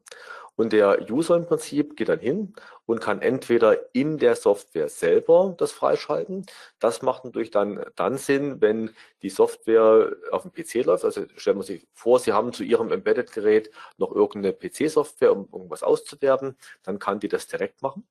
Und 0.58 0.72
der 0.72 1.10
User 1.12 1.36
im 1.36 1.46
Prinzip 1.46 1.98
geht 1.98 2.08
dann 2.08 2.20
hin 2.20 2.54
und 2.86 3.02
kann 3.02 3.22
entweder 3.22 3.94
in 3.94 4.18
der 4.18 4.36
Software 4.36 4.88
selber 4.88 5.54
das 5.58 5.74
freischalten. 5.74 6.46
Das 6.80 7.02
macht 7.02 7.26
natürlich 7.26 7.52
dann, 7.52 7.84
dann 7.96 8.18
Sinn, 8.18 8.62
wenn 8.62 8.92
die 9.22 9.30
Software 9.30 10.16
auf 10.32 10.44
dem 10.44 10.54
PC 10.54 10.86
läuft. 10.86 11.04
Also 11.04 11.26
stellen 11.36 11.58
wir 11.58 11.64
sich 11.64 11.86
vor, 11.94 12.20
Sie 12.20 12.32
haben 12.32 12.54
zu 12.54 12.64
Ihrem 12.64 12.92
Embedded-Gerät 12.92 13.70
noch 13.98 14.14
irgendeine 14.14 14.54
PC-Software, 14.54 15.34
um 15.34 15.50
irgendwas 15.52 15.84
auszuwerben. 15.84 16.58
Dann 16.84 17.00
kann 17.00 17.20
die 17.20 17.28
das 17.28 17.48
direkt 17.48 17.82
machen. 17.82 18.08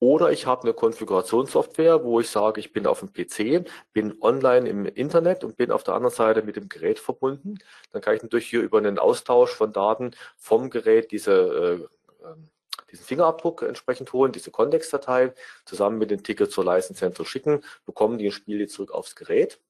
Oder 0.00 0.30
ich 0.30 0.46
habe 0.46 0.62
eine 0.62 0.74
Konfigurationssoftware, 0.74 2.04
wo 2.04 2.20
ich 2.20 2.30
sage, 2.30 2.60
ich 2.60 2.72
bin 2.72 2.86
auf 2.86 3.00
dem 3.00 3.12
PC, 3.12 3.68
bin 3.92 4.16
online 4.20 4.68
im 4.68 4.86
Internet 4.86 5.42
und 5.42 5.56
bin 5.56 5.72
auf 5.72 5.82
der 5.82 5.94
anderen 5.94 6.14
Seite 6.14 6.42
mit 6.42 6.56
dem 6.56 6.68
Gerät 6.68 7.00
verbunden. 7.00 7.58
Dann 7.92 8.00
kann 8.00 8.14
ich 8.14 8.22
natürlich 8.22 8.48
hier 8.48 8.62
über 8.62 8.78
einen 8.78 8.98
Austausch 8.98 9.50
von 9.54 9.72
Daten 9.72 10.12
vom 10.36 10.70
Gerät 10.70 11.10
diese, 11.10 11.32
äh, 11.32 12.24
ähm, 12.24 12.48
diesen 12.90 13.04
Fingerabdruck 13.04 13.62
entsprechend 13.62 14.12
holen, 14.12 14.32
diese 14.32 14.50
Kontextdatei 14.50 15.32
zusammen 15.64 15.98
mit 15.98 16.10
dem 16.10 16.22
Ticket 16.22 16.50
zur 16.50 16.64
License 16.64 16.98
Center 16.98 17.24
schicken, 17.24 17.62
bekommen 17.86 18.18
die 18.18 18.26
ein 18.26 18.32
Spiel 18.32 18.66
zurück 18.68 18.92
aufs 18.92 19.16
Gerät. 19.16 19.60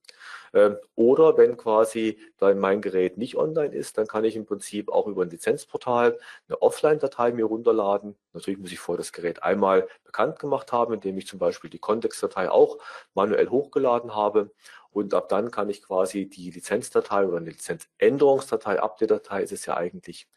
Ähm, 0.55 0.77
oder 0.95 1.37
wenn 1.37 1.57
quasi 1.57 2.19
mein 2.41 2.81
Gerät 2.81 3.19
nicht 3.19 3.37
online 3.37 3.75
ist, 3.75 3.99
dann 3.99 4.07
kann 4.07 4.25
ich 4.25 4.37
im 4.37 4.47
Prinzip 4.47 4.91
auch 4.91 5.07
über 5.07 5.23
ein 5.23 5.31
Lizenzportal 5.31 6.19
eine 6.49 6.62
Offline-Datei 6.62 7.33
mir 7.33 7.45
runterladen. 7.45 8.16
Natürlich 8.33 8.61
muss 8.61 8.73
ich 8.73 8.79
vorher 8.79 8.99
das 8.99 9.12
Gerät 9.12 9.43
einmal 9.43 9.89
bekannt 10.05 10.39
gemacht 10.39 10.73
haben, 10.73 10.95
indem 10.95 11.19
ich 11.19 11.27
zum 11.27 11.39
Beispiel 11.39 11.71
die 11.71 11.79
Kontextdatei 11.79 12.51
auch 12.51 12.79
manuell 13.14 13.49
hochgeladen 13.49 14.14
habe. 14.14 14.51
Und 14.91 15.12
ab 15.14 15.29
dann 15.29 15.51
kann 15.51 15.69
ich 15.69 15.83
quasi 15.83 16.29
die 16.29 16.51
Lizenzdatei 16.51 17.27
oder 17.27 17.37
eine 17.37 17.51
Lizenzänderungsdatei, 17.51 18.81
Update-Datei 18.81 19.43
ist 19.43 19.53
es 19.53 19.66
ja 19.66 19.77
eigentlich, 19.77 20.29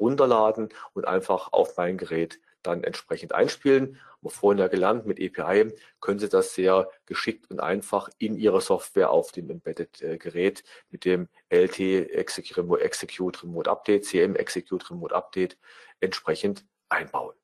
runterladen 0.00 0.70
und 0.94 1.06
einfach 1.06 1.52
auf 1.52 1.76
mein 1.76 1.98
Gerät 1.98 2.40
dann 2.62 2.84
entsprechend 2.84 3.32
einspielen. 3.32 3.98
Wir 4.20 4.30
vorhin 4.30 4.58
ja 4.58 4.68
gelernt, 4.68 5.06
mit 5.06 5.18
API 5.18 5.72
können 6.00 6.18
Sie 6.18 6.28
das 6.28 6.54
sehr 6.54 6.90
geschickt 7.06 7.50
und 7.50 7.60
einfach 7.60 8.10
in 8.18 8.36
Ihrer 8.36 8.60
Software 8.60 9.10
auf 9.10 9.32
dem 9.32 9.48
Embedded-Gerät 9.50 10.62
mit 10.90 11.04
dem 11.04 11.28
LT 11.48 11.80
Execute 11.80 12.58
Remote, 12.58 12.82
Execute 12.82 13.42
Remote 13.42 13.70
Update, 13.70 14.04
CM 14.04 14.36
Execute 14.36 14.90
Remote 14.90 15.14
Update 15.14 15.56
entsprechend 16.00 16.66
einbauen. 16.88 17.34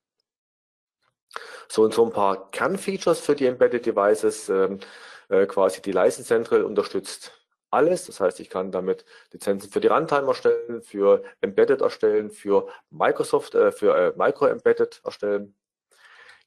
So 1.68 1.82
und 1.82 1.94
so 1.94 2.04
ein 2.04 2.12
paar 2.12 2.50
Kernfeatures 2.50 3.20
für 3.20 3.34
die 3.34 3.46
Embedded 3.46 3.86
Devices. 3.86 4.48
Ähm, 4.48 4.80
äh, 5.28 5.46
quasi 5.46 5.82
die 5.82 5.92
License 5.92 6.24
Central 6.28 6.62
unterstützt 6.62 7.32
alles. 7.76 8.06
Das 8.06 8.20
heißt, 8.20 8.40
ich 8.40 8.50
kann 8.50 8.72
damit 8.72 9.04
Lizenzen 9.32 9.70
für 9.70 9.80
die 9.80 9.88
Runtime 9.88 10.26
erstellen, 10.28 10.82
für 10.82 11.22
Embedded 11.40 11.82
erstellen, 11.82 12.30
für 12.30 12.68
Microsoft, 12.90 13.54
äh, 13.54 13.72
für 13.72 13.96
äh, 13.96 14.12
Micro 14.16 14.46
Embedded 14.46 15.00
erstellen. 15.04 15.54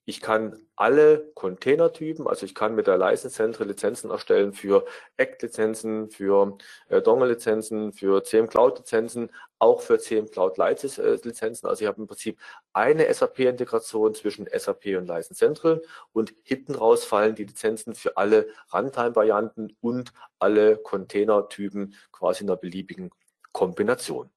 Ich 0.06 0.22
kann 0.22 0.58
alle 0.76 1.32
Containertypen, 1.36 2.28
also 2.28 2.46
ich 2.46 2.56
kann 2.56 2.74
mit 2.74 2.88
der 2.88 2.98
License 2.98 3.36
Central 3.36 3.68
Lizenzen 3.68 4.10
erstellen 4.10 4.54
für 4.54 4.86
ACT-Lizenzen, 5.18 6.10
für 6.10 6.58
äh, 6.88 7.02
Dongle-Lizenzen, 7.02 7.94
für 7.94 8.24
CM 8.24 8.48
Cloud-Lizenzen, 8.48 9.30
auch 9.60 9.82
für 9.82 10.00
CM 10.00 10.32
Cloud 10.32 10.58
Lizenzen. 10.58 11.68
Also 11.68 11.82
ich 11.84 11.88
habe 11.88 12.02
im 12.02 12.08
Prinzip 12.08 12.40
eine 12.74 13.14
SAP-Integration 13.14 14.16
zwischen 14.16 14.48
SAP 14.52 14.98
und 14.98 15.08
License 15.08 15.36
Central 15.36 15.82
und 16.14 16.34
hinten 16.44 16.76
raus 16.76 17.04
fallen 17.04 17.36
die 17.36 17.44
Lizenzen 17.44 17.94
für 17.94 18.18
alle 18.18 18.48
Runtime-Varianten 18.74 19.76
und 19.82 20.14
alle 20.40 20.78
Containertypen 20.78 21.94
quasi 22.12 22.44
in 22.44 22.50
einer 22.50 22.58
beliebigen 22.58 23.12
Kombination. 23.52 24.32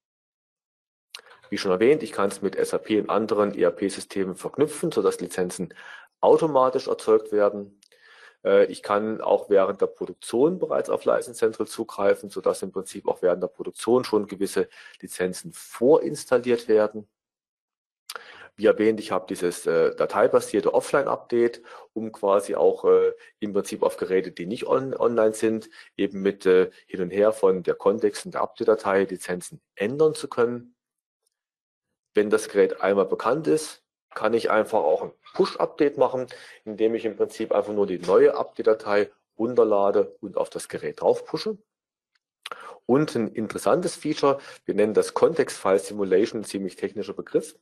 Wie 1.53 1.59
schon 1.59 1.70
erwähnt, 1.70 2.03
ich 2.03 2.12
kann 2.12 2.30
es 2.30 2.40
mit 2.40 2.57
SAP 2.57 2.92
und 2.92 3.11
anderen 3.11 3.55
ERP-Systemen 3.55 4.36
verknüpfen, 4.36 4.90
sodass 4.90 5.20
Lizenzen 5.20 5.74
automatisch 6.22 6.88
erzeugt 6.88 7.30
werden. 7.30 7.78
Äh, 8.42 8.64
ich 8.72 8.82
kann 8.82 9.20
auch 9.20 9.50
während 9.50 9.82
der 9.82 9.88
Produktion 9.88 10.59
bereits 10.59 10.88
auf 10.88 11.05
License 11.05 11.38
Central 11.38 11.66
zugreifen, 11.66 12.30
sodass 12.30 12.62
im 12.62 12.72
Prinzip 12.72 13.07
auch 13.07 13.20
während 13.20 13.42
der 13.42 13.48
Produktion 13.48 14.03
schon 14.03 14.28
gewisse 14.28 14.66
Lizenzen 15.03 15.53
vorinstalliert 15.53 16.68
werden. 16.68 17.07
Wie 18.57 18.64
erwähnt, 18.64 18.98
ich 18.98 19.12
habe 19.12 19.26
dieses 19.28 19.66
äh, 19.66 19.94
dateibasierte 19.94 20.72
Offline-Update, 20.72 21.62
um 21.92 22.12
quasi 22.12 22.55
auch 22.55 22.86
äh, 22.86 23.12
im 23.40 23.53
Prinzip 23.53 23.82
auf 23.82 23.98
Geräte, 23.98 24.32
die 24.32 24.46
nicht 24.46 24.66
on 24.66 24.94
online 24.94 25.34
sind, 25.34 25.68
eben 25.98 26.22
mit 26.22 26.46
äh, 26.46 26.70
hin 26.86 27.03
und 27.03 27.11
her 27.11 27.34
von 27.34 27.62
der 27.62 27.74
Kontext 27.74 28.24
und 28.24 28.32
der 28.32 28.40
Update-Datei 28.40 29.05
Lizenzen 29.05 29.61
ändern 29.74 30.14
zu 30.14 30.28
können. 30.28 30.72
Wenn 32.15 32.31
das 32.31 32.49
Gerät 32.49 32.81
einmal 32.81 33.07
bekannt 33.07 33.47
ist, 33.47 33.83
kann 34.15 34.35
ich 34.35 34.51
einfach 34.51 34.81
auch 34.81 35.03
ein 35.03 35.13
Push-Update 35.35 35.97
machen, 35.97 36.27
indem 36.65 36.95
ich 36.95 37.05
im 37.05 37.17
Prinzip 37.17 37.53
einfach 37.53 37.73
nur 37.73 37.87
die 37.87 37.99
neue 37.99 38.37
Update-Datei 38.37 39.11
runterlade 39.39 40.17
und 40.21 40.37
auf 40.37 40.51
das 40.51 40.69
Gerät 40.69 41.01
drauf 41.01 41.25
pushe. 41.25 41.59
Und 42.85 43.15
ein 43.15 43.29
interessantes 43.29 43.95
Feature, 43.95 44.39
wir 44.65 44.75
nennen 44.75 44.93
das 44.93 45.15
Context 45.15 45.57
File 45.57 45.79
Simulation, 45.79 46.45
ziemlich 46.45 46.77
technischer 46.77 47.15
Begriff. 47.15 47.55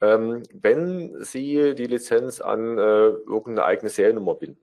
Ähm, 0.00 0.44
wenn 0.52 1.22
Sie 1.22 1.74
die 1.74 1.86
Lizenz 1.86 2.40
an 2.40 2.78
äh, 2.78 3.08
irgendeine 3.08 3.64
eigene 3.64 3.90
Seriennummer 3.90 4.36
binden, 4.36 4.62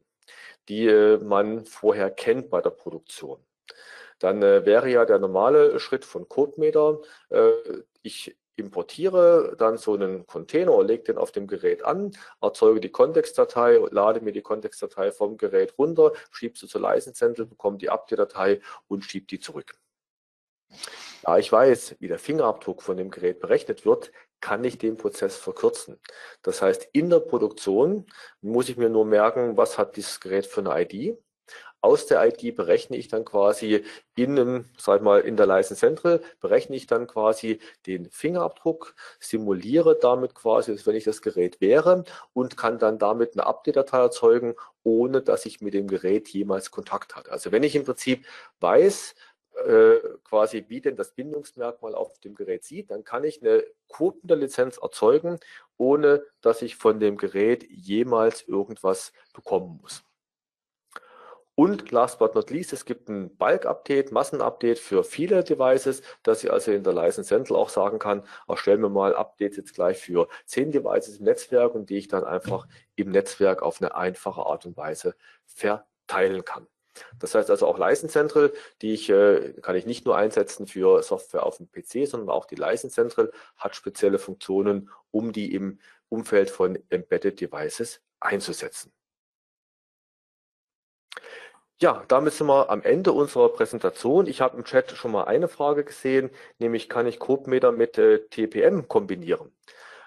die 0.70 0.88
äh, 0.88 1.18
man 1.18 1.66
vorher 1.66 2.10
kennt 2.10 2.50
bei 2.50 2.62
der 2.62 2.70
Produktion, 2.70 3.46
dann 4.20 4.42
äh, 4.42 4.66
wäre 4.66 4.90
ja 4.90 5.06
der 5.06 5.20
normale 5.20 5.80
Schritt 5.80 6.06
von 6.06 6.28
CodeMeter, 6.28 7.00
äh, 7.30 7.52
ich 8.02 8.38
importiere 8.60 9.56
dann 9.58 9.78
so 9.78 9.94
einen 9.94 10.26
Container, 10.26 10.84
lege 10.84 11.04
den 11.04 11.18
auf 11.18 11.32
dem 11.32 11.48
Gerät 11.48 11.84
an, 11.84 12.12
erzeuge 12.42 12.80
die 12.80 12.90
Kontextdatei, 12.90 13.80
lade 13.92 14.22
mir 14.22 14.32
die 14.32 14.42
Kontextdatei 14.42 15.12
vom 15.12 15.38
Gerät 15.38 15.78
runter, 15.78 16.14
schiebe 16.32 16.58
sie 16.58 16.68
zur 16.68 16.82
License 16.82 17.14
Central, 17.14 17.46
bekomme 17.48 17.78
die 17.78 17.90
Update-Datei 17.90 18.62
und 18.88 19.04
schiebe 19.04 19.28
die 19.28 19.40
zurück. 19.40 19.76
Da 21.24 21.38
ich 21.38 21.52
weiß, 21.52 21.96
wie 22.00 22.08
der 22.08 22.20
Fingerabdruck 22.20 22.82
von 22.82 22.98
dem 22.98 23.10
Gerät 23.10 23.40
berechnet 23.40 23.86
wird, 23.86 24.12
kann 24.42 24.64
ich 24.64 24.78
den 24.78 24.98
Prozess 24.98 25.36
verkürzen. 25.36 26.00
Das 26.44 26.62
heißt, 26.62 26.90
in 26.94 27.10
der 27.10 27.20
Produktion 27.20 28.06
muss 28.42 28.70
ich 28.70 28.78
mir 28.78 28.90
nur 28.90 29.06
merken, 29.06 29.58
was 29.58 29.78
hat 29.78 29.98
dieses 29.98 30.20
Gerät 30.20 30.46
für 30.46 30.62
eine 30.62 30.82
ID 30.82 31.18
aus 31.82 32.06
der 32.06 32.26
ID 32.26 32.56
berechne 32.56 32.98
ich 32.98 33.08
dann 33.08 33.26
quasi 33.26 33.84
in 34.16 34.38
einem, 34.38 34.66
sag 34.78 35.02
mal, 35.02 35.22
in 35.22 35.38
der 35.38 35.46
License 35.46 35.80
Central, 35.80 36.22
berechne 36.42 36.76
ich 36.76 36.88
dann 36.88 37.08
quasi 37.08 37.60
den 37.86 38.10
Fingerabdruck, 38.10 38.96
simuliere 39.20 39.98
damit 40.00 40.36
quasi, 40.36 40.72
als 40.72 40.86
wenn 40.86 40.96
ich 40.96 41.06
das 41.06 41.22
Gerät 41.22 41.62
wäre 41.62 42.04
und 42.34 42.58
kann 42.58 42.80
dann 42.80 43.00
damit 43.00 43.34
eine 43.34 43.46
Update-Datei 43.46 44.00
erzeugen, 44.00 44.56
ohne 44.84 45.22
dass 45.22 45.46
ich 45.46 45.62
mit 45.62 45.74
dem 45.74 45.88
Gerät 45.88 46.28
jemals 46.30 46.72
Kontakt 46.72 47.16
hatte. 47.16 47.32
Also 47.32 47.52
wenn 47.52 47.64
ich 47.64 47.76
im 47.76 47.86
Prinzip 47.86 48.26
weiß, 48.60 49.16
äh, 49.66 49.98
quasi 50.24 50.66
wie 50.68 50.82
denn 50.82 50.96
das 50.96 51.12
Bindungsmerkmal 51.12 51.96
auf 51.96 52.20
dem 52.20 52.36
Gerät 52.36 52.64
sieht, 52.64 52.92
dann 52.92 53.04
kann 53.04 53.24
ich 53.24 53.42
eine 53.42 53.64
kopende 53.88 54.36
Lizenz 54.36 54.78
erzeugen, 54.78 55.40
ohne 55.78 56.24
dass 56.42 56.62
ich 56.62 56.76
von 56.76 57.00
dem 57.00 57.18
Gerät 57.18 57.66
jemals 57.70 58.42
irgendwas 58.48 59.12
bekommen 59.34 59.80
muss. 59.82 60.04
Und 61.60 61.92
last 61.92 62.20
but 62.20 62.36
not 62.36 62.52
least, 62.52 62.72
es 62.72 62.86
gibt 62.86 63.10
ein 63.10 63.36
Bulk-Update, 63.36 64.14
Massen-Update 64.14 64.80
für 64.80 65.04
viele 65.04 65.44
Devices, 65.44 66.02
dass 66.24 66.42
ich 66.42 66.50
also 66.50 66.72
in 66.72 66.86
der 66.86 66.94
License 66.94 67.28
Central 67.28 67.58
auch 67.58 67.68
sagen 67.68 68.00
kann, 68.00 68.24
erstellen 68.48 68.82
wir 68.82 68.88
mal 68.88 69.14
Updates 69.14 69.58
jetzt 69.58 69.74
gleich 69.74 69.98
für 69.98 70.30
zehn 70.46 70.72
Devices 70.72 71.18
im 71.18 71.26
Netzwerk 71.26 71.76
und 71.76 71.90
die 71.90 71.98
ich 71.98 72.08
dann 72.08 72.24
einfach 72.24 72.66
im 72.96 73.12
Netzwerk 73.12 73.62
auf 73.62 73.82
eine 73.82 73.94
einfache 73.94 74.46
Art 74.46 74.66
und 74.66 74.78
Weise 74.78 75.16
verteilen 75.48 76.46
kann. 76.46 76.66
Das 77.20 77.36
heißt 77.36 77.50
also 77.50 77.68
auch 77.68 77.78
License 77.78 78.14
Central, 78.14 78.54
die 78.82 78.94
ich, 78.94 79.10
äh, 79.10 79.52
kann 79.62 79.76
ich 79.76 79.86
nicht 79.86 80.06
nur 80.06 80.16
einsetzen 80.16 80.66
für 80.66 81.04
Software 81.04 81.46
auf 81.46 81.58
dem 81.58 81.70
PC, 81.70 82.08
sondern 82.08 82.30
auch 82.30 82.46
die 82.46 82.56
License 82.56 82.96
Central 82.96 83.34
hat 83.58 83.76
spezielle 83.76 84.18
Funktionen, 84.18 84.90
um 85.12 85.34
die 85.34 85.54
im 85.54 85.80
Umfeld 86.08 86.52
von 86.52 86.80
Embedded 86.90 87.42
Devices 87.42 88.02
einzusetzen. 88.22 88.94
Ja, 91.82 92.04
damit 92.10 92.34
sind 92.34 92.48
wir 92.48 92.70
am 92.70 92.82
Ende 92.82 93.14
unserer 93.14 93.48
Präsentation. 93.50 94.28
Ich 94.28 94.42
habe 94.42 94.58
im 94.58 94.66
Chat 94.66 94.92
schon 94.92 95.12
mal 95.12 95.24
eine 95.26 95.48
Frage 95.48 95.86
gesehen, 95.86 96.30
nämlich 96.58 96.90
kann 96.90 97.08
ich 97.08 97.20
CodeMeter 97.20 97.72
mit 97.72 97.98
äh, 97.98 98.28
TPM 98.30 98.90
kombinieren? 98.90 99.52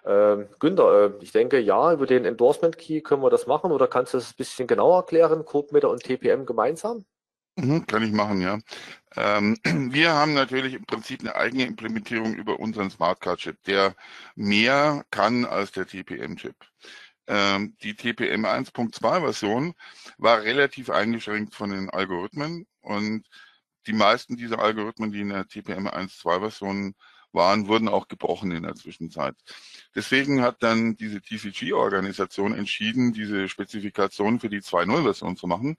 Ähm, 0.04 0.48
Günther, 0.58 1.14
äh, 1.18 1.24
ich 1.24 1.32
denke, 1.32 1.60
ja, 1.60 1.92
über 1.92 2.06
den 2.06 2.26
Endorsement 2.26 2.76
Key 2.76 3.00
können 3.00 3.22
wir 3.22 3.30
das 3.30 3.46
machen 3.46 3.72
oder 3.72 3.86
kannst 3.88 4.12
du 4.12 4.18
das 4.18 4.32
ein 4.32 4.36
bisschen 4.36 4.66
genauer 4.66 4.98
erklären, 4.98 5.46
CodeMeter 5.46 5.88
und 5.88 6.02
TPM 6.02 6.44
gemeinsam? 6.44 7.06
Mhm, 7.56 7.86
kann 7.86 8.02
ich 8.02 8.12
machen, 8.12 8.42
ja. 8.42 8.58
Ähm, 9.16 9.56
wir 9.92 10.12
haben 10.12 10.34
natürlich 10.34 10.74
im 10.74 10.84
Prinzip 10.84 11.20
eine 11.20 11.36
eigene 11.36 11.64
Implementierung 11.64 12.34
über 12.34 12.60
unseren 12.60 12.90
Smart 12.90 13.20
Card 13.20 13.38
Chip, 13.40 13.62
der 13.64 13.94
mehr 14.34 15.04
kann 15.10 15.46
als 15.46 15.72
der 15.72 15.86
TPM-Chip. 15.86 16.56
Ähm, 17.26 17.76
die 17.82 17.94
TPM 17.94 18.44
1.2 18.44 19.20
Version 19.20 19.74
war 20.18 20.42
relativ 20.42 20.90
eingeschränkt 20.90 21.54
von 21.54 21.70
den 21.70 21.90
Algorithmen 21.90 22.66
und 22.80 23.26
die 23.86 23.92
meisten 23.92 24.36
dieser 24.36 24.58
Algorithmen, 24.58 25.12
die 25.12 25.20
in 25.20 25.30
der 25.30 25.46
TPM 25.46 25.88
1.2 25.88 26.40
Version 26.40 26.94
waren, 27.32 27.66
wurden 27.66 27.88
auch 27.88 28.08
gebrochen 28.08 28.52
in 28.52 28.62
der 28.62 28.74
Zwischenzeit. 28.74 29.34
Deswegen 29.94 30.42
hat 30.42 30.62
dann 30.62 30.96
diese 30.96 31.20
TCG-Organisation 31.20 32.54
entschieden, 32.54 33.12
diese 33.12 33.48
Spezifikation 33.48 34.38
für 34.38 34.50
die 34.50 34.60
2.0-Version 34.60 35.36
zu 35.36 35.46
machen. 35.46 35.76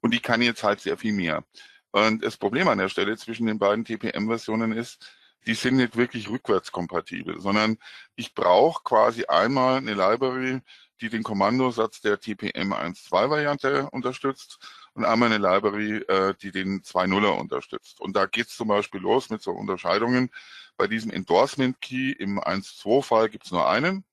Und 0.00 0.12
die 0.12 0.20
kann 0.20 0.42
jetzt 0.42 0.62
halt 0.62 0.80
sehr 0.80 0.98
viel 0.98 1.12
mehr. 1.12 1.44
Und 1.90 2.24
das 2.24 2.36
Problem 2.36 2.68
an 2.68 2.78
der 2.78 2.88
Stelle 2.88 3.16
zwischen 3.16 3.46
den 3.46 3.58
beiden 3.58 3.84
TPM-Versionen 3.84 4.72
ist, 4.72 5.14
die 5.46 5.54
sind 5.54 5.76
nicht 5.76 5.96
wirklich 5.96 6.28
rückwärtskompatibel, 6.28 7.40
sondern 7.40 7.78
ich 8.14 8.34
brauche 8.34 8.82
quasi 8.84 9.24
einmal 9.26 9.78
eine 9.78 9.94
Library, 9.94 10.60
die 11.00 11.08
den 11.08 11.22
Kommandosatz 11.22 12.00
der 12.00 12.20
TPM 12.20 12.72
1.2 12.72 13.28
Variante 13.28 13.90
unterstützt 13.90 14.58
und 14.94 15.04
einmal 15.04 15.32
eine 15.32 15.38
Library, 15.38 15.96
äh, 16.08 16.34
die 16.40 16.52
den 16.52 16.82
2.0er 16.82 17.38
unterstützt. 17.38 18.00
Und 18.00 18.14
da 18.14 18.26
geht 18.26 18.48
es 18.48 18.56
zum 18.56 18.68
Beispiel 18.68 19.00
los 19.00 19.30
mit 19.30 19.42
so 19.42 19.50
Unterscheidungen. 19.50 20.30
Bei 20.76 20.86
diesem 20.86 21.10
Endorsement 21.10 21.80
Key 21.80 22.12
im 22.12 22.38
1.2 22.38 23.02
Fall 23.02 23.28
gibt 23.28 23.46
es 23.46 23.50
nur 23.50 23.68
einen. 23.68 24.04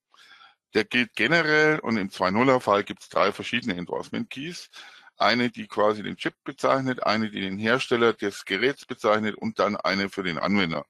Der 0.74 0.84
gilt 0.84 1.16
generell 1.16 1.80
und 1.80 1.98
im 1.98 2.10
2.0er 2.10 2.60
Fall 2.60 2.84
gibt 2.84 3.04
es 3.04 3.10
drei 3.10 3.32
verschiedene 3.32 3.76
Endorsement 3.76 4.30
Keys 4.30 4.70
eine, 5.20 5.50
die 5.50 5.68
quasi 5.68 6.04
den 6.04 6.18
Chip 6.18 6.36
bezeichnet, 6.44 7.04
eine, 7.04 7.30
die 7.30 7.42
den 7.42 7.58
Hersteller 7.58 8.14
des 8.14 8.46
Geräts 8.46 8.86
bezeichnet 8.86 9.36
und 9.36 9.60
dann 9.60 9.76
eine 9.76 10.10
für 10.10 10.24
den 10.24 10.38
Anwender. 10.38 10.86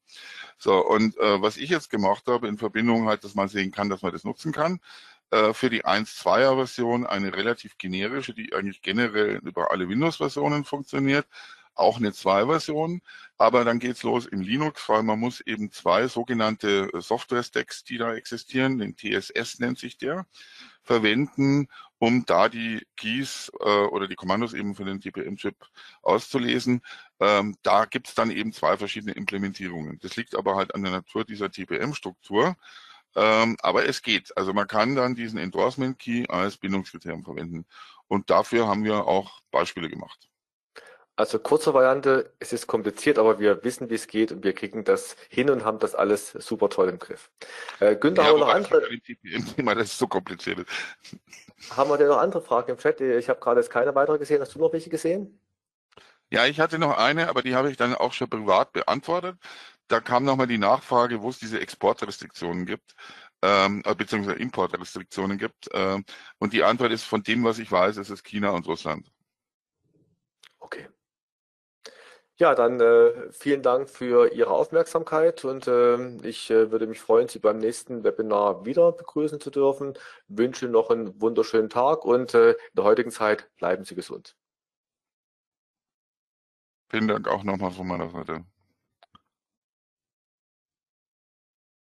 So, 0.58 0.86
und 0.86 1.18
äh, 1.18 1.42
was 1.42 1.58
ich 1.58 1.70
jetzt 1.70 1.90
gemacht 1.90 2.26
habe 2.28 2.48
in 2.48 2.58
Verbindung 2.58 3.08
halt, 3.08 3.24
dass 3.24 3.36
man 3.36 3.48
sehen 3.48 3.72
kann, 3.72 3.90
dass 3.90 4.02
man 4.02 4.12
das 4.12 4.24
nutzen 4.24 4.52
kann, 4.52 4.80
äh, 5.32 5.54
für 5.54 5.70
die 5.70 5.86
1.2er 5.86 6.56
Version 6.56 7.06
eine 7.06 7.36
relativ 7.36 7.78
generische, 7.78 8.34
die 8.34 8.54
eigentlich 8.54 8.82
generell 8.82 9.38
über 9.38 9.72
alle 9.72 9.88
Windows-Versionen 9.88 10.66
funktioniert, 10.66 11.28
auch 11.76 11.98
eine 11.98 12.12
2-Version, 12.12 13.02
aber 13.38 13.64
dann 13.64 13.80
geht's 13.80 14.04
los 14.04 14.26
im 14.26 14.42
Linux, 14.42 14.88
weil 14.90 15.04
man 15.04 15.20
muss 15.20 15.40
eben 15.42 15.72
zwei 15.72 16.08
sogenannte 16.08 16.90
Software-Stacks, 16.94 17.84
die 17.86 17.98
da 17.98 18.14
existieren, 18.14 18.80
den 18.80 18.96
TSS 18.96 19.60
nennt 19.60 19.80
sich 19.80 19.98
der, 19.98 20.26
verwenden, 20.84 21.68
um 22.00 22.26
da 22.26 22.50
die 22.50 22.86
Keys 22.96 23.52
äh, 23.60 23.66
oder 23.66 24.08
die 24.08 24.16
Kommandos 24.16 24.54
eben 24.54 24.76
für 24.76 24.86
den 24.86 25.02
TPM-Chip 25.02 25.56
auszulesen. 26.02 26.82
Ähm, 27.20 27.58
da 27.64 27.86
gibt 27.86 28.08
es 28.08 28.16
dann 28.16 28.32
eben 28.32 28.54
zwei 28.54 28.78
verschiedene 28.78 29.14
Implementierungen. 29.14 30.00
Das 30.02 30.16
liegt 30.16 30.36
aber 30.36 30.56
halt 30.56 30.74
an 30.76 30.84
der 30.84 30.94
Natur 30.94 31.26
dieser 31.26 31.52
TPM-Struktur. 31.52 32.56
Ähm, 33.16 33.58
aber 33.62 33.86
es 33.88 34.02
geht. 34.02 34.36
Also 34.38 34.54
man 34.54 34.68
kann 34.68 34.96
dann 34.96 35.16
diesen 35.16 35.40
Endorsement 35.40 36.00
Key 36.00 36.26
als 36.30 36.58
Bindungskriterium 36.58 37.24
verwenden. 37.24 37.66
Und 38.08 38.30
dafür 38.30 38.68
haben 38.68 38.84
wir 38.84 39.06
auch 39.08 39.42
Beispiele 39.52 39.90
gemacht. 39.90 40.29
Also 41.20 41.38
kurze 41.38 41.74
Variante, 41.74 42.32
es 42.40 42.54
ist 42.54 42.66
kompliziert, 42.66 43.20
aber 43.20 43.40
wir 43.40 43.62
wissen, 43.66 43.90
wie 43.90 43.96
es 43.96 44.08
geht 44.08 44.32
und 44.32 44.46
wir 44.46 44.54
kriegen 44.54 44.86
das 44.86 45.18
hin 45.28 45.50
und 45.50 45.66
haben 45.66 45.78
das 45.78 45.94
alles 45.94 46.32
super 46.32 46.70
toll 46.70 46.88
im 46.88 46.98
Griff. 46.98 47.30
Äh, 47.82 47.98
Günther, 47.98 48.24
ja, 48.24 48.30
haben 48.30 48.40
wir 48.40 48.46
noch 48.46 48.54
andere? 48.54 48.88
Thema, 49.58 49.76
das 49.76 49.88
ist 49.88 49.98
so 49.98 50.08
kompliziert. 50.08 50.66
Haben 51.72 51.90
wir 51.90 51.98
denn 51.98 52.08
noch 52.08 52.20
andere 52.20 52.42
Fragen 52.42 52.72
im 52.72 52.78
Chat? 52.78 53.02
Ich 53.02 53.28
habe 53.28 53.42
gerade 53.42 53.60
jetzt 53.60 53.70
keine 53.70 53.94
weitere 53.96 54.18
gesehen. 54.18 54.40
Hast 54.40 54.56
du 54.56 54.60
noch 54.60 54.72
welche 54.72 54.90
gesehen? 54.90 55.42
Ja, 56.32 56.46
ich 56.46 56.62
hatte 56.62 56.80
noch 56.80 56.98
eine, 56.98 57.28
aber 57.28 57.42
die 57.42 57.54
habe 57.54 57.70
ich 57.70 57.76
dann 57.76 57.96
auch 57.96 58.14
schon 58.14 58.30
privat 58.30 58.72
beantwortet. 58.72 59.36
Da 59.90 60.00
kam 60.00 60.24
nochmal 60.24 60.48
die 60.48 60.58
Nachfrage, 60.58 61.22
wo 61.22 61.32
es 61.32 61.38
diese 61.38 61.60
Exportrestriktionen 61.60 62.66
gibt, 62.66 62.96
ähm, 63.42 63.84
äh, 63.86 63.94
beziehungsweise 63.94 64.40
Importrestriktionen 64.40 65.38
gibt. 65.38 65.68
Ähm, 65.74 66.06
und 66.38 66.54
die 66.54 66.64
Antwort 66.64 66.94
ist, 66.94 67.04
von 67.04 67.24
dem, 67.24 67.44
was 67.44 67.60
ich 67.60 67.70
weiß, 67.70 67.98
ist 67.98 68.10
es 68.10 68.24
China 68.24 68.52
und 68.52 68.66
Russland. 68.68 69.12
Okay. 70.60 70.88
Ja, 72.42 72.56
dann 72.56 72.80
äh, 72.80 73.32
vielen 73.34 73.62
Dank 73.62 73.90
für 73.90 74.32
Ihre 74.32 74.52
Aufmerksamkeit 74.52 75.44
und 75.44 75.68
äh, 75.68 76.16
ich 76.26 76.50
äh, 76.50 76.72
würde 76.72 76.88
mich 76.88 77.02
freuen, 77.02 77.28
Sie 77.28 77.40
beim 77.40 77.58
nächsten 77.58 78.06
Webinar 78.06 78.66
wieder 78.66 78.94
begrüßen 78.94 79.42
zu 79.42 79.52
dürfen. 79.52 79.94
Wünsche 80.30 80.70
noch 80.70 80.90
einen 80.90 81.20
wunderschönen 81.22 81.70
Tag 81.70 82.06
und 82.06 82.34
äh, 82.34 82.52
in 82.52 82.58
der 82.78 82.86
heutigen 82.86 83.12
Zeit 83.12 83.50
bleiben 83.58 83.84
Sie 83.84 83.94
gesund. 83.94 84.38
Vielen 86.90 87.10
Dank 87.10 87.28
auch 87.28 87.44
nochmal 87.44 87.72
von 87.72 87.88
meiner 87.88 88.10
Seite. 88.10 88.46